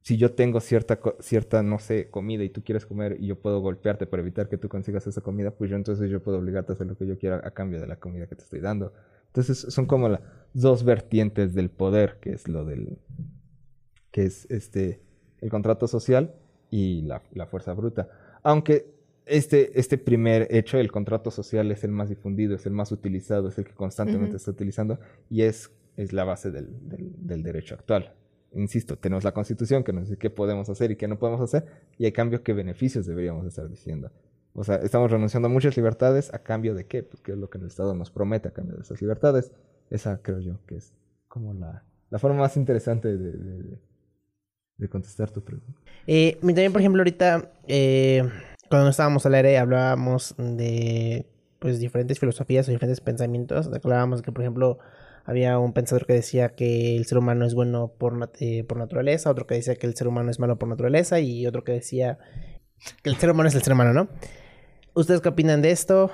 si 0.00 0.16
yo 0.16 0.32
tengo 0.32 0.60
cierta, 0.60 0.98
cierta, 1.20 1.62
no 1.62 1.78
sé, 1.78 2.10
comida 2.10 2.42
y 2.42 2.48
tú 2.48 2.64
quieres 2.64 2.84
comer 2.84 3.16
y 3.20 3.26
yo 3.26 3.38
puedo 3.38 3.60
golpearte 3.60 4.06
para 4.06 4.22
evitar 4.22 4.48
que 4.48 4.56
tú 4.56 4.68
consigas 4.68 5.06
esa 5.06 5.20
comida, 5.20 5.50
pues 5.52 5.70
yo 5.70 5.76
entonces 5.76 6.10
yo 6.10 6.22
puedo 6.22 6.38
obligarte 6.38 6.72
a 6.72 6.74
hacer 6.74 6.86
lo 6.86 6.96
que 6.96 7.06
yo 7.06 7.18
quiera 7.18 7.40
a 7.44 7.50
cambio 7.50 7.80
de 7.80 7.86
la 7.86 7.96
comida 7.96 8.26
que 8.26 8.34
te 8.34 8.42
estoy 8.42 8.60
dando. 8.60 8.92
Entonces 9.26 9.58
son 9.58 9.86
como 9.86 10.08
las 10.08 10.20
dos 10.54 10.84
vertientes 10.84 11.54
del 11.54 11.70
poder, 11.70 12.16
que 12.20 12.32
es 12.32 12.48
lo 12.48 12.64
del, 12.64 12.98
que 14.10 14.24
es 14.24 14.50
este, 14.50 15.00
el 15.40 15.50
contrato 15.50 15.86
social 15.86 16.34
y 16.70 17.02
la, 17.02 17.22
la 17.32 17.46
fuerza 17.46 17.74
bruta. 17.74 18.08
Aunque 18.42 18.97
este, 19.28 19.78
este 19.78 19.98
primer 19.98 20.48
hecho, 20.50 20.78
el 20.78 20.90
contrato 20.90 21.30
social, 21.30 21.70
es 21.70 21.84
el 21.84 21.90
más 21.90 22.08
difundido, 22.08 22.54
es 22.56 22.66
el 22.66 22.72
más 22.72 22.92
utilizado, 22.92 23.48
es 23.48 23.58
el 23.58 23.64
que 23.64 23.74
constantemente 23.74 24.30
Ujú. 24.30 24.36
está 24.36 24.50
utilizando 24.50 24.98
y 25.30 25.42
es, 25.42 25.70
es 25.96 26.12
la 26.12 26.24
base 26.24 26.50
del, 26.50 26.68
del, 26.88 27.12
del 27.18 27.42
derecho 27.42 27.74
actual. 27.74 28.14
Insisto, 28.54 28.96
tenemos 28.96 29.24
la 29.24 29.32
constitución 29.32 29.84
que 29.84 29.92
nos 29.92 30.04
dice 30.04 30.18
qué 30.18 30.30
podemos 30.30 30.68
hacer 30.70 30.90
y 30.90 30.96
qué 30.96 31.06
no 31.06 31.18
podemos 31.18 31.40
hacer 31.40 31.66
y 31.98 32.06
a 32.06 32.12
cambio 32.12 32.42
qué 32.42 32.52
beneficios 32.54 33.04
deberíamos 33.06 33.46
estar 33.46 33.68
diciendo. 33.68 34.10
O 34.54 34.64
sea, 34.64 34.76
estamos 34.76 35.10
renunciando 35.10 35.48
a 35.48 35.50
muchas 35.50 35.76
libertades 35.76 36.32
a 36.32 36.38
cambio 36.42 36.74
de 36.74 36.86
qué, 36.86 37.02
pues 37.02 37.22
qué 37.22 37.32
es 37.32 37.38
lo 37.38 37.50
que 37.50 37.58
el 37.58 37.66
Estado 37.66 37.94
nos 37.94 38.10
promete 38.10 38.48
a 38.48 38.52
cambio 38.52 38.76
de 38.76 38.82
esas 38.82 39.00
libertades. 39.02 39.52
Esa 39.90 40.20
creo 40.22 40.40
yo 40.40 40.58
que 40.66 40.76
es 40.76 40.94
como 41.28 41.52
la, 41.54 41.84
la 42.10 42.18
forma 42.18 42.38
más 42.38 42.56
interesante 42.56 43.08
de, 43.16 43.32
de- 43.32 43.62
de- 43.62 43.78
de 44.78 44.88
contestar 44.88 45.30
tu 45.30 45.42
pregunta. 45.42 45.80
Eh, 46.06 46.38
también, 46.40 46.72
por 46.72 46.80
ejemplo, 46.80 47.00
ahorita, 47.00 47.50
eh, 47.66 48.22
cuando 48.68 48.90
estábamos 48.90 49.24
al 49.26 49.34
aire, 49.34 49.58
hablábamos 49.58 50.34
de 50.38 51.26
pues 51.58 51.80
diferentes 51.80 52.18
filosofías 52.20 52.68
o 52.68 52.70
diferentes 52.70 53.00
pensamientos. 53.00 53.68
Hablábamos 53.82 54.22
que, 54.22 54.30
por 54.32 54.42
ejemplo, 54.42 54.78
había 55.24 55.58
un 55.58 55.72
pensador 55.72 56.06
que 56.06 56.12
decía 56.12 56.50
que 56.50 56.96
el 56.96 57.04
ser 57.06 57.18
humano 57.18 57.44
es 57.44 57.54
bueno 57.54 57.92
por, 57.98 58.14
nat- 58.14 58.36
eh, 58.40 58.64
por 58.64 58.78
naturaleza, 58.78 59.30
otro 59.30 59.46
que 59.46 59.56
decía 59.56 59.74
que 59.76 59.86
el 59.86 59.94
ser 59.94 60.08
humano 60.08 60.30
es 60.30 60.38
malo 60.38 60.58
por 60.58 60.68
naturaleza, 60.68 61.18
y 61.20 61.46
otro 61.46 61.64
que 61.64 61.72
decía 61.72 62.18
que 63.02 63.10
el 63.10 63.16
ser 63.16 63.30
humano 63.30 63.48
es 63.48 63.54
el 63.54 63.62
ser 63.62 63.72
humano, 63.72 63.92
¿no? 63.92 64.08
¿Ustedes 64.94 65.20
qué 65.20 65.28
opinan 65.28 65.60
de 65.62 65.70
esto? 65.72 66.10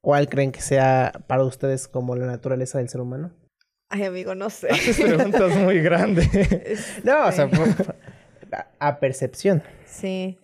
¿Cuál 0.00 0.28
creen 0.28 0.52
que 0.52 0.60
sea 0.60 1.12
para 1.26 1.44
ustedes 1.44 1.88
como 1.88 2.14
la 2.16 2.26
naturaleza 2.26 2.78
del 2.78 2.88
ser 2.88 3.00
humano? 3.00 3.32
Ay, 3.90 4.04
amigo, 4.04 4.34
no 4.34 4.50
sé. 4.50 4.68
Haces 4.68 5.00
preguntas 5.00 5.56
muy 5.56 5.80
grandes. 5.80 6.28
no, 7.04 7.26
o 7.26 7.32
sea, 7.32 7.46
Este, 7.46 7.84
a 8.78 9.00
percepción. 9.00 9.62
Sí. 9.86 10.38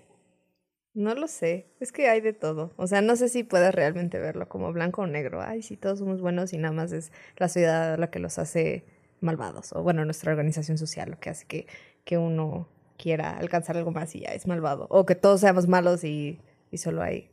No 0.94 1.14
lo 1.14 1.26
sé. 1.26 1.66
Es 1.80 1.90
que 1.90 2.08
hay 2.08 2.20
de 2.20 2.32
todo. 2.32 2.72
O 2.76 2.86
sea, 2.86 3.00
no 3.02 3.16
sé 3.16 3.28
si 3.28 3.42
puedes 3.42 3.74
realmente 3.74 4.18
verlo 4.20 4.48
como 4.48 4.72
blanco 4.72 5.02
o 5.02 5.06
negro. 5.06 5.42
Ay, 5.42 5.62
sí, 5.62 5.76
todos 5.76 5.98
somos 5.98 6.20
buenos 6.20 6.52
y 6.52 6.58
nada 6.58 6.72
más 6.72 6.92
es 6.92 7.10
la 7.36 7.48
sociedad 7.48 7.98
la 7.98 8.10
que 8.10 8.20
los 8.20 8.38
hace 8.38 8.84
malvados. 9.20 9.72
O 9.72 9.82
bueno, 9.82 10.04
nuestra 10.04 10.30
organización 10.30 10.78
social 10.78 11.10
lo 11.10 11.18
que 11.18 11.30
hace 11.30 11.46
que, 11.46 11.66
que 12.04 12.16
uno 12.18 12.68
quiera 12.96 13.36
alcanzar 13.36 13.76
algo 13.76 13.90
más 13.90 14.14
y 14.14 14.20
ya 14.20 14.28
es 14.34 14.46
malvado. 14.46 14.86
O 14.88 15.04
que 15.04 15.16
todos 15.16 15.40
seamos 15.40 15.66
malos 15.66 16.04
y, 16.04 16.40
y 16.70 16.78
solo 16.78 17.02
hay. 17.02 17.28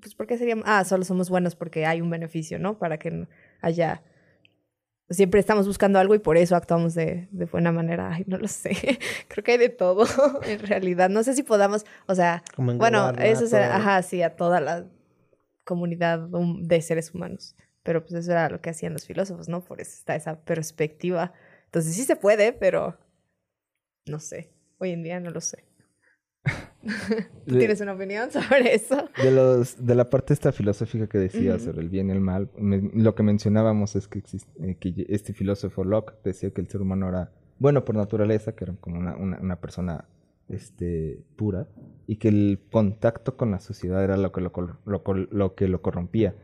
Pues, 0.00 0.14
¿por 0.14 0.26
qué 0.26 0.38
seríamos? 0.38 0.64
Ah, 0.68 0.84
solo 0.84 1.04
somos 1.04 1.30
buenos 1.30 1.56
porque 1.56 1.86
hay 1.86 2.00
un 2.02 2.10
beneficio, 2.10 2.58
¿no? 2.58 2.78
Para 2.78 2.98
que 2.98 3.26
haya. 3.62 4.02
Siempre 5.12 5.40
estamos 5.40 5.66
buscando 5.66 5.98
algo 5.98 6.14
y 6.14 6.18
por 6.18 6.36
eso 6.36 6.56
actuamos 6.56 6.94
de, 6.94 7.28
de 7.30 7.44
buena 7.46 7.72
manera. 7.72 8.12
Ay, 8.14 8.24
no 8.26 8.38
lo 8.38 8.48
sé. 8.48 8.98
Creo 9.28 9.44
que 9.44 9.52
hay 9.52 9.58
de 9.58 9.68
todo, 9.68 10.04
en 10.46 10.58
realidad. 10.60 11.10
No 11.10 11.22
sé 11.22 11.34
si 11.34 11.42
podamos, 11.42 11.84
o 12.06 12.14
sea, 12.14 12.42
Como 12.54 12.74
bueno, 12.74 13.10
eso 13.20 13.46
será, 13.46 13.76
ajá, 13.76 14.02
sí, 14.02 14.22
a 14.22 14.36
toda 14.36 14.60
la 14.60 14.86
comunidad 15.64 16.28
hum- 16.32 16.62
de 16.62 16.80
seres 16.82 17.14
humanos. 17.14 17.54
Pero 17.82 18.02
pues 18.02 18.14
eso 18.14 18.32
era 18.32 18.48
lo 18.48 18.60
que 18.60 18.70
hacían 18.70 18.92
los 18.92 19.06
filósofos, 19.06 19.48
¿no? 19.48 19.60
Por 19.60 19.80
eso 19.80 19.92
está 19.92 20.14
esa 20.14 20.40
perspectiva. 20.40 21.32
Entonces 21.66 21.94
sí 21.94 22.04
se 22.04 22.16
puede, 22.16 22.52
pero 22.52 22.96
no 24.06 24.18
sé. 24.20 24.50
Hoy 24.78 24.90
en 24.90 25.02
día 25.02 25.20
no 25.20 25.30
lo 25.30 25.40
sé. 25.40 25.64
¿Tú 27.46 27.52
De- 27.54 27.58
tienes 27.58 27.80
una 27.80 27.92
opinión 27.94 28.30
sobre 28.30 28.74
eso? 28.74 28.96
De, 29.22 29.30
los, 29.30 29.84
de 29.84 29.94
la 29.94 30.10
parte 30.10 30.32
esta 30.34 30.52
filosófica 30.52 31.06
que 31.06 31.18
decía 31.18 31.58
sobre 31.58 31.80
el 31.82 31.88
bien 31.88 32.08
y 32.08 32.12
el 32.12 32.20
mal, 32.20 32.48
me- 32.58 32.90
lo 32.94 33.14
que 33.14 33.22
mencionábamos 33.22 33.96
es 33.96 34.08
que, 34.08 34.18
existe, 34.18 34.50
eh, 34.70 34.76
que 34.78 35.06
este 35.08 35.32
filósofo 35.32 35.84
Locke 35.84 36.14
decía 36.24 36.50
que 36.50 36.60
el 36.60 36.68
ser 36.68 36.80
humano 36.82 37.08
era 37.08 37.30
bueno 37.58 37.84
por 37.84 37.94
naturaleza, 37.96 38.52
que 38.56 38.64
era 38.64 38.74
como 38.80 38.98
una, 38.98 39.16
una, 39.16 39.38
una 39.40 39.56
persona 39.56 40.04
este, 40.48 41.20
pura, 41.36 41.66
y 42.06 42.16
que 42.16 42.28
el 42.28 42.60
contacto 42.70 43.36
con 43.36 43.50
la 43.52 43.60
sociedad 43.60 44.02
era 44.02 44.16
lo 44.16 44.32
que 44.32 44.40
lo, 44.40 44.52
lo 44.84 45.02
lo 45.30 45.54
que 45.54 45.68
lo 45.68 45.80
corrompía. 45.82 46.34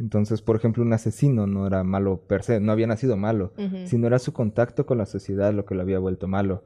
Entonces, 0.00 0.42
por 0.42 0.56
ejemplo, 0.56 0.82
un 0.82 0.92
asesino 0.92 1.46
no 1.46 1.66
era 1.66 1.84
malo 1.84 2.16
per 2.26 2.42
se, 2.42 2.58
no 2.60 2.72
había 2.72 2.86
nacido 2.88 3.16
malo, 3.16 3.52
sino 3.84 4.06
era 4.08 4.18
su 4.18 4.32
contacto 4.32 4.84
con 4.86 4.98
la 4.98 5.06
sociedad 5.06 5.52
lo 5.52 5.64
que 5.64 5.74
lo 5.76 5.82
había 5.82 5.98
vuelto 6.00 6.26
malo. 6.26 6.64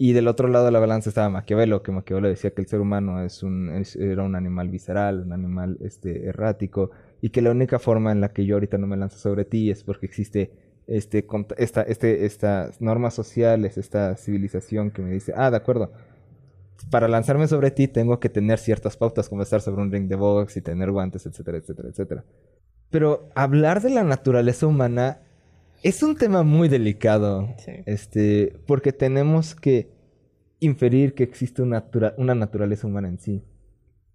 Y 0.00 0.12
del 0.12 0.28
otro 0.28 0.46
lado 0.46 0.64
de 0.64 0.70
la 0.70 0.78
balanza 0.78 1.10
estaba 1.10 1.28
Maquiavelo, 1.28 1.82
que 1.82 1.90
Maquiavelo 1.90 2.28
decía 2.28 2.52
que 2.52 2.62
el 2.62 2.68
ser 2.68 2.80
humano 2.80 3.20
es 3.24 3.42
un, 3.42 3.82
era 3.98 4.22
un 4.22 4.36
animal 4.36 4.68
visceral, 4.68 5.22
un 5.22 5.32
animal 5.32 5.76
este, 5.80 6.26
errático, 6.26 6.92
y 7.20 7.30
que 7.30 7.42
la 7.42 7.50
única 7.50 7.80
forma 7.80 8.12
en 8.12 8.20
la 8.20 8.32
que 8.32 8.46
yo 8.46 8.54
ahorita 8.54 8.78
no 8.78 8.86
me 8.86 8.96
lanzo 8.96 9.18
sobre 9.18 9.44
ti 9.44 9.72
es 9.72 9.82
porque 9.82 10.06
existe 10.06 10.52
este, 10.86 11.26
esta, 11.56 11.82
este, 11.82 12.24
estas 12.24 12.80
normas 12.80 13.12
sociales, 13.12 13.76
esta 13.76 14.16
civilización 14.16 14.92
que 14.92 15.02
me 15.02 15.10
dice, 15.10 15.32
ah, 15.36 15.50
de 15.50 15.56
acuerdo, 15.56 15.90
para 16.90 17.08
lanzarme 17.08 17.48
sobre 17.48 17.72
ti 17.72 17.88
tengo 17.88 18.20
que 18.20 18.28
tener 18.28 18.60
ciertas 18.60 18.96
pautas, 18.96 19.28
como 19.28 19.42
estar 19.42 19.60
sobre 19.60 19.82
un 19.82 19.90
ring 19.90 20.08
de 20.08 20.14
box 20.14 20.56
y 20.56 20.62
tener 20.62 20.92
guantes, 20.92 21.26
etcétera, 21.26 21.58
etcétera, 21.58 21.88
etcétera. 21.88 22.24
Pero 22.88 23.28
hablar 23.34 23.82
de 23.82 23.90
la 23.90 24.04
naturaleza 24.04 24.68
humana 24.68 25.22
es 25.82 26.02
un 26.02 26.16
tema 26.16 26.42
muy 26.42 26.68
delicado, 26.68 27.54
Sí. 27.58 27.72
este, 27.86 28.58
porque 28.66 28.92
tenemos 28.92 29.54
que 29.54 29.90
inferir 30.60 31.14
que 31.14 31.22
existe 31.22 31.62
una, 31.62 31.80
natura- 31.80 32.14
una 32.18 32.34
naturaleza 32.34 32.86
humana 32.86 33.08
en 33.08 33.18
sí. 33.18 33.44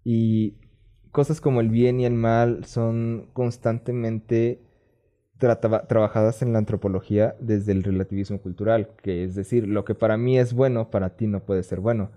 Y 0.03 0.55
cosas 1.11 1.39
como 1.39 1.61
el 1.61 1.70
bien 1.70 1.99
y 1.99 2.05
el 2.05 2.14
mal 2.14 2.66
son 2.66 3.30
constantemente 3.34 4.59
trabajadas 5.38 6.41
en 6.41 6.53
la 6.53 6.59
antropología 6.59 7.36
desde 7.39 7.74
el 7.74 7.84
relativismo 7.84 8.41
cultural, 8.41 8.89
que 9.01 9.24
es 9.26 9.36
decir, 9.36 9.68
lo 9.68 9.84
que 9.84 9.93
para 9.95 10.18
mí 10.18 10.38
es 10.39 10.53
bueno, 10.53 10.89
para 10.89 11.16
ti 11.18 11.28
no 11.28 11.43
puede 11.45 11.64
ser 11.64 11.80
bueno. 11.82 12.11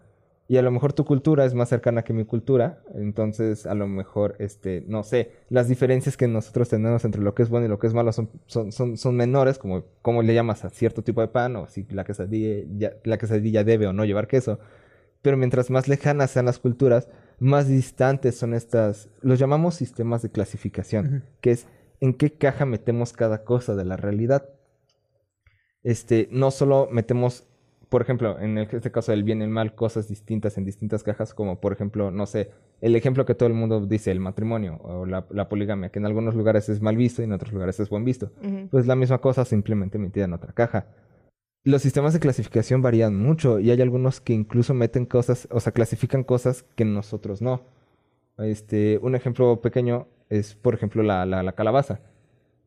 Y 0.48 0.58
a 0.58 0.62
lo 0.62 0.70
mejor 0.70 0.92
tu 0.92 1.04
cultura 1.04 1.44
es 1.44 1.54
más 1.54 1.68
cercana 1.68 2.02
que 2.04 2.12
mi 2.12 2.24
cultura, 2.24 2.80
entonces 2.94 3.66
a 3.66 3.74
lo 3.74 3.88
mejor, 3.88 4.36
este, 4.38 4.84
no 4.86 5.02
sé, 5.02 5.32
las 5.48 5.66
diferencias 5.66 6.16
que 6.16 6.28
nosotros 6.28 6.68
tenemos 6.68 7.04
entre 7.04 7.20
lo 7.20 7.34
que 7.34 7.42
es 7.42 7.48
bueno 7.48 7.66
y 7.66 7.68
lo 7.68 7.80
que 7.80 7.88
es 7.88 7.94
malo 7.94 8.12
son, 8.12 8.30
son, 8.46 8.70
son, 8.70 8.96
son 8.96 9.16
menores, 9.16 9.58
como 9.58 9.82
cómo 10.02 10.22
le 10.22 10.34
llamas 10.34 10.64
a 10.64 10.70
cierto 10.70 11.02
tipo 11.02 11.20
de 11.20 11.26
pan, 11.28 11.56
o 11.56 11.66
si 11.66 11.84
la 11.90 12.04
quesadilla, 12.04 12.64
ya- 12.78 12.92
la 13.02 13.18
quesadilla 13.18 13.64
debe 13.64 13.88
o 13.88 13.92
no 13.92 14.04
llevar 14.04 14.28
queso. 14.28 14.60
Pero 15.20 15.36
mientras 15.36 15.68
más 15.70 15.88
lejanas 15.88 16.30
sean 16.30 16.46
las 16.46 16.60
culturas, 16.60 17.08
más 17.40 17.66
distantes 17.66 18.38
son 18.38 18.54
estas, 18.54 19.08
los 19.22 19.40
llamamos 19.40 19.74
sistemas 19.74 20.22
de 20.22 20.30
clasificación, 20.30 21.24
que 21.40 21.50
es 21.50 21.66
en 22.00 22.14
qué 22.14 22.30
caja 22.32 22.66
metemos 22.66 23.12
cada 23.12 23.42
cosa 23.42 23.74
de 23.74 23.84
la 23.84 23.96
realidad. 23.96 24.48
Este, 25.82 26.28
no 26.30 26.50
solo 26.52 26.88
metemos, 26.92 27.46
por 27.88 28.02
ejemplo, 28.02 28.38
en 28.40 28.58
el- 28.58 28.68
este 28.70 28.90
caso 28.90 29.12
del 29.12 29.22
bien 29.24 29.40
y 29.40 29.44
el 29.44 29.50
mal, 29.50 29.74
cosas 29.74 30.08
distintas 30.08 30.58
en 30.58 30.64
distintas 30.64 31.02
cajas, 31.02 31.32
como 31.34 31.60
por 31.60 31.72
ejemplo, 31.72 32.10
no 32.10 32.26
sé, 32.26 32.50
el 32.80 32.96
ejemplo 32.96 33.24
que 33.24 33.34
todo 33.34 33.46
el 33.48 33.54
mundo 33.54 33.86
dice, 33.86 34.10
el 34.10 34.20
matrimonio 34.20 34.78
o 34.82 35.06
la, 35.06 35.26
la 35.30 35.48
poligamia, 35.48 35.90
que 35.90 35.98
en 35.98 36.06
algunos 36.06 36.34
lugares 36.34 36.68
es 36.68 36.80
mal 36.82 36.96
visto 36.96 37.22
y 37.22 37.24
en 37.24 37.32
otros 37.32 37.52
lugares 37.52 37.78
es 37.80 37.88
buen 37.88 38.04
visto. 38.04 38.30
Pues 38.70 38.86
la 38.86 38.96
misma 38.96 39.18
cosa 39.18 39.44
simplemente 39.44 39.98
metida 39.98 40.24
en 40.24 40.32
otra 40.32 40.52
caja. 40.52 40.86
Los 41.64 41.82
sistemas 41.82 42.12
de 42.12 42.20
clasificación 42.20 42.80
varían 42.82 43.16
mucho 43.16 43.58
y 43.58 43.70
hay 43.70 43.80
algunos 43.82 44.20
que 44.20 44.32
incluso 44.32 44.72
meten 44.74 45.04
cosas, 45.04 45.48
o 45.50 45.58
sea, 45.60 45.72
clasifican 45.72 46.22
cosas 46.22 46.64
que 46.76 46.84
nosotros 46.84 47.42
no. 47.42 47.62
Este, 48.38 48.98
un 49.02 49.14
ejemplo 49.14 49.60
pequeño 49.60 50.06
es, 50.28 50.54
por 50.54 50.74
ejemplo, 50.74 51.02
la, 51.02 51.24
la, 51.26 51.42
la 51.42 51.52
calabaza. 51.52 52.00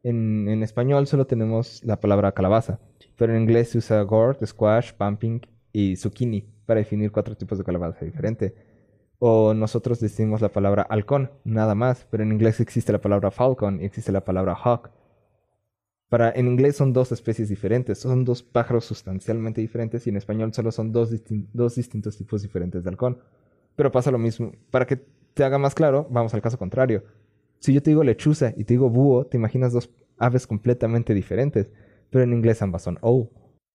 En, 0.03 0.63
español 0.63 1.07
solo 1.07 1.27
tenemos 1.27 1.83
la 1.83 1.99
palabra 1.99 2.31
calabaza, 2.31 2.79
pero 3.17 3.35
en 3.35 3.41
inglés 3.41 3.69
se 3.69 3.79
usa 3.79 4.01
gourd, 4.03 4.45
squash, 4.45 4.93
pumpkin 4.93 5.41
y 5.73 5.95
zucchini 5.97 6.47
para 6.65 6.79
definir 6.79 7.11
cuatro 7.11 7.35
tipos 7.35 7.57
de 7.57 7.63
calabaza 7.63 8.05
diferente. 8.05 8.55
O 9.19 9.53
nosotros 9.53 9.99
decimos 9.99 10.39
la 10.41 10.49
palabra 10.49 10.83
halcón, 10.83 11.31
nada 11.43 11.75
más, 11.75 12.07
pero 12.09 12.23
en 12.23 12.31
inglés 12.31 12.59
existe 12.61 12.93
la 12.93 13.01
palabra 13.01 13.31
falcon 13.31 13.81
y 13.81 13.85
existe 13.85 14.13
la 14.13 14.23
palabra 14.23 14.53
hawk. 14.53 14.91
Para, 16.07 16.31
en 16.31 16.47
inglés 16.47 16.77
son 16.77 16.93
dos 16.93 17.11
especies 17.11 17.49
diferentes, 17.49 17.99
son 17.99 18.23
dos 18.23 18.41
pájaros 18.41 18.85
sustancialmente 18.85 19.61
diferentes 19.61 20.07
y 20.07 20.09
en 20.09 20.17
español 20.17 20.53
solo 20.53 20.71
son 20.71 20.91
dos 20.91 21.11
distintos 21.75 22.17
tipos 22.17 22.41
diferentes 22.41 22.83
de 22.83 22.89
halcón. 22.89 23.19
Pero 23.75 23.91
pasa 23.91 24.09
lo 24.09 24.17
mismo. 24.17 24.53
Para 24.71 24.87
que 24.87 24.95
te 24.95 25.43
haga 25.43 25.57
más 25.57 25.75
claro, 25.75 26.07
vamos 26.09 26.33
al 26.33 26.41
caso 26.41 26.57
contrario. 26.57 27.03
Si 27.59 27.73
yo 27.73 27.81
te 27.81 27.91
digo 27.91 28.03
lechuza 28.03 28.53
y 28.55 28.63
te 28.63 28.73
digo 28.73 28.89
búho, 28.89 29.25
te 29.25 29.37
imaginas 29.37 29.73
dos 29.73 29.89
aves 30.17 30.47
completamente 30.47 31.13
diferentes, 31.13 31.69
pero 32.09 32.23
en 32.23 32.33
inglés 32.33 32.61
ambas 32.61 32.83
son 32.83 32.97
owl. 33.01 33.29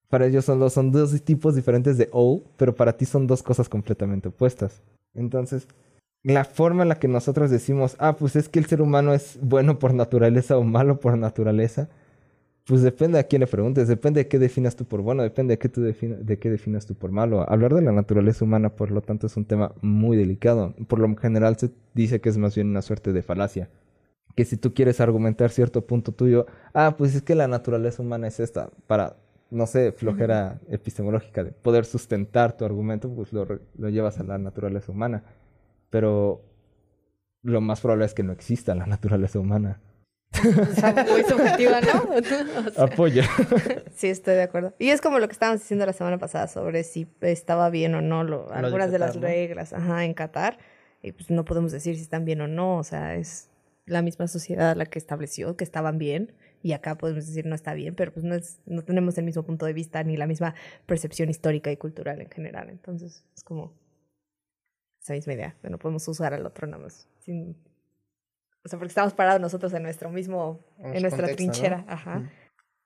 Para 0.09 0.27
ellos 0.27 0.45
son, 0.45 0.93
dos 0.93 1.23
tipos 1.23 1.55
diferentes 1.55 1.99
de 1.99 2.09
owl, 2.13 2.45
pero 2.57 2.75
para 2.75 2.97
ti 2.97 3.05
son 3.05 3.27
dos 3.27 3.43
cosas 3.43 3.69
completamente 3.69 4.29
opuestas. 4.29 4.83
Entonces, 5.15 5.67
la 6.23 6.45
forma 6.45 6.83
en 6.83 6.89
la 6.89 6.99
que 6.99 7.09
nosotros 7.09 7.51
decimos, 7.51 7.97
ah, 7.99 8.17
pues 8.17 8.37
es 8.37 8.49
que 8.49 8.59
el 8.59 8.67
ser 8.67 8.81
humano 8.81 9.13
es 9.13 9.39
bueno 9.43 9.79
por 9.79 9.93
naturaleza 9.93 10.57
o 10.57 10.63
malo 10.63 11.01
por 11.01 11.19
naturaleza, 11.19 11.89
pues 12.65 12.83
depende 12.83 13.19
a 13.19 13.25
quién 13.25 13.41
le 13.41 13.47
preguntes, 13.47 13.89
depende 13.89 14.21
de 14.25 14.29
qué 14.29 14.39
definas 14.39 14.75
tú 14.77 14.87
por 14.87 15.03
bueno, 15.03 15.23
depende 15.23 15.55
de 15.55 15.59
qué, 15.59 15.69
tú 15.69 15.83
defina- 15.83 16.17
de 16.17 16.39
qué 16.39 16.51
definas 16.51 16.87
tú 16.87 16.95
por 16.95 17.11
malo. 17.13 17.49
Hablar 17.51 17.75
de 17.75 17.83
la 17.83 17.93
naturaleza 17.93 18.45
humana, 18.45 18.71
por 18.75 18.91
lo 18.91 19.03
tanto, 19.03 19.27
es 19.27 19.37
un 19.37 19.45
tema 19.45 19.75
muy 19.83 20.17
delicado. 20.17 20.75
Por 20.89 20.99
lo 21.01 21.15
general 21.17 21.57
se 21.59 21.71
dice 21.95 22.21
que 22.21 22.31
es 22.31 22.39
más 22.39 22.55
bien 22.55 22.69
una 22.71 22.81
suerte 22.83 23.13
de 23.13 23.23
falacia. 23.23 23.69
Que 24.37 24.45
si 24.45 24.57
tú 24.57 24.75
quieres 24.75 25.01
argumentar 25.01 25.51
cierto 25.51 25.87
punto 25.87 26.13
tuyo, 26.13 26.47
ah, 26.75 26.97
pues 26.99 27.15
es 27.15 27.23
que 27.23 27.35
la 27.37 27.49
naturaleza 27.49 28.03
humana 28.03 28.29
es 28.29 28.41
esta, 28.41 28.71
para, 28.89 29.17
no 29.51 29.67
sé, 29.67 29.93
flojera 29.93 30.61
epistemológica 30.71 31.45
de 31.45 31.53
poder 31.53 31.85
sustentar 31.87 32.57
tu 32.57 32.65
argumento, 32.65 33.09
pues 33.15 33.33
lo, 33.33 33.47
lo 33.79 33.89
llevas 33.91 34.19
a 34.21 34.25
la 34.25 34.39
naturaleza 34.39 34.93
humana. 34.93 35.25
Pero 35.91 36.43
lo 37.43 37.61
más 37.61 37.81
probable 37.81 38.07
es 38.07 38.15
que 38.15 38.23
no 38.23 38.33
exista 38.33 38.75
la 38.75 38.87
naturaleza 38.89 39.39
humana. 39.39 39.81
O 40.71 40.75
sea, 40.75 41.07
muy 41.11 41.23
subjetiva, 41.25 41.81
¿no? 41.81 42.03
O 42.15 42.23
sea, 42.23 42.85
Apoya. 42.85 43.25
sí, 43.95 44.09
estoy 44.09 44.35
de 44.35 44.43
acuerdo. 44.43 44.75
Y 44.79 44.91
es 44.91 45.01
como 45.01 45.19
lo 45.19 45.27
que 45.29 45.33
estábamos 45.33 45.61
diciendo 45.61 45.87
la 45.87 45.93
semana 45.93 46.19
pasada 46.19 46.49
sobre 46.49 46.85
si 46.85 47.07
estaba 47.21 47.71
bien 47.71 47.95
o 47.95 48.01
no 48.03 48.25
lo- 48.25 48.47
de 48.49 48.55
algunas 48.55 48.91
de 48.93 48.99
las 48.99 49.13
Qatar, 49.13 49.23
¿no? 49.23 49.29
reglas 49.29 49.73
ajá, 49.73 50.05
en 50.05 50.15
Qatar. 50.15 50.59
Y 51.03 51.13
pues 51.13 51.31
no 51.31 51.45
podemos 51.45 51.73
decir 51.73 51.97
si 51.97 52.03
están 52.03 52.25
bien 52.25 52.41
o 52.41 52.49
no. 52.49 52.79
O 52.79 52.85
sea, 52.85 53.15
es 53.17 53.51
la 53.87 54.01
misma 54.03 54.27
sociedad 54.29 54.75
la 54.77 54.87
que 54.87 54.99
estableció 54.99 55.57
que 55.57 55.65
estaban 55.65 55.99
bien. 55.99 56.33
Y 56.63 56.73
acá 56.73 56.97
podemos 56.97 57.27
decir 57.27 57.45
no 57.45 57.55
está 57.55 57.75
bien, 57.75 57.95
pero 57.95 58.11
pues 58.11 58.25
no, 58.25 58.35
es, 58.35 58.59
no 58.65 58.83
tenemos 58.83 59.19
el 59.19 59.25
mismo 59.27 59.43
punto 59.43 59.67
de 59.67 59.75
vista 59.75 60.03
ni 60.03 60.17
la 60.17 60.27
misma 60.27 60.55
percepción 60.87 61.29
histórica 61.29 61.71
y 61.71 61.77
cultural 61.77 62.23
en 62.23 62.31
general. 62.31 62.71
Entonces 62.71 63.23
es 63.37 63.45
como 63.45 63.75
esa 65.03 65.13
misma 65.13 65.35
idea. 65.35 65.57
de 65.63 65.69
No 65.69 65.79
podemos 65.79 66.09
usar 66.09 66.33
al 66.33 66.47
otro 66.47 66.67
nada 66.67 66.83
más. 66.83 67.07
Sin... 67.21 67.55
O 68.65 68.69
sea, 68.69 68.79
porque 68.79 68.91
estamos 68.91 69.13
parados 69.13 69.41
nosotros 69.41 69.73
en 69.75 69.83
nuestro 69.83 70.11
mismo, 70.11 70.61
En 70.79 71.03
nuestra 71.03 71.27
contexto, 71.27 71.45
¿no? 71.45 71.53
trinchera. 71.53 71.85
Ajá. 71.87 72.31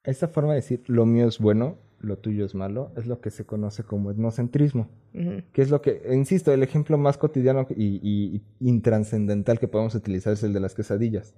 Esta 0.03 0.29
forma 0.29 0.51
de 0.51 0.57
decir 0.57 0.83
lo 0.87 1.07
mío 1.07 1.29
es 1.29 1.39
bueno, 1.39 1.79
lo 2.01 2.18
tuyo 2.18 2.45
es 2.45 2.55
malo, 2.55 2.93
es 2.97 3.07
lo 3.07 3.20
que 3.20 3.31
se 3.31 3.45
conoce 3.45 3.83
como 3.83 4.11
etnocentrismo. 4.11 4.89
Que 5.53 5.62
es 5.62 5.70
lo 5.70 5.83
que, 5.83 6.03
insisto, 6.12 6.53
el 6.53 6.62
ejemplo 6.62 6.97
más 6.97 7.18
cotidiano 7.18 7.66
y, 7.70 7.97
y, 7.97 8.43
y 8.61 8.68
intranscendental 8.68 9.59
que 9.59 9.66
podemos 9.66 9.95
utilizar 9.95 10.33
es 10.33 10.43
el 10.45 10.53
de 10.53 10.61
las 10.61 10.74
quesadillas. 10.74 11.35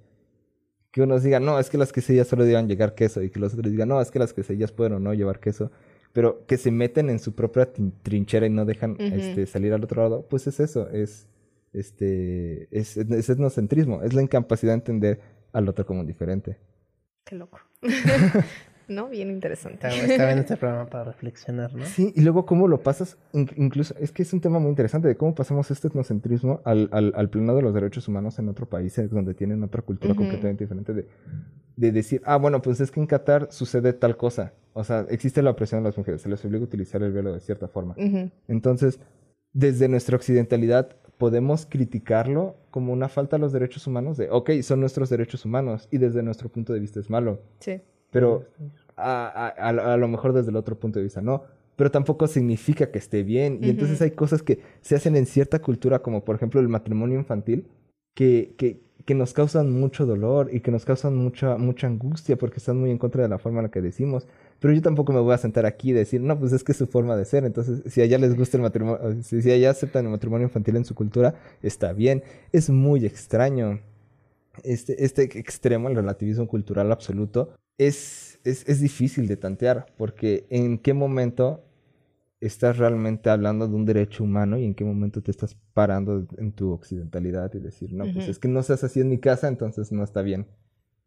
Que 0.91 1.01
unos 1.01 1.23
digan, 1.23 1.45
no, 1.45 1.57
es 1.57 1.69
que 1.69 1.77
las 1.77 1.91
quesadillas 1.91 2.27
solo 2.27 2.43
deben 2.43 2.67
llevar 2.67 2.93
queso, 2.93 3.23
y 3.23 3.29
que 3.29 3.39
los 3.39 3.53
otros 3.53 3.71
digan, 3.71 3.89
no, 3.89 4.01
es 4.01 4.11
que 4.11 4.19
las 4.19 4.33
quesadillas 4.33 4.71
pueden 4.71 4.93
o 4.93 4.99
no 4.99 5.13
llevar 5.13 5.39
queso, 5.39 5.71
pero 6.13 6.45
que 6.45 6.57
se 6.57 6.69
meten 6.69 7.09
en 7.09 7.19
su 7.19 7.33
propia 7.33 7.69
trinchera 8.03 8.45
y 8.45 8.49
no 8.49 8.65
dejan 8.65 8.97
este, 8.99 9.45
salir 9.47 9.73
al 9.73 9.83
otro 9.83 10.03
lado, 10.03 10.27
pues 10.29 10.45
es 10.47 10.59
eso, 10.59 10.89
es, 10.89 11.27
este, 11.73 12.67
es, 12.77 12.97
es 12.97 13.29
etnocentrismo, 13.29 14.01
es 14.03 14.13
la 14.13 14.21
incapacidad 14.21 14.73
de 14.73 14.79
entender 14.79 15.19
al 15.53 15.67
otro 15.69 15.85
como 15.85 16.03
diferente. 16.03 16.57
Qué 17.25 17.35
loco. 17.35 17.59
¿No? 18.87 19.07
Bien 19.07 19.29
interesante. 19.31 19.87
Está, 19.87 19.95
está 20.05 20.25
bien 20.25 20.39
este 20.39 20.57
programa 20.57 20.89
para 20.89 21.05
reflexionar, 21.05 21.73
¿no? 21.73 21.85
Sí, 21.85 22.11
y 22.13 22.21
luego 22.21 22.45
cómo 22.45 22.67
lo 22.67 22.81
pasas, 22.83 23.17
in- 23.31 23.49
incluso, 23.55 23.95
es 23.99 24.11
que 24.11 24.23
es 24.23 24.33
un 24.33 24.41
tema 24.41 24.59
muy 24.59 24.69
interesante 24.69 25.07
de 25.07 25.15
cómo 25.15 25.33
pasamos 25.33 25.71
este 25.71 25.87
etnocentrismo 25.87 26.59
al, 26.65 26.89
al, 26.91 27.13
al 27.15 27.29
plano 27.29 27.55
de 27.55 27.61
los 27.61 27.73
derechos 27.73 28.09
humanos 28.09 28.37
en 28.39 28.49
otro 28.49 28.65
país, 28.67 28.99
donde 29.09 29.33
tienen 29.33 29.63
otra 29.63 29.81
cultura 29.81 30.13
completamente 30.13 30.65
diferente, 30.65 30.93
de, 30.93 31.07
de 31.77 31.91
decir, 31.93 32.21
ah, 32.25 32.35
bueno, 32.35 32.61
pues 32.61 32.81
es 32.81 32.91
que 32.91 32.99
en 32.99 33.07
Qatar 33.07 33.47
sucede 33.51 33.93
tal 33.93 34.17
cosa, 34.17 34.53
o 34.73 34.83
sea, 34.83 35.05
existe 35.09 35.41
la 35.41 35.51
opresión 35.51 35.83
de 35.83 35.89
las 35.89 35.97
mujeres, 35.97 36.21
se 36.21 36.27
les 36.27 36.43
obliga 36.43 36.61
a 36.63 36.65
utilizar 36.67 37.01
el 37.01 37.13
velo 37.13 37.31
de 37.31 37.39
cierta 37.39 37.69
forma. 37.69 37.95
Entonces, 38.49 38.99
desde 39.53 39.87
nuestra 39.87 40.17
occidentalidad, 40.17 40.97
podemos 41.21 41.67
criticarlo 41.67 42.55
como 42.71 42.91
una 42.93 43.07
falta 43.07 43.35
a 43.35 43.39
los 43.39 43.51
derechos 43.53 43.85
humanos, 43.85 44.17
de, 44.17 44.27
ok, 44.31 44.49
son 44.63 44.79
nuestros 44.79 45.07
derechos 45.11 45.45
humanos, 45.45 45.87
y 45.91 45.99
desde 45.99 46.23
nuestro 46.23 46.49
punto 46.49 46.73
de 46.73 46.79
vista 46.79 46.99
es 46.99 47.11
malo. 47.11 47.41
Sí. 47.59 47.79
Pero 48.09 48.45
a, 48.97 49.27
a- 49.27 49.93
a- 49.93 49.97
lo 49.97 50.07
mejor 50.07 50.33
desde 50.33 50.49
el 50.49 50.55
otro 50.55 50.79
punto 50.79 50.97
de 50.97 51.03
vista 51.03 51.21
no. 51.21 51.43
Pero 51.75 51.91
tampoco 51.91 52.25
significa 52.25 52.89
que 52.91 52.97
esté 52.97 53.21
bien. 53.21 53.59
Y 53.61 53.69
entonces 53.69 53.97
Ujú. 53.97 54.05
hay 54.05 54.11
cosas 54.11 54.41
que 54.41 54.59
se 54.81 54.95
hacen 54.95 55.15
en 55.15 55.27
cierta 55.27 55.59
cultura, 55.59 55.99
como 55.99 56.23
por 56.25 56.35
ejemplo 56.37 56.59
el 56.59 56.67
matrimonio 56.69 57.19
infantil, 57.19 57.67
que, 58.15 58.55
que, 58.57 58.81
que 59.05 59.13
nos 59.13 59.33
causan 59.33 59.71
mucho 59.71 60.07
dolor 60.07 60.49
y 60.51 60.61
que 60.61 60.71
nos 60.71 60.85
causan 60.85 61.15
mucha, 61.15 61.57
mucha 61.57 61.85
angustia 61.85 62.35
porque 62.35 62.57
están 62.57 62.77
muy 62.79 62.89
en 62.89 62.97
contra 62.97 63.21
de 63.21 63.29
la 63.29 63.37
forma 63.37 63.59
en 63.59 63.65
la 63.65 63.71
que 63.71 63.81
decimos. 63.81 64.27
Pero 64.61 64.75
yo 64.75 64.81
tampoco 64.83 65.11
me 65.11 65.19
voy 65.19 65.33
a 65.33 65.39
sentar 65.39 65.65
aquí 65.65 65.89
y 65.89 65.93
decir, 65.93 66.21
no, 66.21 66.39
pues 66.39 66.53
es 66.53 66.63
que 66.63 66.71
es 66.71 66.77
su 66.77 66.85
forma 66.85 67.17
de 67.17 67.25
ser. 67.25 67.45
Entonces, 67.45 67.81
si 67.91 67.99
allá 67.99 68.19
les 68.19 68.37
gusta 68.37 68.57
el 68.57 68.61
matrimonio, 68.61 69.23
si, 69.23 69.41
si 69.41 69.51
allá 69.51 69.71
aceptan 69.71 70.05
el 70.05 70.11
matrimonio 70.11 70.45
infantil 70.45 70.75
en 70.75 70.85
su 70.85 70.93
cultura, 70.93 71.33
está 71.63 71.93
bien. 71.93 72.21
Es 72.51 72.69
muy 72.69 73.03
extraño. 73.03 73.79
Este, 74.63 75.03
este 75.03 75.23
extremo, 75.39 75.89
el 75.89 75.95
relativismo 75.95 76.47
cultural 76.47 76.91
absoluto, 76.91 77.55
es, 77.79 78.39
es, 78.43 78.69
es 78.69 78.79
difícil 78.79 79.27
de 79.27 79.35
tantear, 79.35 79.87
porque 79.97 80.45
en 80.51 80.77
qué 80.77 80.93
momento 80.93 81.63
estás 82.39 82.77
realmente 82.77 83.31
hablando 83.31 83.67
de 83.67 83.73
un 83.73 83.85
derecho 83.85 84.23
humano 84.23 84.59
y 84.59 84.65
en 84.65 84.75
qué 84.75 84.85
momento 84.85 85.23
te 85.23 85.31
estás 85.31 85.57
parando 85.73 86.27
en 86.37 86.51
tu 86.51 86.71
occidentalidad 86.71 87.51
y 87.55 87.59
decir, 87.59 87.93
no, 87.93 88.03
pues 88.13 88.27
es 88.27 88.37
que 88.37 88.47
no 88.47 88.61
seas 88.61 88.83
así 88.83 88.99
en 88.99 89.09
mi 89.09 89.17
casa, 89.17 89.47
entonces 89.47 89.91
no 89.91 90.03
está 90.03 90.21
bien. 90.21 90.45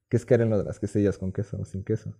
Que 0.09 0.17
es 0.17 0.27
caer 0.27 0.41
en 0.41 0.51
lo 0.51 0.59
de 0.59 0.65
las 0.65 0.81
quesadillas 0.81 1.19
con 1.19 1.31
queso 1.31 1.57
o 1.61 1.65
sin 1.65 1.85
queso. 1.85 2.17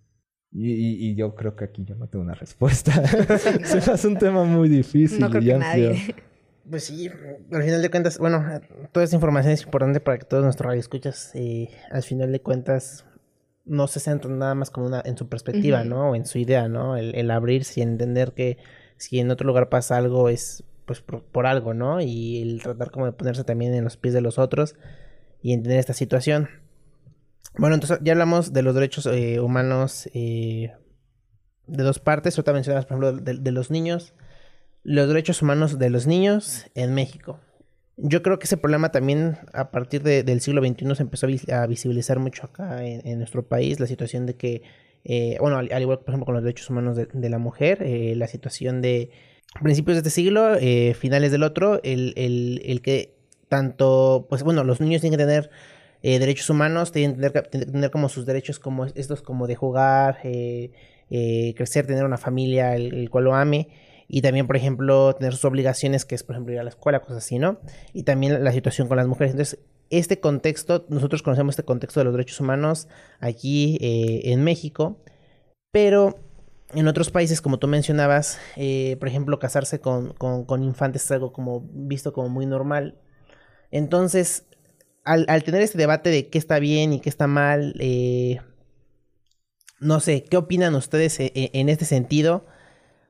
Y, 0.51 0.71
y- 0.71 1.09
y 1.11 1.15
yo 1.15 1.35
creo 1.35 1.55
que 1.55 1.65
aquí 1.65 1.83
yo 1.83 1.95
no 1.95 2.07
tengo 2.07 2.23
una 2.23 2.33
respuesta. 2.33 2.91
Se 3.65 3.75
me 3.75 3.93
hace 3.93 4.07
un 4.07 4.17
tema 4.17 4.43
muy 4.45 4.69
difícil 4.69 5.19
No 5.19 5.29
creo 5.29 5.41
y 5.41 5.45
que 5.45 5.53
amplio. 5.53 5.89
nadie. 5.91 6.15
Pues 6.67 6.85
sí, 6.85 7.07
al 7.51 7.61
final 7.61 7.79
de 7.83 7.91
cuentas, 7.91 8.17
bueno, 8.17 8.43
toda 8.91 9.03
esta 9.03 9.15
información 9.15 9.53
es 9.53 9.61
importante 9.61 9.99
para 9.99 10.17
que 10.17 10.25
todos 10.25 10.43
nuestros 10.43 10.65
radioescuchas, 10.65 11.29
eh, 11.35 11.69
al 11.91 12.01
final 12.01 12.31
de 12.31 12.41
cuentas, 12.41 13.05
no 13.65 13.85
se 13.87 13.99
centren 13.99 14.39
nada 14.39 14.55
más 14.55 14.71
como 14.71 14.87
una, 14.87 14.99
en 15.05 15.15
su 15.15 15.29
perspectiva. 15.29 15.83
¿no? 15.83 16.09
O 16.09 16.15
en 16.15 16.25
su 16.25 16.39
idea, 16.39 16.67
¿no? 16.67 16.97
El, 16.97 17.13
el 17.13 17.29
abrirse 17.29 17.81
y 17.81 17.83
entender 17.83 18.31
que 18.33 18.57
si 18.97 19.19
en 19.19 19.29
otro 19.29 19.45
lugar 19.45 19.69
pasa 19.69 19.95
algo 19.97 20.27
es 20.27 20.63
pues 20.87 21.01
por, 21.01 21.21
por 21.25 21.45
algo, 21.45 21.75
¿no? 21.75 22.01
Y 22.01 22.41
el 22.41 22.63
tratar 22.63 22.89
como 22.89 23.05
de 23.05 23.11
ponerse 23.11 23.43
también 23.43 23.75
en 23.75 23.83
los 23.83 23.95
pies 23.97 24.15
de 24.15 24.21
los 24.21 24.39
otros 24.39 24.75
y 25.43 25.53
entender 25.53 25.77
esta 25.77 25.93
situación. 25.93 26.49
Bueno, 27.57 27.75
entonces 27.75 27.99
ya 28.01 28.13
hablamos 28.13 28.53
de 28.53 28.61
los 28.63 28.75
derechos 28.75 29.05
eh, 29.05 29.39
humanos 29.39 30.09
eh, 30.13 30.73
de 31.67 31.83
dos 31.83 31.99
partes. 31.99 32.37
Ahorita 32.37 32.53
mencionabas, 32.53 32.85
por 32.85 32.97
ejemplo, 33.03 33.33
de, 33.33 33.51
los 33.51 33.71
niños. 33.71 34.13
Los 34.83 35.07
derechos 35.07 35.41
humanos 35.41 35.79
de 35.79 35.89
los 35.89 36.05
niños 36.05 36.65
en 36.75 36.93
México. 36.93 37.39
Yo 37.97 38.21
creo 38.21 38.39
que 38.39 38.45
ese 38.45 38.57
problema 38.57 38.91
también 38.91 39.37
a 39.53 39.71
partir 39.71 40.03
de- 40.03 40.23
del 40.23 40.41
siglo 40.41 40.61
XXI 40.61 40.95
se 40.95 41.03
empezó 41.03 41.25
a, 41.25 41.29
vis- 41.29 41.49
a 41.49 41.65
visibilizar 41.65 42.19
mucho 42.19 42.45
acá 42.45 42.85
en, 42.85 43.17
nuestro 43.17 43.47
país. 43.47 43.79
La 43.79 43.87
situación 43.87 44.25
de 44.25 44.35
que, 44.35 44.61
eh, 45.05 45.37
bueno, 45.39 45.57
al, 45.57 45.71
al 45.71 45.81
igual 45.81 45.99
por 45.99 46.09
ejemplo 46.09 46.25
con 46.25 46.35
los 46.35 46.43
derechos 46.43 46.69
humanos 46.69 46.97
de, 46.97 47.07
de 47.11 47.29
la 47.29 47.37
mujer, 47.39 47.81
eh, 47.83 48.13
la 48.15 48.27
situación 48.27 48.81
de 48.81 49.11
principios 49.63 49.95
de 49.95 49.99
este 49.99 50.09
siglo, 50.09 50.57
finales 50.99 51.31
del 51.31 51.43
otro, 51.43 51.79
el, 51.83 52.13
el- 52.17 52.61
el 52.65 52.81
que 52.81 53.15
tanto, 53.47 54.25
pues 54.29 54.43
bueno, 54.43 54.63
los 54.65 54.81
niños 54.81 55.01
tienen 55.01 55.17
que 55.17 55.23
tener 55.25 55.49
eh, 56.07 56.19
derechos 56.19 56.51
humanos, 56.51 56.91
tienen 56.91 57.19
que 57.19 57.31
tener, 57.31 57.71
tener 57.71 57.89
como 57.89 58.09
sus 58.09 58.27
derechos 58.27 58.59
como 58.59 58.85
estos 58.85 59.23
como 59.23 59.47
de 59.47 59.55
jugar, 59.55 60.19
eh, 60.23 60.69
eh, 61.09 61.55
crecer, 61.57 61.87
tener 61.87 62.05
una 62.05 62.19
familia 62.19 62.75
el, 62.75 63.09
cual 63.09 63.23
lo 63.23 63.33
ame 63.33 63.69
y 64.07 64.21
también, 64.21 64.45
por 64.45 64.55
ejemplo, 64.55 65.15
tener 65.15 65.33
sus 65.33 65.45
obligaciones, 65.45 66.05
que 66.05 66.13
es, 66.13 66.21
por 66.21 66.35
ejemplo, 66.35 66.53
ir 66.53 66.59
a 66.59 66.63
la 66.63 66.69
escuela, 66.69 66.99
cosas 66.99 67.17
así, 67.17 67.39
¿no? 67.39 67.57
Y 67.91 68.03
también 68.03 68.43
la 68.43 68.51
situación 68.51 68.87
con 68.87 68.97
las 68.97 69.07
mujeres. 69.07 69.31
Entonces, 69.31 69.57
este 69.89 70.19
contexto, 70.19 70.85
nosotros 70.89 71.23
conocemos 71.23 71.53
este 71.53 71.63
contexto 71.63 72.01
de 72.01 72.03
los 72.03 72.13
derechos 72.13 72.39
humanos 72.39 72.87
aquí 73.19 73.79
en 73.81 74.43
México, 74.43 74.99
pero 75.71 76.19
en 76.75 76.87
otros 76.87 77.09
países, 77.09 77.41
como 77.41 77.57
tú 77.57 77.67
mencionabas, 77.67 78.37
por 78.99 79.07
ejemplo, 79.07 79.39
casarse 79.39 79.79
con, 79.79 80.13
con, 80.13 80.45
con 80.45 80.61
infantes 80.61 81.05
es 81.05 81.11
algo 81.11 81.33
como 81.33 81.61
visto 81.73 82.13
como 82.13 82.29
muy 82.29 82.45
normal. 82.45 82.99
Entonces, 83.71 84.45
al, 85.05 85.25
al 85.29 85.43
tener 85.43 85.61
este 85.61 85.77
debate 85.77 86.09
de 86.09 86.27
qué 86.29 86.37
está 86.37 86.59
bien 86.59 86.91
y 86.91 86.99
qué 86.99 87.09
está 87.09 87.27
mal, 87.27 87.75
eh, 87.79 88.41
no 89.79 89.99
sé, 89.99 90.23
¿qué 90.23 90.37
opinan 90.37 90.75
ustedes 90.75 91.19
e- 91.19 91.31
e- 91.35 91.51
en 91.53 91.69
este 91.69 91.85
sentido? 91.85 92.45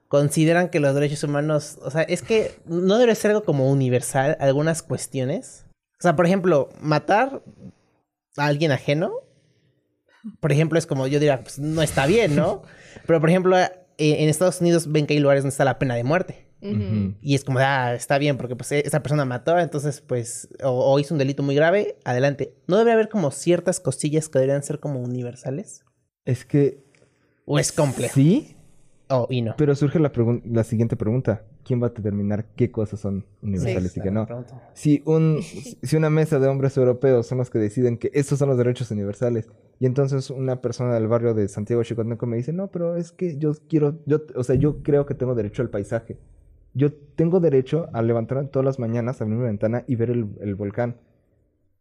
¿Consideran 0.08 0.70
que 0.70 0.80
los 0.80 0.94
derechos 0.94 1.24
humanos, 1.24 1.80
o 1.82 1.90
sea, 1.90 2.04
es 2.04 2.22
que 2.22 2.52
no 2.66 2.98
debe 2.98 3.16
ser 3.16 3.32
algo 3.32 3.44
como 3.44 3.72
universal 3.72 4.38
algunas 4.40 4.84
cuestiones? 4.84 5.66
O 6.00 6.02
sea, 6.02 6.16
por 6.16 6.26
ejemplo, 6.26 6.70
matar 6.80 7.42
a 8.38 8.46
alguien 8.46 8.72
ajeno, 8.72 9.14
por 10.40 10.52
ejemplo, 10.52 10.78
es 10.78 10.86
como 10.86 11.08
yo 11.08 11.20
diría, 11.20 11.42
pues 11.42 11.60
no 11.60 11.82
está 11.82 12.06
bien, 12.06 12.36
¿no? 12.36 12.64
Pero, 13.08 13.20
por 13.20 13.30
ejemplo, 13.30 13.58
eh, 13.58 13.70
en 13.98 14.30
Estados 14.30 14.60
Unidos 14.62 14.92
ven 14.92 15.08
que 15.08 15.14
hay 15.14 15.20
lugares 15.20 15.44
donde 15.44 15.54
está 15.54 15.66
la 15.66 15.80
pena 15.80 15.96
de 15.96 16.04
muerte. 16.04 16.45
Y 17.22 17.36
es 17.36 17.44
como, 17.44 17.60
ah, 17.60 17.94
está 17.94 18.18
bien, 18.18 18.38
porque 18.38 18.56
pues 18.56 18.72
esa 18.72 19.02
persona 19.02 19.26
mató, 19.26 19.58
entonces 19.60 20.02
pues, 20.02 20.50
o, 20.64 20.70
o 20.70 21.00
hizo 21.00 21.14
un 21.14 21.20
delito 21.20 21.44
muy 21.44 21.56
grave, 21.56 21.98
adelante. 22.04 22.54
¿No 22.68 22.78
debe 22.78 22.92
haber 22.92 23.10
como 23.10 23.32
ciertas 23.32 23.80
cosillas 23.80 24.30
que 24.30 24.40
deberían 24.40 24.64
ser 24.64 24.80
como 24.80 25.00
universales? 25.00 25.84
Es 26.26 26.46
que... 26.46 26.84
¿O 27.46 27.60
es 27.60 27.72
complejo? 27.72 28.16
Sí, 28.16 28.56
Oh, 29.08 29.28
y 29.30 29.42
no. 29.44 29.54
pero 29.56 29.76
surge 29.76 30.00
la, 30.00 30.12
la 30.46 30.64
siguiente 30.64 30.96
pregunta. 30.96 31.44
¿Quién 31.64 31.82
va 31.82 31.88
a 31.88 31.90
determinar 31.90 32.46
qué 32.56 32.72
cosas 32.72 33.00
son 33.00 33.26
universales 33.42 33.98
y 33.98 34.02
qué 34.02 34.12
no? 34.12 34.28
Si, 34.74 35.02
un, 35.06 35.40
si 35.84 35.96
una 35.96 36.10
mesa 36.10 36.40
de 36.40 36.48
hombres 36.48 36.76
europeos 36.78 37.28
son 37.28 37.40
los 37.40 37.50
que 37.50 37.60
deciden 37.60 37.98
que 37.98 38.12
estos 38.14 38.40
son 38.40 38.50
los 38.50 38.58
derechos 38.58 38.90
universales 38.92 39.48
y 39.80 39.86
entonces 39.86 40.30
una 40.30 40.62
persona 40.62 40.94
del 40.94 41.08
barrio 41.08 41.34
de 41.34 41.48
Santiago 41.48 41.84
Chicoteco 41.84 42.26
me 42.26 42.38
dice, 42.38 42.54
no, 42.54 42.68
pero 42.68 42.96
es 42.96 43.12
que 43.12 43.38
yo 43.38 43.54
quiero, 43.68 44.00
yo, 44.06 44.22
o 44.36 44.44
sea, 44.44 44.56
yo 44.56 44.82
creo 44.84 45.06
que 45.06 45.16
tengo 45.16 45.36
derecho 45.36 45.62
al 45.62 45.70
paisaje. 45.70 46.18
Yo 46.76 46.94
tengo 46.94 47.40
derecho 47.40 47.90
a 47.94 48.04
levantarme 48.04 48.50
todas 48.50 48.66
las 48.66 48.78
mañanas, 48.78 49.22
abrir 49.22 49.38
mi 49.38 49.46
ventana 49.46 49.84
y 49.88 49.96
ver 49.96 50.12
el, 50.12 50.28
el 50.42 50.54
volcán. 50.54 50.98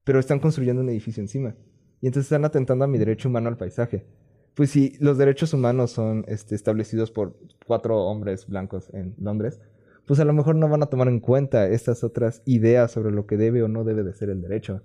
Pero 0.04 0.18
están 0.18 0.38
construyendo 0.38 0.80
un 0.80 0.88
edificio 0.88 1.20
encima. 1.20 1.54
Y 2.00 2.06
entonces 2.06 2.26
están 2.26 2.44
atentando 2.46 2.86
a 2.86 2.88
mi 2.88 2.96
derecho 2.96 3.28
humano 3.28 3.48
al 3.48 3.56
paisaje. 3.56 4.06
Pues 4.54 4.70
si 4.70 4.96
los 5.00 5.18
derechos 5.18 5.52
humanos 5.52 5.90
son 5.90 6.24
este, 6.28 6.54
establecidos 6.54 7.10
por 7.10 7.36
cuatro 7.66 8.04
hombres 8.04 8.46
blancos 8.46 8.88
en 8.94 9.14
Londres, 9.18 9.60
pues 10.06 10.20
a 10.20 10.24
lo 10.24 10.32
mejor 10.32 10.54
no 10.54 10.68
van 10.68 10.82
a 10.82 10.86
tomar 10.86 11.08
en 11.08 11.18
cuenta 11.18 11.68
estas 11.68 12.04
otras 12.04 12.42
ideas 12.44 12.92
sobre 12.92 13.10
lo 13.10 13.26
que 13.26 13.36
debe 13.36 13.62
o 13.62 13.68
no 13.68 13.82
debe 13.82 14.04
de 14.04 14.12
ser 14.12 14.30
el 14.30 14.40
derecho. 14.40 14.82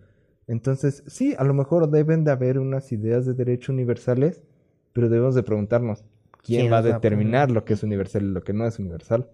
Entonces, 0.47 1.03
sí, 1.05 1.35
a 1.37 1.43
lo 1.43 1.53
mejor 1.53 1.91
deben 1.91 2.23
de 2.23 2.31
haber 2.31 2.57
unas 2.57 2.91
ideas 2.91 3.27
de 3.27 3.35
derecho 3.35 3.71
universales, 3.71 4.41
pero 4.91 5.07
debemos 5.07 5.35
de 5.35 5.43
preguntarnos, 5.43 6.03
¿quién, 6.41 6.61
¿Quién 6.61 6.73
va 6.73 6.77
a 6.79 6.81
determinar 6.81 7.51
lo 7.51 7.63
que 7.63 7.73
es 7.73 7.83
universal 7.83 8.23
y 8.23 8.31
lo 8.31 8.41
que 8.41 8.53
no 8.53 8.65
es 8.65 8.79
universal? 8.79 9.29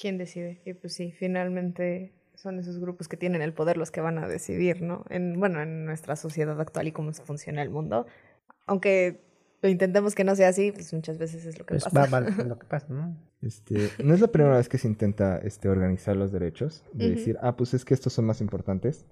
¿Quién 0.00 0.16
decide? 0.18 0.60
Y 0.64 0.74
pues 0.74 0.94
sí, 0.94 1.12
finalmente 1.12 2.12
son 2.34 2.58
esos 2.58 2.78
grupos 2.78 3.08
que 3.08 3.16
tienen 3.16 3.42
el 3.42 3.52
poder 3.52 3.76
los 3.76 3.90
que 3.90 4.00
van 4.00 4.18
a 4.18 4.28
decidir, 4.28 4.80
¿no? 4.80 5.04
En, 5.10 5.38
bueno, 5.40 5.60
en 5.60 5.84
nuestra 5.84 6.14
sociedad 6.14 6.60
actual 6.60 6.86
y 6.86 6.92
cómo 6.92 7.12
se 7.12 7.22
funciona 7.24 7.62
el 7.62 7.70
mundo. 7.70 8.06
Aunque 8.66 9.20
lo 9.60 9.68
intentemos 9.68 10.14
que 10.14 10.22
no 10.22 10.36
sea 10.36 10.48
así, 10.48 10.70
pues 10.70 10.92
muchas 10.94 11.18
veces 11.18 11.44
es 11.44 11.58
lo 11.58 11.66
que 11.66 11.74
Pues 11.74 11.84
pasa. 11.84 12.06
va, 12.08 12.20
va, 12.20 12.44
lo 12.44 12.58
que 12.58 12.66
pasa, 12.68 12.86
¿no? 12.88 13.16
Este, 13.42 13.90
no 14.04 14.14
es 14.14 14.20
la 14.20 14.28
primera 14.28 14.56
vez 14.56 14.68
que 14.68 14.78
se 14.78 14.86
intenta 14.86 15.38
este, 15.38 15.68
organizar 15.68 16.16
los 16.16 16.30
derechos, 16.30 16.84
de 16.92 17.10
decir, 17.10 17.36
ah, 17.40 17.56
pues 17.56 17.74
es 17.74 17.84
que 17.84 17.94
estos 17.94 18.12
son 18.12 18.24
más 18.24 18.40
importantes. 18.40 19.04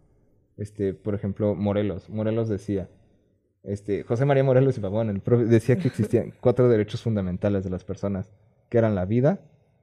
Este, 0.56 0.94
por 0.94 1.14
ejemplo, 1.14 1.54
Morelos. 1.56 2.08
Morelos 2.08 2.48
decía, 2.48 2.88
este, 3.64 4.04
José 4.04 4.24
María 4.24 4.44
Morelos 4.44 4.78
y 4.78 4.80
Pavón, 4.80 5.10
el 5.10 5.20
profe, 5.20 5.46
decía 5.46 5.78
que 5.78 5.88
existían 5.88 6.32
cuatro 6.40 6.68
derechos 6.68 7.02
fundamentales 7.02 7.64
de 7.64 7.70
las 7.70 7.84
personas, 7.84 8.32
que 8.68 8.78
eran 8.78 8.94
la 8.94 9.04
vida, 9.04 9.40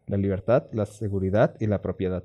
la 0.07 0.17
libertad, 0.17 0.65
la 0.73 0.85
seguridad 0.85 1.55
y 1.59 1.67
la 1.67 1.81
propiedad, 1.81 2.23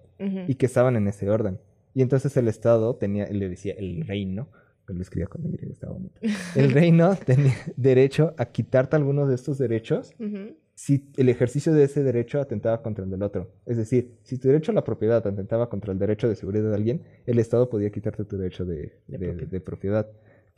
y 0.48 0.54
que 0.56 0.66
estaban 0.66 0.96
en 0.96 1.06
ese 1.08 1.28
orden. 1.30 1.58
Y 1.94 2.02
entonces 2.02 2.36
el 2.36 2.48
Estado 2.48 2.94
tenía, 2.96 3.26
le 3.28 3.48
decía 3.48 3.74
el 3.76 4.06
reino, 4.06 4.48
que 4.86 4.94
lo 4.94 5.02
escribía 5.02 5.26
con 5.26 5.42
Y, 5.44 5.70
estaba 5.70 5.92
bonito. 5.92 6.18
El 6.56 6.70
reino 6.72 7.14
tenía 7.16 7.54
derecho 7.76 8.34
a 8.38 8.46
quitarte 8.46 8.96
algunos 8.96 9.28
de 9.28 9.34
estos 9.34 9.58
derechos 9.58 10.14
si 10.74 11.10
el 11.18 11.28
ejercicio 11.28 11.74
de 11.74 11.84
ese 11.84 12.02
derecho 12.04 12.40
atentaba 12.40 12.80
contra 12.82 13.04
el 13.04 13.10
del 13.10 13.22
otro. 13.22 13.50
Es 13.66 13.76
decir, 13.76 14.12
si 14.22 14.38
tu 14.38 14.48
derecho 14.48 14.70
a 14.72 14.74
la 14.76 14.84
propiedad 14.84 15.26
atentaba 15.26 15.68
contra 15.68 15.92
el 15.92 15.98
derecho 15.98 16.28
de 16.28 16.36
seguridad 16.36 16.70
de 16.70 16.74
alguien, 16.74 17.02
el 17.26 17.38
Estado 17.38 17.68
podía 17.68 17.90
quitarte 17.90 18.24
tu 18.24 18.38
derecho 18.38 18.64
de, 18.64 18.92
De 19.08 19.18
de- 19.18 19.26
propiedad. 19.28 19.50
de 19.50 19.60
propiedad. 19.60 20.06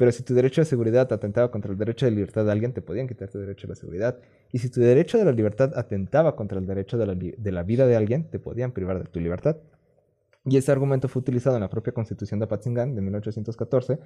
Pero 0.01 0.13
si 0.13 0.23
tu 0.23 0.33
derecho 0.33 0.63
de 0.63 0.65
seguridad 0.65 1.13
atentaba 1.13 1.51
contra 1.51 1.73
el 1.73 1.77
derecho 1.77 2.07
de 2.07 2.13
libertad 2.13 2.47
de 2.47 2.51
alguien, 2.51 2.73
te 2.73 2.81
podían 2.81 3.07
quitar 3.07 3.29
tu 3.29 3.39
derecho 3.39 3.67
a 3.67 3.69
la 3.69 3.75
seguridad. 3.75 4.19
Y 4.51 4.57
si 4.57 4.71
tu 4.71 4.81
derecho 4.81 5.19
de 5.19 5.27
la 5.27 5.33
libertad 5.33 5.73
atentaba 5.77 6.37
contra 6.37 6.59
el 6.59 6.65
derecho 6.67 6.97
de 6.97 7.05
la, 7.05 7.15
de 7.15 7.53
la 7.53 7.63
vida 7.65 7.87
de 7.87 7.97
alguien, 7.97 8.25
te 8.31 8.39
podían 8.39 8.73
privar 8.73 8.99
de 8.99 9.05
tu 9.11 9.21
libertad. 9.21 9.59
Y 10.47 10.57
ese 10.57 10.73
argumento 10.73 11.09
fue 11.09 11.21
utilizado 11.21 11.57
en 11.57 11.61
la 11.61 11.69
propia 11.69 11.93
Constitución 11.93 12.41
de 12.41 12.45
Apatzingán 12.45 12.95
de 12.95 13.03
1814 13.03 13.99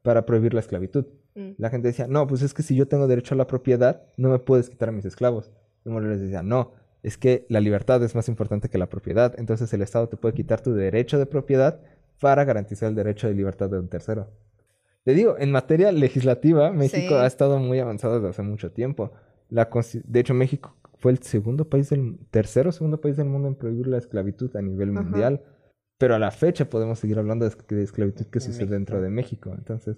para 0.00 0.24
prohibir 0.24 0.54
la 0.54 0.60
esclavitud. 0.60 1.04
Mm. 1.34 1.50
La 1.58 1.68
gente 1.68 1.88
decía, 1.88 2.06
no, 2.06 2.26
pues 2.26 2.40
es 2.40 2.54
que 2.54 2.62
si 2.62 2.74
yo 2.74 2.88
tengo 2.88 3.06
derecho 3.06 3.34
a 3.34 3.36
la 3.36 3.46
propiedad, 3.46 4.04
no 4.16 4.30
me 4.30 4.38
puedes 4.38 4.70
quitar 4.70 4.88
a 4.88 4.92
mis 4.92 5.04
esclavos. 5.04 5.50
Y 5.84 5.90
Morelos 5.90 6.18
decía, 6.18 6.42
no, 6.42 6.72
es 7.02 7.18
que 7.18 7.44
la 7.50 7.60
libertad 7.60 8.02
es 8.02 8.14
más 8.14 8.26
importante 8.28 8.70
que 8.70 8.78
la 8.78 8.88
propiedad. 8.88 9.34
Entonces 9.36 9.70
el 9.74 9.82
Estado 9.82 10.08
te 10.08 10.16
puede 10.16 10.34
quitar 10.34 10.62
tu 10.62 10.72
derecho 10.72 11.18
de 11.18 11.26
propiedad 11.26 11.78
para 12.20 12.42
garantizar 12.46 12.88
el 12.88 12.94
derecho 12.94 13.28
de 13.28 13.34
libertad 13.34 13.68
de 13.68 13.80
un 13.80 13.88
tercero. 13.88 14.30
Te 15.04 15.14
digo, 15.14 15.36
en 15.38 15.50
materia 15.50 15.90
legislativa, 15.92 16.72
México 16.72 17.08
Sí. 17.08 17.14
ha 17.14 17.26
estado 17.26 17.58
muy 17.58 17.78
avanzado 17.80 18.14
desde 18.14 18.28
hace 18.28 18.42
mucho 18.42 18.70
tiempo. 18.70 19.12
La 19.50 19.68
de 20.04 20.20
hecho, 20.20 20.34
México 20.34 20.76
fue 20.98 21.10
el 21.12 21.18
segundo 21.18 21.68
país 21.68 21.90
del 21.90 22.18
tercero 22.30 22.70
segundo 22.72 23.00
país 23.00 23.16
del 23.16 23.26
mundo 23.26 23.48
en 23.48 23.56
prohibir 23.56 23.88
la 23.88 23.98
esclavitud 23.98 24.54
a 24.56 24.62
nivel 24.62 24.90
Ajá. 24.96 25.02
mundial. 25.02 25.42
Pero 25.98 26.14
a 26.14 26.18
la 26.18 26.30
fecha 26.30 26.64
podemos 26.68 26.98
seguir 26.98 27.18
hablando 27.18 27.44
de, 27.44 27.52
esc- 27.52 27.66
de 27.66 27.82
esclavitud 27.82 28.26
que 28.26 28.38
En 28.38 28.42
sucede 28.42 28.60
México. 28.64 28.72
dentro 28.74 29.00
de 29.02 29.10
México. 29.10 29.52
Entonces, 29.56 29.96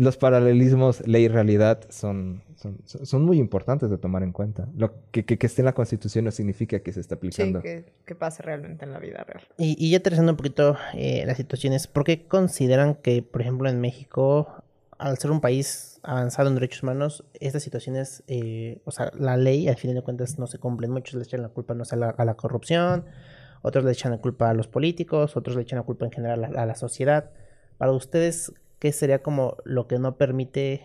los 0.00 0.16
paralelismos 0.16 1.06
ley-realidad 1.06 1.80
son, 1.90 2.42
son, 2.56 2.78
son 2.86 3.04
son 3.04 3.22
muy 3.24 3.38
importantes 3.38 3.90
de 3.90 3.98
tomar 3.98 4.22
en 4.22 4.32
cuenta. 4.32 4.66
Lo 4.76 4.92
que, 5.12 5.24
que, 5.24 5.36
que 5.36 5.46
esté 5.46 5.60
en 5.62 5.66
la 5.66 5.74
Constitución 5.74 6.24
no 6.24 6.30
significa 6.30 6.80
que 6.80 6.92
se 6.92 7.00
esté 7.00 7.14
Sí, 7.14 7.18
aplicando. 7.18 7.60
que, 7.60 7.84
que 8.06 8.14
pase 8.14 8.42
realmente 8.42 8.84
en 8.86 8.92
la 8.92 8.98
vida 8.98 9.22
real. 9.24 9.42
Y, 9.58 9.76
y 9.78 9.90
ya 9.90 9.98
aterrizando 9.98 10.32
un 10.32 10.36
poquito 10.36 10.76
eh, 10.94 11.24
las 11.26 11.36
situaciones, 11.36 11.86
¿por 11.86 12.04
qué 12.04 12.26
consideran 12.26 12.94
que, 12.94 13.22
por 13.22 13.42
ejemplo, 13.42 13.68
en 13.68 13.80
México, 13.80 14.48
al 14.98 15.18
ser 15.18 15.30
un 15.30 15.40
país 15.40 15.98
avanzado 16.02 16.48
en 16.48 16.54
derechos 16.54 16.82
humanos, 16.82 17.24
estas 17.38 17.62
situaciones, 17.62 18.22
eh, 18.26 18.80
o 18.86 18.90
sea, 18.92 19.10
la 19.18 19.36
ley 19.36 19.68
al 19.68 19.76
final 19.76 19.96
de 19.96 20.02
cuentas 20.02 20.38
no 20.38 20.46
se 20.46 20.58
cumplen? 20.58 20.90
Muchos 20.92 21.14
le 21.16 21.22
echan 21.24 21.42
la 21.42 21.48
culpa, 21.50 21.74
no 21.74 21.84
sé, 21.84 21.96
a 21.96 21.98
la, 21.98 22.08
a 22.10 22.24
la 22.24 22.34
corrupción, 22.34 23.04
otros 23.62 23.84
le 23.84 23.92
echan 23.92 24.12
la 24.12 24.18
culpa 24.18 24.48
a 24.48 24.54
los 24.54 24.66
políticos, 24.66 25.36
otros 25.36 25.56
le 25.56 25.62
echan 25.62 25.78
la 25.78 25.82
culpa 25.84 26.06
en 26.06 26.12
general 26.12 26.44
a, 26.44 26.62
a 26.62 26.64
la 26.66 26.74
sociedad. 26.74 27.30
Para 27.76 27.92
ustedes, 27.92 28.52
¿qué 28.80 28.90
sería 28.92 29.22
como 29.22 29.56
lo 29.64 29.86
que 29.86 29.98
no 30.00 30.16
permite 30.16 30.82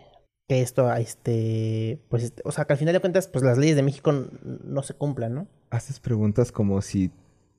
que 0.48 0.62
esto, 0.62 0.94
este, 0.94 2.00
pues, 2.10 2.24
este, 2.24 2.44
o 2.46 2.52
sea, 2.52 2.66
que 2.66 2.74
al 2.74 2.80
final 2.80 2.94
de 2.94 3.00
cuentas, 3.00 3.28
pues 3.28 3.44
las 3.44 3.58
leyes 3.58 3.76
de 3.76 3.82
México 3.82 4.12
no 4.44 4.84
se 4.84 4.94
cumplan, 4.94 5.34
¿no? 5.34 5.48
Haces 5.72 6.00
preguntas 6.00 6.52
como 6.52 6.82
si 6.84 7.10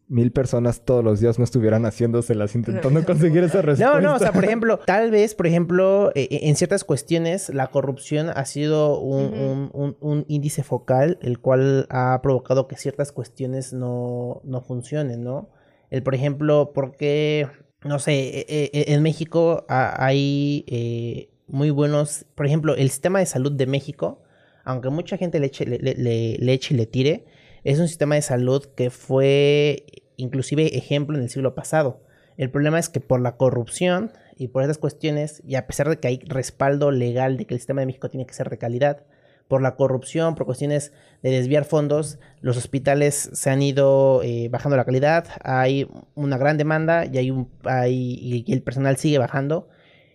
mil 0.08 0.30
personas 0.30 0.82
todos 0.84 1.02
los 1.02 1.18
días 1.18 1.36
no 1.36 1.42
estuvieran 1.44 1.84
haciéndoselas 1.84 2.54
intentando 2.54 3.04
conseguir 3.04 3.42
esa 3.42 3.60
respuesta. 3.60 3.92
No, 4.00 4.00
no, 4.00 4.14
o 4.14 4.18
sea, 4.20 4.30
por 4.32 4.44
ejemplo, 4.44 4.78
tal 4.86 5.10
vez, 5.10 5.34
por 5.34 5.48
ejemplo, 5.48 6.12
eh, 6.14 6.28
eh, 6.30 6.40
en 6.42 6.54
ciertas 6.54 6.84
cuestiones 6.84 7.48
la 7.52 7.66
corrupción 7.66 8.28
ha 8.28 8.44
sido 8.44 9.00
un, 9.00 9.24
Ujú. 9.24 9.36
un- 9.42 9.70
un- 9.72 9.96
un 10.00 10.24
índice 10.28 10.62
focal, 10.62 11.18
el 11.22 11.40
cual 11.40 11.86
ha 11.90 12.20
provocado 12.22 12.68
que 12.68 12.76
ciertas 12.76 13.10
cuestiones 13.10 13.72
no, 13.72 14.42
no 14.44 14.60
funcionen, 14.60 15.24
¿no? 15.24 15.48
El, 15.90 16.04
por 16.04 16.14
ejemplo, 16.14 16.70
porque, 16.72 17.48
no 17.84 17.98
sé, 17.98 18.12
eh, 18.40 18.46
eh, 18.48 18.84
en 18.88 19.02
México 19.02 19.64
ha- 19.68 20.04
hay 20.04 20.64
eh, 20.66 21.28
muy 21.46 21.70
buenos, 21.70 22.26
por 22.34 22.46
ejemplo, 22.46 22.74
el 22.74 22.90
sistema 22.90 23.18
de 23.20 23.26
salud 23.26 23.52
de 23.52 23.66
México, 23.66 24.22
aunque 24.64 24.88
mucha 24.90 25.16
gente 25.16 25.38
le 25.38 25.46
eche, 25.46 25.64
le 25.66 26.52
eche 26.52 26.74
y 26.74 26.76
le 26.76 26.86
tire, 26.86 27.24
es 27.64 27.78
un 27.78 27.88
sistema 27.88 28.14
de 28.16 28.22
salud 28.22 28.64
que 28.76 28.90
fue 28.90 29.84
inclusive 30.16 30.76
ejemplo 30.76 31.16
en 31.16 31.22
el 31.24 31.30
siglo 31.30 31.54
pasado. 31.54 32.00
El 32.36 32.50
problema 32.50 32.78
es 32.78 32.88
que 32.88 33.00
por 33.00 33.20
la 33.20 33.36
corrupción 33.36 34.12
y 34.36 34.48
por 34.48 34.62
esas 34.62 34.78
cuestiones, 34.78 35.42
y 35.46 35.54
a 35.54 35.66
pesar 35.66 35.88
de 35.88 35.98
que 35.98 36.08
hay 36.08 36.18
respaldo 36.26 36.90
legal 36.90 37.36
de 37.36 37.46
que 37.46 37.54
el 37.54 37.60
sistema 37.60 37.80
de 37.80 37.86
México 37.86 38.10
tiene 38.10 38.26
que 38.26 38.34
ser 38.34 38.50
de 38.50 38.58
calidad, 38.58 39.04
por 39.48 39.62
la 39.62 39.76
corrupción, 39.76 40.34
por 40.34 40.46
cuestiones 40.46 40.92
de 41.22 41.30
desviar 41.30 41.64
fondos, 41.64 42.18
los 42.40 42.56
hospitales 42.56 43.30
se 43.32 43.50
han 43.50 43.62
ido 43.62 44.22
eh, 44.22 44.48
bajando 44.50 44.76
la 44.76 44.84
calidad, 44.84 45.26
hay 45.42 45.88
una 46.14 46.36
gran 46.38 46.58
demanda 46.58 47.06
y, 47.06 47.18
hay 47.18 47.30
un, 47.30 47.48
hay, 47.64 48.44
y 48.46 48.52
el 48.52 48.62
personal 48.62 48.96
sigue 48.96 49.18
bajando. 49.18 49.68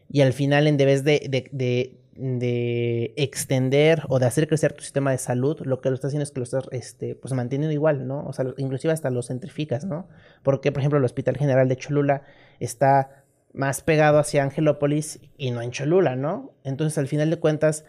Y 0.10 0.22
al 0.22 0.34
final, 0.34 0.68
en 0.68 0.76
vez 0.76 1.06
de, 1.06 1.26
de, 1.30 1.50
de, 1.54 2.02
de 2.16 3.14
extender 3.16 4.04
o 4.10 4.20
de 4.20 4.26
hacer 4.26 4.48
crecer 4.48 4.74
tu 4.74 4.84
sistema 4.84 5.12
de 5.12 5.18
salud, 5.18 5.60
lo 5.64 5.80
que 5.80 5.90
lo 5.90 5.96
está 5.96 6.08
haciendo 6.08 6.24
es 6.24 6.32
que 6.32 6.40
lo 6.40 6.44
estás 6.44 6.66
este, 6.72 7.16
pues, 7.16 7.34
manteniendo 7.34 7.72
igual, 7.72 8.08
¿no? 8.08 8.26
O 8.26 8.34
sea, 8.34 8.46
inclusive 8.58 8.94
hasta 8.94 9.10
lo 9.10 9.24
centrificas, 9.24 9.86
¿no? 9.86 10.08
Porque, 10.44 10.72
por 10.72 10.82
ejemplo, 10.82 11.00
el 11.00 11.06
Hospital 11.06 11.38
General 11.38 11.68
de 11.70 11.78
Cholula 11.78 12.24
está 12.60 13.24
más 13.54 13.82
pegado 13.82 14.20
hacia 14.20 14.44
Angelópolis 14.44 15.20
y 15.38 15.52
no 15.52 15.62
en 15.62 15.72
Cholula, 15.72 16.16
¿no? 16.16 16.54
Entonces, 16.64 16.98
al 16.98 17.08
final 17.08 17.30
de 17.30 17.38
cuentas, 17.38 17.86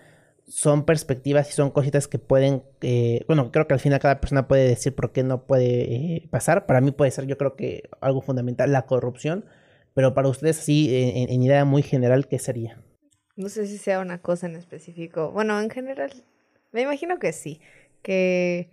son 0.53 0.85
perspectivas 0.85 1.49
y 1.49 1.53
son 1.53 1.71
cositas 1.71 2.09
que 2.09 2.19
pueden, 2.19 2.63
eh, 2.83 3.25
bueno, 3.27 3.51
creo 3.51 3.67
que 3.67 3.73
al 3.73 3.81
final 3.81 4.01
cada 4.01 4.21
persona 4.21 4.49
puede 4.49 4.69
decir 4.69 4.95
por 4.95 5.11
qué 5.11 5.23
no 5.23 5.47
puede 5.47 5.95
eh, 5.95 6.29
pasar. 6.31 6.67
Para 6.67 6.83
mí 6.83 6.91
puede 6.91 7.11
ser, 7.11 7.25
yo 7.27 7.39
creo 7.39 7.57
que 7.57 7.89
algo 8.03 8.21
fundamental, 8.21 8.71
la 8.71 8.85
corrupción, 8.85 9.47
pero 9.95 10.13
para 10.13 10.29
ustedes 10.29 10.59
así, 10.61 10.95
en, 10.95 11.31
en- 11.31 11.43
idea 11.43 11.65
muy 11.65 11.83
general, 11.83 12.29
¿qué 12.29 12.39
sería? 12.39 12.83
No 13.35 13.49
sé 13.49 13.67
si 13.67 13.79
sea 13.79 14.01
una 14.01 14.21
cosa 14.21 14.47
en 14.47 14.57
específico. 14.57 15.31
Bueno, 15.31 15.59
en 15.59 15.71
general, 15.71 16.13
me 16.71 16.83
imagino 16.83 17.19
que 17.19 17.33
sí. 17.33 17.63
Que 18.03 18.69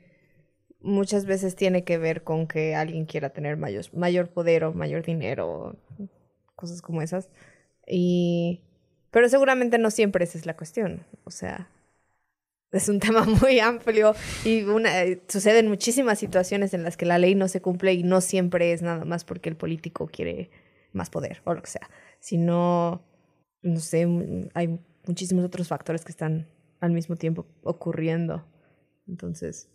muchas 0.82 1.24
veces 1.26 1.56
tiene 1.56 1.86
que 1.86 1.98
ver 1.98 2.24
con 2.26 2.46
que 2.46 2.76
alguien 2.76 3.06
quiera 3.06 3.30
tener 3.30 3.56
mayor, 3.56 3.86
mayor 3.94 4.28
poder 4.32 4.66
o 4.66 4.74
mayor 4.74 5.06
dinero, 5.06 5.78
cosas 6.58 6.82
como 6.82 7.02
esas. 7.02 7.30
Y... 7.88 8.64
Pero 9.12 9.30
seguramente 9.30 9.78
no 9.78 9.92
siempre 9.92 10.24
esa 10.24 10.38
es 10.38 10.46
la 10.46 10.56
cuestión. 10.56 11.06
O 11.24 11.32
sea, 11.32 11.70
es 12.72 12.90
un 12.90 13.00
tema 13.00 13.24
muy 13.24 13.60
amplio 13.60 14.14
y 14.46 14.64
una, 14.64 15.04
eh, 15.04 15.22
suceden 15.28 15.68
muchísimas 15.68 16.20
situaciones 16.20 16.74
en 16.74 16.84
las 16.84 16.98
que 16.98 17.06
la 17.06 17.18
ley 17.18 17.36
no 17.36 17.48
se 17.48 17.62
cumple 17.62 17.94
y 17.94 18.04
no 18.04 18.22
siempre 18.22 18.74
es 18.74 18.82
nada 18.82 19.06
más 19.06 19.24
porque 19.24 19.50
el 19.50 19.56
político 19.56 20.08
quiere 20.08 20.50
más 20.94 21.10
poder 21.10 21.42
o 21.46 21.54
lo 21.54 21.62
que 21.62 21.70
sea, 21.70 21.90
sino, 22.20 23.04
no 23.62 23.80
sé, 23.80 24.08
hay 24.54 24.80
muchísimos 25.06 25.46
otros 25.46 25.68
factores 25.68 26.04
que 26.04 26.12
están 26.12 26.48
al 26.80 26.92
mismo 26.92 27.16
tiempo 27.16 27.46
ocurriendo. 27.64 28.46
Entonces, 29.08 29.70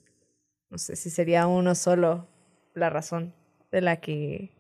no 0.70 0.78
sé 0.78 0.96
si 0.96 1.10
sería 1.10 1.46
uno 1.46 1.74
solo 1.74 2.28
la 2.74 2.90
razón 2.90 3.34
de 3.70 3.80
la 3.80 4.00
que 4.00 4.50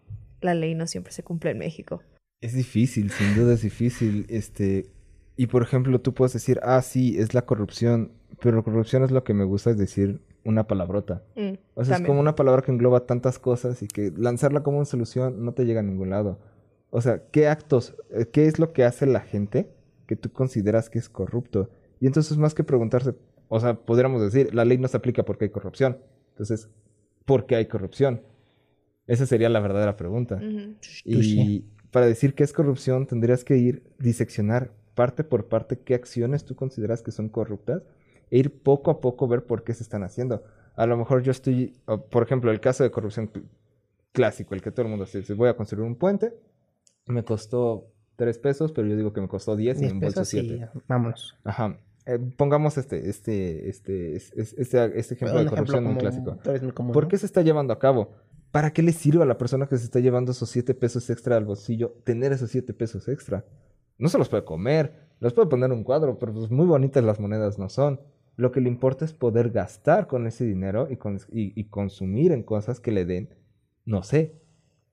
la 0.40 0.54
ley 0.54 0.74
no 0.74 0.86
siempre 0.86 1.12
se 1.12 1.22
cumple 1.22 1.50
en 1.50 1.58
México. 1.58 2.02
Es 2.44 2.52
difícil, 2.52 3.10
sin 3.10 3.34
duda 3.34 3.54
es 3.54 3.62
difícil. 3.62 4.26
Este, 4.28 4.90
y 5.34 5.46
por 5.46 5.62
ejemplo, 5.62 5.98
tú 6.02 6.12
puedes 6.12 6.34
decir, 6.34 6.60
ah, 6.62 6.82
sí, 6.82 7.16
es 7.18 7.32
la 7.32 7.46
corrupción, 7.46 8.12
pero 8.38 8.62
corrupción 8.62 9.02
es 9.02 9.10
lo 9.10 9.24
que 9.24 9.32
me 9.32 9.44
gusta 9.44 9.70
es 9.70 9.78
decir 9.78 10.20
una 10.44 10.66
palabrota. 10.66 11.22
Mm, 11.36 11.54
O 11.72 11.84
sea, 11.86 11.96
es 11.96 12.02
como 12.02 12.20
una 12.20 12.34
palabra 12.34 12.60
que 12.60 12.70
engloba 12.70 13.06
tantas 13.06 13.38
cosas 13.38 13.82
y 13.82 13.88
que 13.88 14.12
lanzarla 14.14 14.62
como 14.62 14.76
una 14.76 14.84
solución 14.84 15.42
no 15.42 15.54
te 15.54 15.64
llega 15.64 15.80
a 15.80 15.82
ningún 15.82 16.10
lado. 16.10 16.38
O 16.90 17.00
sea, 17.00 17.22
¿qué 17.30 17.48
actos, 17.48 17.94
eh, 18.10 18.26
qué 18.30 18.44
es 18.44 18.58
lo 18.58 18.74
que 18.74 18.84
hace 18.84 19.06
la 19.06 19.20
gente 19.20 19.70
que 20.06 20.14
tú 20.14 20.30
consideras 20.30 20.90
que 20.90 20.98
es 20.98 21.08
corrupto? 21.08 21.70
Y 21.98 22.06
entonces 22.06 22.36
más 22.36 22.52
que 22.52 22.62
preguntarse, 22.62 23.14
o 23.48 23.58
sea, 23.58 23.72
podríamos 23.72 24.20
decir, 24.20 24.54
la 24.54 24.66
ley 24.66 24.76
no 24.76 24.88
se 24.88 24.98
aplica 24.98 25.22
porque 25.22 25.46
hay 25.46 25.50
corrupción. 25.50 25.96
Entonces, 26.32 26.68
¿por 27.24 27.46
qué 27.46 27.56
hay 27.56 27.68
corrupción? 27.68 28.20
Esa 29.06 29.24
sería 29.24 29.48
la 29.48 29.60
verdadera 29.60 29.96
pregunta. 29.96 30.38
Y 31.06 31.64
para 31.94 32.06
decir 32.06 32.34
qué 32.34 32.42
es 32.42 32.52
corrupción, 32.52 33.06
tendrías 33.06 33.44
que 33.44 33.56
ir 33.56 33.84
diseccionar 34.00 34.72
parte 34.96 35.22
por 35.22 35.46
parte 35.46 35.78
qué 35.78 35.94
acciones 35.94 36.44
tú 36.44 36.56
consideras 36.56 37.02
que 37.02 37.12
son 37.12 37.28
corruptas 37.28 37.82
e 38.30 38.38
ir 38.38 38.62
poco 38.62 38.90
a 38.90 39.00
poco 39.00 39.28
ver 39.28 39.44
por 39.44 39.62
qué 39.62 39.72
se 39.74 39.84
están 39.84 40.02
haciendo. 40.02 40.42
A 40.74 40.86
lo 40.86 40.96
mejor 40.96 41.22
yo 41.22 41.30
estoy, 41.30 41.76
por 42.10 42.24
ejemplo, 42.24 42.50
el 42.50 42.60
caso 42.60 42.82
de 42.82 42.90
corrupción 42.90 43.30
cl- 43.32 43.44
clásico, 44.12 44.54
el 44.56 44.60
que 44.62 44.72
todo 44.72 44.82
el 44.82 44.88
mundo 44.90 45.04
dice, 45.04 45.34
voy 45.34 45.48
a 45.48 45.56
construir 45.56 45.84
un 45.86 45.94
puente, 45.94 46.34
me 47.06 47.22
costó 47.24 47.86
tres 48.16 48.38
pesos, 48.38 48.72
pero 48.72 48.88
yo 48.88 48.96
digo 48.96 49.12
que 49.12 49.20
me 49.20 49.28
costó 49.28 49.54
10 49.56 49.76
y 49.76 49.80
me 49.80 49.86
10 49.86 49.92
embolso 49.92 50.20
pesos 50.22 50.34
y 50.34 50.40
7. 50.48 50.68
vámonos. 50.88 51.36
Ajá. 51.44 51.78
Eh, 52.06 52.18
pongamos 52.36 52.76
este, 52.76 53.08
este, 53.08 53.68
este, 53.68 54.16
es- 54.16 54.32
es- 54.32 54.54
este, 54.58 54.98
este 54.98 55.14
ejemplo 55.14 55.38
de 55.38 55.46
corrupción 55.46 55.84
muy 55.84 55.96
clásico. 55.96 56.38
vez 56.44 56.62
muy 56.62 56.72
común, 56.72 56.92
¿Por 56.92 57.06
qué 57.08 57.18
se 57.18 57.26
está 57.26 57.42
llevando 57.42 57.72
a 57.72 57.78
cabo? 57.78 58.12
¿Para 58.54 58.72
qué 58.72 58.84
le 58.84 58.92
sirve 58.92 59.20
a 59.20 59.26
la 59.26 59.36
persona 59.36 59.66
que 59.66 59.76
se 59.76 59.84
está 59.84 59.98
llevando 59.98 60.30
esos 60.30 60.48
siete 60.48 60.74
pesos 60.74 61.10
extra 61.10 61.36
al 61.36 61.44
bolsillo 61.44 61.96
tener 62.04 62.30
esos 62.30 62.50
siete 62.50 62.72
pesos 62.72 63.08
extra? 63.08 63.44
No 63.98 64.08
se 64.08 64.16
los 64.16 64.28
puede 64.28 64.44
comer, 64.44 65.08
los 65.18 65.32
puede 65.32 65.48
poner 65.48 65.72
en 65.72 65.78
un 65.78 65.82
cuadro, 65.82 66.20
pero 66.20 66.32
pues 66.32 66.52
muy 66.52 66.64
bonitas 66.64 67.02
las 67.02 67.18
monedas 67.18 67.58
no 67.58 67.68
son. 67.68 68.00
Lo 68.36 68.52
que 68.52 68.60
le 68.60 68.68
importa 68.68 69.04
es 69.04 69.12
poder 69.12 69.50
gastar 69.50 70.06
con 70.06 70.28
ese 70.28 70.44
dinero 70.44 70.86
y 70.88 71.64
consumir 71.64 72.30
en 72.30 72.44
cosas 72.44 72.78
que 72.78 72.92
le 72.92 73.04
den, 73.04 73.34
no 73.86 74.04
sé, 74.04 74.40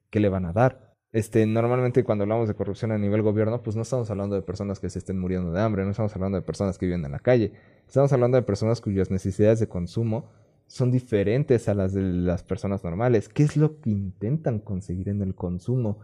que 0.10 0.20
le 0.20 0.30
van 0.30 0.46
a 0.46 0.54
dar. 0.54 0.96
Este, 1.12 1.46
normalmente 1.46 2.04
cuando 2.04 2.24
hablamos 2.24 2.48
de 2.48 2.56
corrupción 2.56 2.92
a 2.92 2.98
nivel 2.98 3.22
gobierno, 3.22 3.62
pues 3.62 3.76
no 3.76 3.84
estamos 3.84 4.10
hablando 4.10 4.36
de 4.36 4.42
personas 4.42 4.80
que 4.80 4.90
se 4.90 4.98
estén 4.98 5.20
muriendo 5.20 5.52
de 5.52 5.62
hambre, 5.62 5.84
no 5.84 5.92
estamos 5.92 6.16
hablando 6.16 6.40
de 6.40 6.42
personas 6.42 6.80
que 6.80 6.88
viven 6.88 7.06
en 7.06 7.12
la 7.12 7.20
calle, 7.20 7.54
estamos 7.86 8.12
hablando 8.12 8.38
de 8.38 8.42
personas 8.42 8.82
cuyas 8.82 9.12
necesidades 9.12 9.60
de 9.60 9.68
consumo 9.68 10.32
son 10.72 10.90
diferentes 10.90 11.68
a 11.68 11.74
las 11.74 11.94
de 11.94 12.02
las 12.02 12.44
personas 12.44 12.82
normales. 12.86 13.28
¿Qué 13.28 13.44
es 13.44 13.58
lo 13.58 13.82
que 13.82 13.90
intentan 13.90 14.60
conseguir 14.60 15.10
en 15.10 15.22
el 15.22 15.36
consumo? 15.36 16.00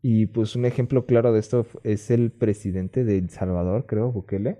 Y 0.00 0.26
pues 0.26 0.54
un 0.54 0.64
ejemplo 0.64 1.06
claro 1.06 1.32
de 1.32 1.40
esto 1.40 1.66
es 1.82 2.12
el 2.12 2.30
presidente 2.30 3.02
de 3.02 3.18
El 3.18 3.30
Salvador, 3.30 3.84
creo, 3.86 4.12
Bukele, 4.12 4.58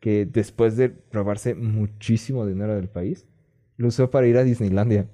que 0.00 0.26
después 0.26 0.76
de 0.76 0.92
robarse 1.12 1.54
muchísimo 1.54 2.44
dinero 2.46 2.74
del 2.74 2.88
país, 2.88 3.28
lo 3.76 3.86
usó 3.88 4.10
para 4.10 4.26
ir 4.26 4.36
a 4.38 4.42
Disneylandia. 4.42 5.08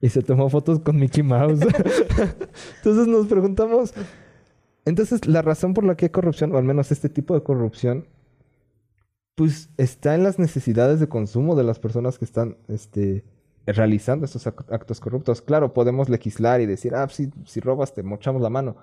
Y 0.00 0.08
se 0.08 0.22
tomó 0.22 0.48
fotos 0.48 0.80
con 0.80 0.96
Mickey 0.96 1.22
Mouse. 1.22 1.60
entonces 2.78 3.06
nos 3.06 3.26
preguntamos, 3.26 3.92
entonces 4.86 5.26
la 5.26 5.42
razón 5.42 5.74
por 5.74 5.84
la 5.84 5.94
que 5.94 6.06
hay 6.06 6.10
corrupción, 6.10 6.54
o 6.54 6.56
al 6.56 6.64
menos 6.64 6.90
este 6.90 7.10
tipo 7.10 7.34
de 7.34 7.42
corrupción, 7.42 8.06
pues 9.38 9.70
está 9.76 10.16
en 10.16 10.24
las 10.24 10.40
necesidades 10.40 10.98
de 10.98 11.08
consumo 11.08 11.54
de 11.54 11.62
las 11.62 11.78
personas 11.78 12.18
que 12.18 12.24
están 12.24 12.56
este, 12.66 13.24
realizando 13.66 14.24
estos 14.24 14.48
ac- 14.48 14.66
actos 14.68 14.98
corruptos. 14.98 15.42
Claro, 15.42 15.72
podemos 15.72 16.08
legislar 16.08 16.60
y 16.60 16.66
decir, 16.66 16.96
ah, 16.96 17.08
si, 17.08 17.30
si 17.44 17.60
robas 17.60 17.94
te 17.94 18.02
mochamos 18.02 18.42
la 18.42 18.50
mano. 18.50 18.76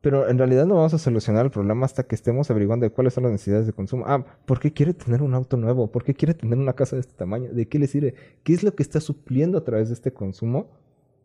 Pero 0.00 0.26
en 0.26 0.38
realidad 0.38 0.64
no 0.64 0.76
vamos 0.76 0.94
a 0.94 0.98
solucionar 0.98 1.44
el 1.44 1.50
problema 1.50 1.84
hasta 1.84 2.04
que 2.04 2.14
estemos 2.14 2.50
averiguando 2.50 2.90
cuáles 2.90 3.12
son 3.12 3.24
las 3.24 3.32
necesidades 3.32 3.66
de 3.66 3.74
consumo. 3.74 4.04
Ah, 4.06 4.24
¿por 4.46 4.58
qué 4.58 4.72
quiere 4.72 4.94
tener 4.94 5.20
un 5.20 5.34
auto 5.34 5.58
nuevo? 5.58 5.92
¿Por 5.92 6.02
qué 6.02 6.14
quiere 6.14 6.32
tener 6.32 6.58
una 6.58 6.72
casa 6.72 6.96
de 6.96 7.00
este 7.00 7.12
tamaño? 7.12 7.50
¿De 7.52 7.68
qué 7.68 7.78
le 7.78 7.86
sirve? 7.86 8.14
¿Qué 8.42 8.54
es 8.54 8.62
lo 8.62 8.74
que 8.74 8.82
está 8.82 9.00
supliendo 9.00 9.58
a 9.58 9.64
través 9.64 9.88
de 9.88 9.94
este 9.94 10.14
consumo? 10.14 10.70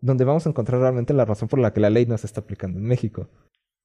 Donde 0.02 0.26
vamos 0.26 0.46
a 0.46 0.50
encontrar 0.50 0.82
realmente 0.82 1.14
la 1.14 1.24
razón 1.24 1.48
por 1.48 1.60
la 1.60 1.72
que 1.72 1.80
la 1.80 1.90
ley 1.90 2.06
no 2.06 2.18
se 2.18 2.28
está 2.28 2.42
aplicando 2.42 2.78
en 2.78 2.86
México. 2.86 3.30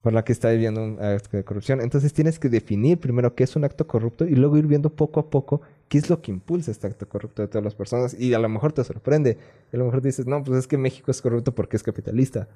Por 0.03 0.15
la 0.15 0.25
que 0.25 0.33
está 0.33 0.51
viviendo 0.51 0.83
un 0.83 1.03
acto 1.03 1.37
de 1.37 1.45
corrupción. 1.45 1.81
Entonces 1.81 2.13
tienes 2.13 2.39
que 2.39 2.49
definir 2.49 2.99
primero 2.99 3.35
qué 3.35 3.45
es 3.45 3.55
un 3.55 3.65
acto 3.65 3.87
corrupto 3.87 4.25
y 4.25 4.35
luego 4.35 4.57
ir 4.57 4.67
viendo 4.67 4.91
poco 4.91 5.21
a 5.21 5.29
poco 5.29 5.61
qué 5.89 5.99
es 5.99 6.09
lo 6.09 6.23
que 6.23 6.31
impulsa 6.31 6.71
este 6.71 6.87
acto 6.87 7.07
corrupto 7.09 7.43
de 7.43 7.49
todas 7.49 7.65
las 7.65 7.75
personas. 7.75 8.19
Y 8.19 8.33
a 8.33 8.39
lo 8.39 8.49
mejor 8.49 8.73
te 8.73 8.83
sorprende. 8.83 9.37
A 9.73 9.77
lo 9.77 9.85
mejor 9.85 10.01
dices, 10.01 10.27
no, 10.27 10.43
pues 10.43 10.61
es 10.61 10.67
que 10.67 10.79
México 10.79 11.11
es 11.11 11.21
corrupto 11.21 11.55
porque 11.55 11.77
es 11.77 11.83
capitalista. 11.83 12.49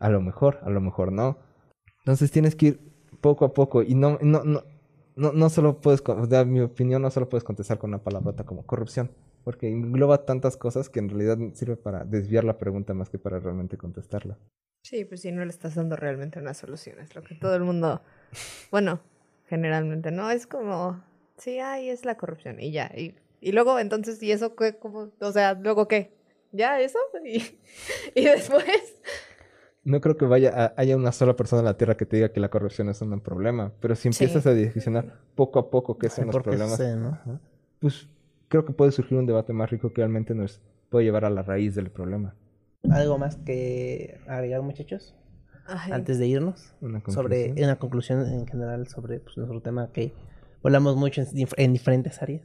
A 0.00 0.08
lo 0.10 0.20
mejor, 0.20 0.58
a 0.62 0.70
lo 0.70 0.80
mejor 0.80 1.12
no. 1.12 1.38
Entonces 2.00 2.32
tienes 2.32 2.56
que 2.56 2.66
ir 2.66 2.92
poco 3.20 3.44
a 3.44 3.54
poco 3.54 3.82
y 3.82 3.94
no, 3.94 4.18
no, 4.20 4.42
no, 4.42 4.64
no, 5.16 5.32
no 5.32 5.50
solo 5.50 5.80
puedes, 5.80 6.02
de 6.28 6.44
mi 6.44 6.60
opinión, 6.60 7.02
no 7.02 7.10
solo 7.10 7.28
puedes 7.28 7.44
contestar 7.44 7.78
con 7.78 7.90
una 7.90 8.02
palabrota 8.02 8.44
como 8.44 8.64
corrupción, 8.64 9.10
porque 9.44 9.70
engloba 9.70 10.24
tantas 10.24 10.56
cosas 10.56 10.88
que 10.88 10.98
en 10.98 11.08
realidad 11.08 11.38
sirve 11.54 11.76
para 11.76 12.04
desviar 12.04 12.44
la 12.44 12.58
pregunta 12.58 12.94
más 12.94 13.08
que 13.08 13.18
para 13.18 13.38
realmente 13.38 13.76
contestarla. 13.76 14.38
Sí, 14.82 15.04
pues 15.04 15.22
si 15.22 15.32
no 15.32 15.44
le 15.44 15.50
estás 15.50 15.74
dando 15.76 15.96
realmente 15.96 16.38
una 16.38 16.54
solución, 16.54 16.98
es 17.00 17.14
lo 17.14 17.22
que 17.22 17.34
todo 17.34 17.54
el 17.54 17.62
mundo, 17.62 18.02
bueno, 18.70 19.00
generalmente 19.48 20.10
no, 20.10 20.30
es 20.30 20.46
como 20.46 21.02
Sí, 21.38 21.58
ahí 21.58 21.88
es 21.88 22.04
la 22.04 22.16
corrupción 22.16 22.60
y 22.60 22.70
ya. 22.72 22.92
Y, 22.96 23.14
y 23.40 23.52
luego, 23.52 23.78
entonces, 23.78 24.22
¿y 24.22 24.30
eso 24.32 24.54
qué? 24.54 24.76
¿Cómo? 24.78 25.10
O 25.20 25.32
sea, 25.32 25.54
¿luego 25.54 25.88
qué? 25.88 26.12
¿Ya 26.52 26.80
eso? 26.80 26.98
Y, 27.24 27.58
y 28.14 28.24
después... 28.24 28.64
No 29.84 30.00
creo 30.00 30.16
que 30.16 30.26
vaya 30.26 30.52
a- 30.54 30.74
haya 30.76 30.96
una 30.96 31.10
sola 31.10 31.34
persona 31.34 31.60
en 31.60 31.66
la 31.66 31.76
Tierra 31.76 31.96
que 31.96 32.06
te 32.06 32.16
diga 32.16 32.28
que 32.32 32.38
la 32.38 32.50
corrupción 32.50 32.88
es 32.88 33.00
un 33.02 33.20
problema, 33.20 33.72
pero 33.80 33.96
si 33.96 34.08
empiezas 34.08 34.42
Sí. 34.44 34.48
a 34.48 34.52
discusionar 34.54 35.18
poco 35.34 35.58
a 35.58 35.70
poco 35.70 35.98
qué 35.98 36.08
son 36.08 36.26
los 36.26 36.34
¿Por 36.34 36.42
qué 36.42 36.50
problemas, 36.50 36.78
no? 36.80 37.40
pues 37.80 38.08
creo 38.48 38.64
que 38.64 38.72
puede 38.72 38.92
surgir 38.92 39.18
un 39.18 39.26
debate 39.26 39.52
más 39.52 39.70
rico 39.70 39.92
que 39.92 40.02
realmente 40.02 40.34
nos 40.34 40.60
puede 40.90 41.06
llevar 41.06 41.24
a 41.24 41.30
la 41.30 41.42
raíz 41.42 41.74
del 41.74 41.90
problema. 41.90 42.34
¿Algo 42.90 43.18
más 43.18 43.36
que 43.36 44.20
agregar, 44.26 44.62
muchachos? 44.62 45.14
Ay, 45.66 45.92
Antes 45.92 46.18
de 46.18 46.26
irnos. 46.26 46.74
Una 46.80 47.00
Sobre 47.06 47.46
conclusión. 47.46 47.64
una 47.64 47.76
conclusión 47.78 48.26
en 48.32 48.46
general 48.46 48.88
sobre 48.88 49.20
pues, 49.20 49.36
nuestro 49.36 49.60
tema 49.60 49.90
que 49.92 50.12
hablamos 50.64 50.96
mucho 50.96 51.20
en, 51.22 51.28
dif- 51.28 51.54
en 51.56 51.72
diferentes 51.72 52.20
áreas. 52.22 52.42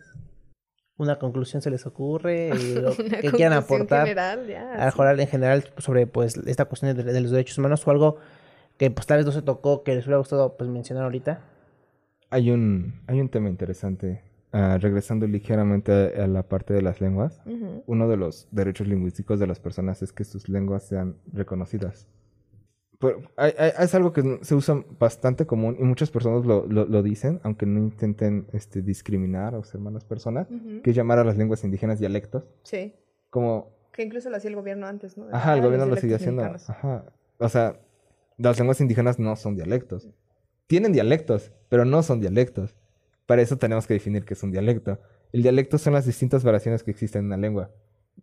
Una 0.98 1.20
conclusión 1.20 1.62
se 1.62 1.70
les 1.70 1.86
ocurre, 1.86 2.50
y 2.56 2.74
lo 2.82 2.96
que 2.96 3.32
quieran 3.32 3.54
aportar 3.54 4.08
general, 4.08 4.48
ya, 4.48 4.74
a 4.74 4.80
sí. 4.80 4.86
mejorar 4.86 5.20
en 5.20 5.28
general 5.28 5.66
sobre 5.78 6.08
pues 6.08 6.38
esta 6.48 6.66
cuestión 6.66 6.96
de, 6.96 7.04
de 7.04 7.22
los 7.22 7.32
derechos 7.32 7.58
humanos 7.58 7.86
o 7.88 7.92
algo 7.92 8.18
que 8.78 8.90
pues 8.92 9.06
tal 9.08 9.18
vez 9.18 9.26
no 9.26 9.32
se 9.32 9.42
tocó 9.42 9.84
que 9.84 9.96
les 9.96 10.06
hubiera 10.06 10.18
gustado 10.20 10.56
pues 10.58 10.70
mencionar 10.70 11.04
ahorita. 11.04 11.42
Hay 12.30 12.52
un, 12.52 13.02
hay 13.08 13.20
un 13.22 13.30
tema 13.30 13.50
interesante, 13.50 14.22
ah, 14.52 14.78
regresando 14.80 15.28
ligeramente 15.28 15.92
a, 15.92 16.24
a 16.24 16.28
la 16.28 16.44
parte 16.44 16.74
de 16.74 16.82
las 16.82 17.02
lenguas. 17.02 17.42
Ujú. 17.46 17.84
Uno 17.88 18.08
de 18.08 18.18
los 18.18 18.48
derechos 18.52 18.88
lingüísticos 18.88 19.40
de 19.40 19.48
las 19.48 19.60
personas 19.60 20.02
es 20.02 20.12
que 20.14 20.24
sus 20.24 20.50
lenguas 20.50 20.84
sean 20.84 21.16
reconocidas. 21.34 22.08
Pero 23.00 23.22
hay- 23.36 23.54
hay- 23.60 23.72
es 23.80 23.94
algo 23.94 24.12
que 24.12 24.40
se 24.42 24.56
usa 24.56 24.84
bastante 25.00 25.46
común 25.46 25.76
y 25.80 25.84
muchas 25.84 26.10
personas 26.10 26.46
lo, 26.46 26.66
lo- 26.66 26.86
lo 26.86 27.04
dicen, 27.04 27.40
aunque 27.44 27.68
no 27.68 27.80
intenten 27.80 28.48
este, 28.54 28.82
discriminar 28.82 29.54
o 29.54 29.64
ser 29.64 29.80
malas 29.82 30.04
personas, 30.04 30.50
Ujú. 30.50 30.82
que 30.82 30.90
es 30.90 30.96
llamar 30.96 31.20
a 31.20 31.24
las 31.24 31.38
lenguas 31.38 31.64
indígenas 31.64 32.00
dialectos. 32.00 32.50
Sí. 32.64 32.96
Como, 33.30 33.70
Que 33.94 34.02
incluso 34.04 34.30
lo 34.32 34.38
hacía 34.38 34.50
el 34.50 34.56
gobierno 34.56 34.88
antes, 34.88 35.16
¿no? 35.18 35.28
ajá, 35.32 35.54
el 35.56 35.62
gobierno 35.62 35.86
lo 35.86 35.96
sigue 35.98 36.18
dialectos 36.18 36.70
haciendo. 36.70 36.90
Ajá. 36.90 37.06
O 37.38 37.50
sea, 37.50 37.80
las 38.38 38.58
lenguas 38.58 38.82
indígenas 38.82 39.20
no 39.20 39.36
son 39.36 39.56
dialectos. 39.56 40.10
Tienen 40.66 40.92
dialectos, 40.92 41.52
pero 41.70 41.86
no 41.86 42.02
son 42.02 42.20
dialectos. 42.20 42.76
Para 43.28 43.44
eso 43.44 43.58
tenemos 43.58 43.86
que 43.86 43.94
definir 43.94 44.26
qué 44.26 44.34
es 44.34 44.42
un 44.42 44.52
dialecto. 44.52 45.00
El 45.32 45.44
dialecto 45.44 45.78
son 45.78 45.94
las 45.94 46.06
distintas 46.08 46.44
variaciones 46.44 46.82
que 46.84 46.90
existen 46.92 47.20
en 47.20 47.26
una 47.28 47.38
lengua. 47.38 47.70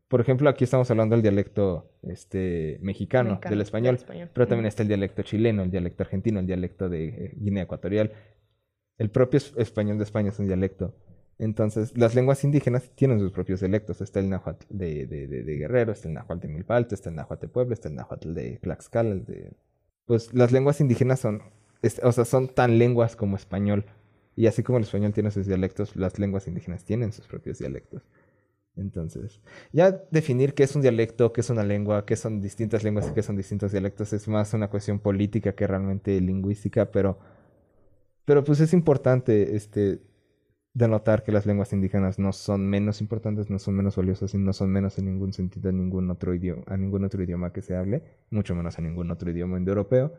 Por 0.09 0.21
ejemplo, 0.21 0.49
aquí 0.51 0.65
estamos 0.65 0.91
hablando 0.91 1.15
del 1.15 1.23
dialecto 1.23 1.93
este, 2.03 2.79
mexicano, 2.83 3.31
Mexicano, 3.31 3.51
del 3.51 3.61
español, 3.61 3.95
del 3.95 4.03
español. 4.03 4.31
pero 4.35 4.49
también 4.49 4.67
está 4.67 4.83
el 4.83 4.89
dialecto 4.89 5.23
chileno, 5.23 5.63
el 5.63 5.71
dialecto 5.71 6.03
argentino, 6.03 6.41
el 6.41 6.47
dialecto 6.47 6.89
de 6.89 7.05
eh, 7.09 7.33
Guinea 7.37 7.63
Ecuatorial. 7.63 8.11
El 8.99 9.11
propio 9.11 9.39
es- 9.39 9.53
español 9.57 9.99
de 9.99 10.05
España 10.05 10.31
es 10.31 10.39
un 10.41 10.47
dialecto. 10.49 10.97
Entonces, 11.39 11.97
las 11.97 12.15
lenguas 12.15 12.43
indígenas 12.45 12.91
tienen 12.95 13.19
sus 13.21 13.31
propios 13.33 13.61
dialectos. 13.61 14.01
Está 14.01 14.21
el 14.21 14.31
náhuatl 14.31 14.65
de, 14.71 15.07
de, 15.07 15.27
de- 15.27 15.43
de 15.45 15.57
Guerrero, 15.59 15.93
está 15.93 16.09
el 16.09 16.15
náhuatl 16.15 16.41
de 16.41 16.49
Milpalta, 16.49 16.95
está 16.95 17.11
el 17.11 17.17
náhuatl 17.17 17.43
de 17.43 17.49
Puebla, 17.49 17.75
está 17.75 17.89
el 17.89 17.95
náhuatl 17.97 18.35
de 18.35 18.59
Tlaxcala, 18.63 19.11
el 19.11 19.25
de... 19.25 19.53
Pues 20.07 20.33
las 20.35 20.51
lenguas 20.53 20.81
indígenas 20.81 21.21
son, 21.21 21.43
es- 21.83 22.01
o 22.03 22.11
sea, 22.13 22.25
son 22.25 22.49
tan 22.49 22.79
lenguas 22.79 23.17
como 23.17 23.37
español. 23.37 23.85
Y 24.37 24.47
así 24.47 24.63
como 24.63 24.79
el 24.79 24.85
español 24.85 25.13
tiene 25.13 25.31
sus 25.31 25.47
dialectos, 25.47 25.97
las 25.97 26.19
lenguas 26.19 26.49
indígenas 26.49 26.85
tienen 26.85 27.13
sus 27.13 27.27
propios 27.27 27.59
dialectos. 27.59 28.03
Entonces, 28.77 29.41
ya 29.73 29.93
definir 30.11 30.55
qué 30.55 30.65
es 30.65 30.75
un 30.75 30.83
dialecto, 30.83 31.33
qué 31.33 31.43
es 31.43 31.51
una 31.51 31.63
lengua, 31.63 32.05
qué 32.05 32.17
son 32.17 32.41
distintas 32.41 32.83
lenguas 32.83 33.09
y 33.09 33.15
qué 33.15 33.23
son 33.23 33.37
distintos 33.37 33.71
dialectos 33.71 34.13
es 34.13 34.27
más 34.27 34.53
una 34.53 34.69
cuestión 34.69 34.99
política 34.99 35.55
que 35.55 35.67
realmente 35.67 36.21
lingüística, 36.21 36.91
pero, 36.91 37.19
pero 38.25 38.43
pues 38.43 38.59
es 38.61 38.73
importante 38.73 39.55
este, 39.55 40.01
denotar 40.75 41.23
que 41.23 41.31
las 41.31 41.47
lenguas 41.47 41.73
indígenas 41.73 42.19
no 42.19 42.33
son 42.33 42.69
menos 42.69 43.01
importantes, 43.01 43.49
no 43.49 43.61
son 43.61 43.77
menos 43.77 43.95
valiosas 43.95 44.35
y 44.35 44.39
no 44.39 44.53
son 44.53 44.71
menos 44.71 44.99
en 44.99 45.05
ningún 45.07 45.33
sentido 45.33 45.69
a 45.69 45.73
ningún 45.73 46.11
otro 46.11 46.35
idioma, 46.35 46.65
a 46.67 46.77
ningún 46.77 47.05
otro 47.05 47.23
idioma 47.23 47.53
que 47.53 47.63
se 47.63 47.77
hable, 47.77 48.03
mucho 48.31 48.57
menos 48.57 48.77
a 48.79 48.83
ningún 48.83 49.11
otro 49.11 49.31
idioma 49.31 49.57
indoeuropeo. 49.57 50.13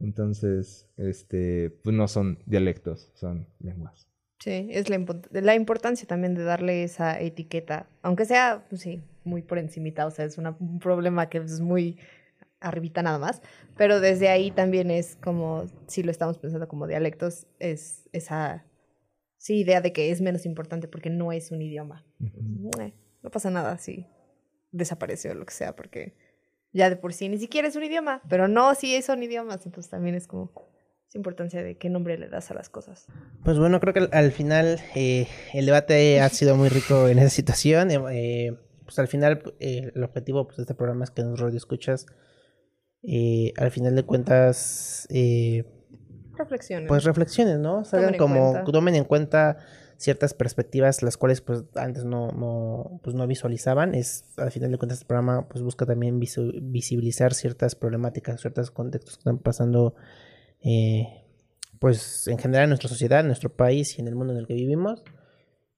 Entonces, 0.00 0.88
este, 0.96 1.70
pues 1.70 1.94
no 1.96 2.08
son 2.08 2.38
dialectos, 2.46 3.10
son 3.14 3.46
lenguas. 3.60 4.06
Sí, 4.38 4.68
es 4.70 4.90
la, 4.90 4.96
import- 4.98 5.28
la 5.30 5.54
importancia 5.54 6.06
también 6.06 6.34
de 6.34 6.44
darle 6.44 6.82
esa 6.84 7.18
etiqueta, 7.20 7.88
aunque 8.02 8.26
sea, 8.26 8.66
pues 8.68 8.82
sí, 8.82 9.02
muy 9.24 9.42
por 9.42 9.58
encimita, 9.58 10.06
o 10.06 10.10
sea, 10.10 10.26
es 10.26 10.36
una- 10.38 10.56
un 10.60 10.78
problema 10.78 11.28
que 11.30 11.38
es 11.38 11.60
muy 11.60 11.98
arribita 12.60 13.02
nada 13.02 13.18
más, 13.18 13.40
pero 13.76 14.00
desde 14.00 14.28
ahí 14.28 14.50
también 14.50 14.90
es 14.90 15.16
como, 15.16 15.64
si 15.86 16.02
lo 16.02 16.10
estamos 16.10 16.38
pensando 16.38 16.68
como 16.68 16.86
dialectos, 16.86 17.46
es 17.58 18.08
esa, 18.12 18.64
sí, 19.38 19.60
idea 19.60 19.80
de 19.80 19.92
que 19.92 20.10
es 20.10 20.20
menos 20.20 20.44
importante 20.46 20.86
porque 20.88 21.10
no 21.10 21.32
es 21.32 21.50
un 21.50 21.62
idioma. 21.62 22.04
No 23.22 23.30
pasa 23.30 23.50
nada 23.50 23.78
si 23.78 24.06
desaparece 24.70 25.30
o 25.30 25.34
lo 25.34 25.46
que 25.46 25.54
sea, 25.54 25.74
porque 25.74 26.14
ya 26.76 26.90
de 26.90 26.96
por 26.96 27.12
sí 27.12 27.28
ni 27.28 27.38
siquiera 27.38 27.66
es 27.68 27.74
un 27.74 27.82
idioma, 27.84 28.20
pero 28.28 28.48
no, 28.48 28.74
sí 28.74 29.00
son 29.02 29.22
idiomas, 29.22 29.64
entonces 29.66 29.90
también 29.90 30.14
es 30.14 30.26
como 30.26 30.52
esa 31.08 31.18
importancia 31.18 31.62
de 31.62 31.78
qué 31.78 31.88
nombre 31.88 32.18
le 32.18 32.28
das 32.28 32.50
a 32.50 32.54
las 32.54 32.68
cosas. 32.68 33.06
Pues 33.44 33.58
bueno, 33.58 33.80
creo 33.80 33.94
que 33.94 34.00
al, 34.00 34.10
al 34.12 34.30
final 34.32 34.78
eh, 34.94 35.26
el 35.54 35.66
debate 35.66 36.20
ha 36.20 36.28
sido 36.28 36.56
muy 36.56 36.68
rico 36.68 37.08
en 37.08 37.18
esa 37.18 37.30
situación. 37.30 37.90
eh, 37.90 37.98
eh, 38.12 38.58
pues 38.84 38.98
al 38.98 39.08
final 39.08 39.42
eh, 39.58 39.90
el 39.94 40.04
objetivo 40.04 40.44
pues, 40.46 40.58
de 40.58 40.62
este 40.64 40.74
programa 40.74 41.04
es 41.04 41.10
que 41.10 41.22
nos 41.22 41.40
radio 41.40 41.56
escuchas. 41.56 42.06
al 43.56 43.70
final 43.70 43.96
de 43.96 44.02
cuentas, 44.04 45.08
Reflexionen. 46.36 46.86
pues 46.86 47.04
reflexiones, 47.04 47.58
¿no? 47.58 47.84
Salgan 47.84 48.16
como, 48.16 48.62
tomen 48.70 48.94
en 48.94 49.04
cuenta 49.04 49.58
ciertas 49.96 50.34
perspectivas, 50.34 51.02
las 51.02 51.16
cuales 51.16 51.40
pues 51.40 51.64
antes 51.74 52.04
no, 52.04 52.30
no, 52.32 53.00
pues, 53.02 53.14
no 53.14 53.26
visualizaban. 53.26 53.94
Es, 53.94 54.24
al 54.36 54.50
final 54.50 54.70
de 54.70 54.78
cuentas, 54.78 54.98
este 54.98 55.06
programa 55.06 55.48
pues 55.48 55.62
busca 55.62 55.86
también 55.86 56.20
visibilizar 56.20 57.34
ciertas 57.34 57.74
problemáticas, 57.74 58.40
ciertos 58.40 58.70
contextos 58.70 59.16
que 59.16 59.20
están 59.20 59.38
pasando, 59.38 59.94
eh, 60.62 61.24
pues 61.78 62.28
en 62.28 62.38
general 62.38 62.64
en 62.64 62.70
nuestra 62.70 62.88
sociedad, 62.88 63.20
en 63.20 63.26
nuestro 63.26 63.54
país 63.54 63.98
y 63.98 64.00
en 64.00 64.08
el 64.08 64.14
mundo 64.14 64.32
en 64.32 64.40
el 64.40 64.46
que 64.46 64.54
vivimos. 64.54 65.02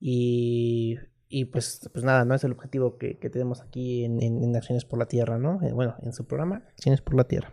Y, 0.00 0.96
y 1.28 1.46
pues, 1.46 1.88
pues 1.92 2.04
nada, 2.04 2.24
¿no? 2.24 2.34
Es 2.34 2.44
el 2.44 2.52
objetivo 2.52 2.96
que, 2.98 3.18
que 3.18 3.28
tenemos 3.30 3.60
aquí 3.60 4.04
en, 4.04 4.22
en- 4.22 4.42
en 4.42 4.56
Acciones 4.56 4.84
por 4.84 4.98
la 4.98 5.06
Tierra, 5.06 5.38
¿no? 5.38 5.60
Eh, 5.62 5.72
bueno, 5.72 5.94
en 6.02 6.12
su 6.12 6.26
programa, 6.26 6.62
Acciones 6.72 7.00
por 7.02 7.14
la 7.16 7.24
Tierra. 7.24 7.52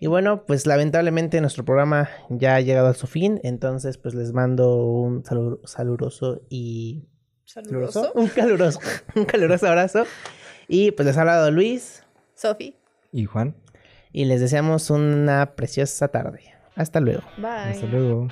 Y 0.00 0.06
bueno, 0.08 0.44
pues 0.44 0.66
lamentablemente 0.66 1.40
nuestro 1.40 1.64
programa 1.64 2.08
ya 2.30 2.56
ha 2.56 2.60
llegado 2.60 2.88
a 2.88 2.94
su 2.94 3.06
fin, 3.06 3.38
entonces 3.44 3.96
pues 3.98 4.14
les 4.14 4.32
mando 4.32 4.76
un 4.84 5.22
salu- 5.22 5.60
saluroso 5.64 6.42
y... 6.48 7.04
Saludoso. 7.44 8.12
Un 8.14 8.28
caluroso, 8.28 8.80
un 9.14 9.24
caluroso 9.24 9.66
abrazo. 9.68 10.04
Y 10.68 10.90
pues 10.92 11.06
les 11.06 11.16
ha 11.18 11.20
hablado 11.20 11.50
Luis 11.50 12.02
Sofi, 12.34 12.76
¿Y 13.12 13.26
Juan? 13.26 13.54
y 14.10 14.24
les 14.24 14.40
deseamos 14.40 14.88
una 14.90 15.54
preciosa 15.54 16.08
tarde. 16.08 16.40
Hasta 16.74 17.00
luego. 17.00 17.22
bye. 17.36 17.46
Hasta 17.46 17.86
luego. 17.86 18.28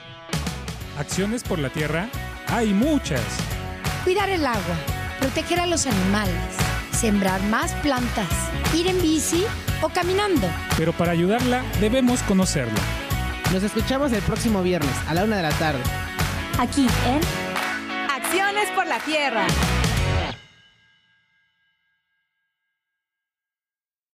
Acciones 0.98 1.44
por 1.44 1.58
la 1.58 1.70
tierra 1.70 2.08
hay 2.48 2.72
muchas. 2.72 3.22
Cuidar 4.04 4.30
el 4.30 4.46
agua, 4.46 4.76
proteger 5.20 5.60
a 5.60 5.66
los 5.66 5.86
animales, 5.86 6.34
sembrar 6.90 7.42
más 7.44 7.72
plantas, 7.74 8.28
ir 8.74 8.86
en 8.86 9.00
bici 9.02 9.44
o 9.82 9.90
caminando. 9.90 10.48
Pero 10.78 10.94
para 10.94 11.12
ayudarla 11.12 11.62
debemos 11.80 12.22
conocerla. 12.22 12.80
Nos 13.52 13.62
escuchamos 13.62 14.12
el 14.12 14.22
próximo 14.22 14.62
viernes 14.62 14.94
a 15.06 15.12
la 15.12 15.24
una 15.24 15.36
de 15.36 15.42
la 15.42 15.50
tarde. 15.50 15.82
Aquí 16.58 16.86
en 17.06 17.20
Acciones 18.10 18.68
por 18.74 18.86
la 18.86 18.98
tierra. 19.00 19.46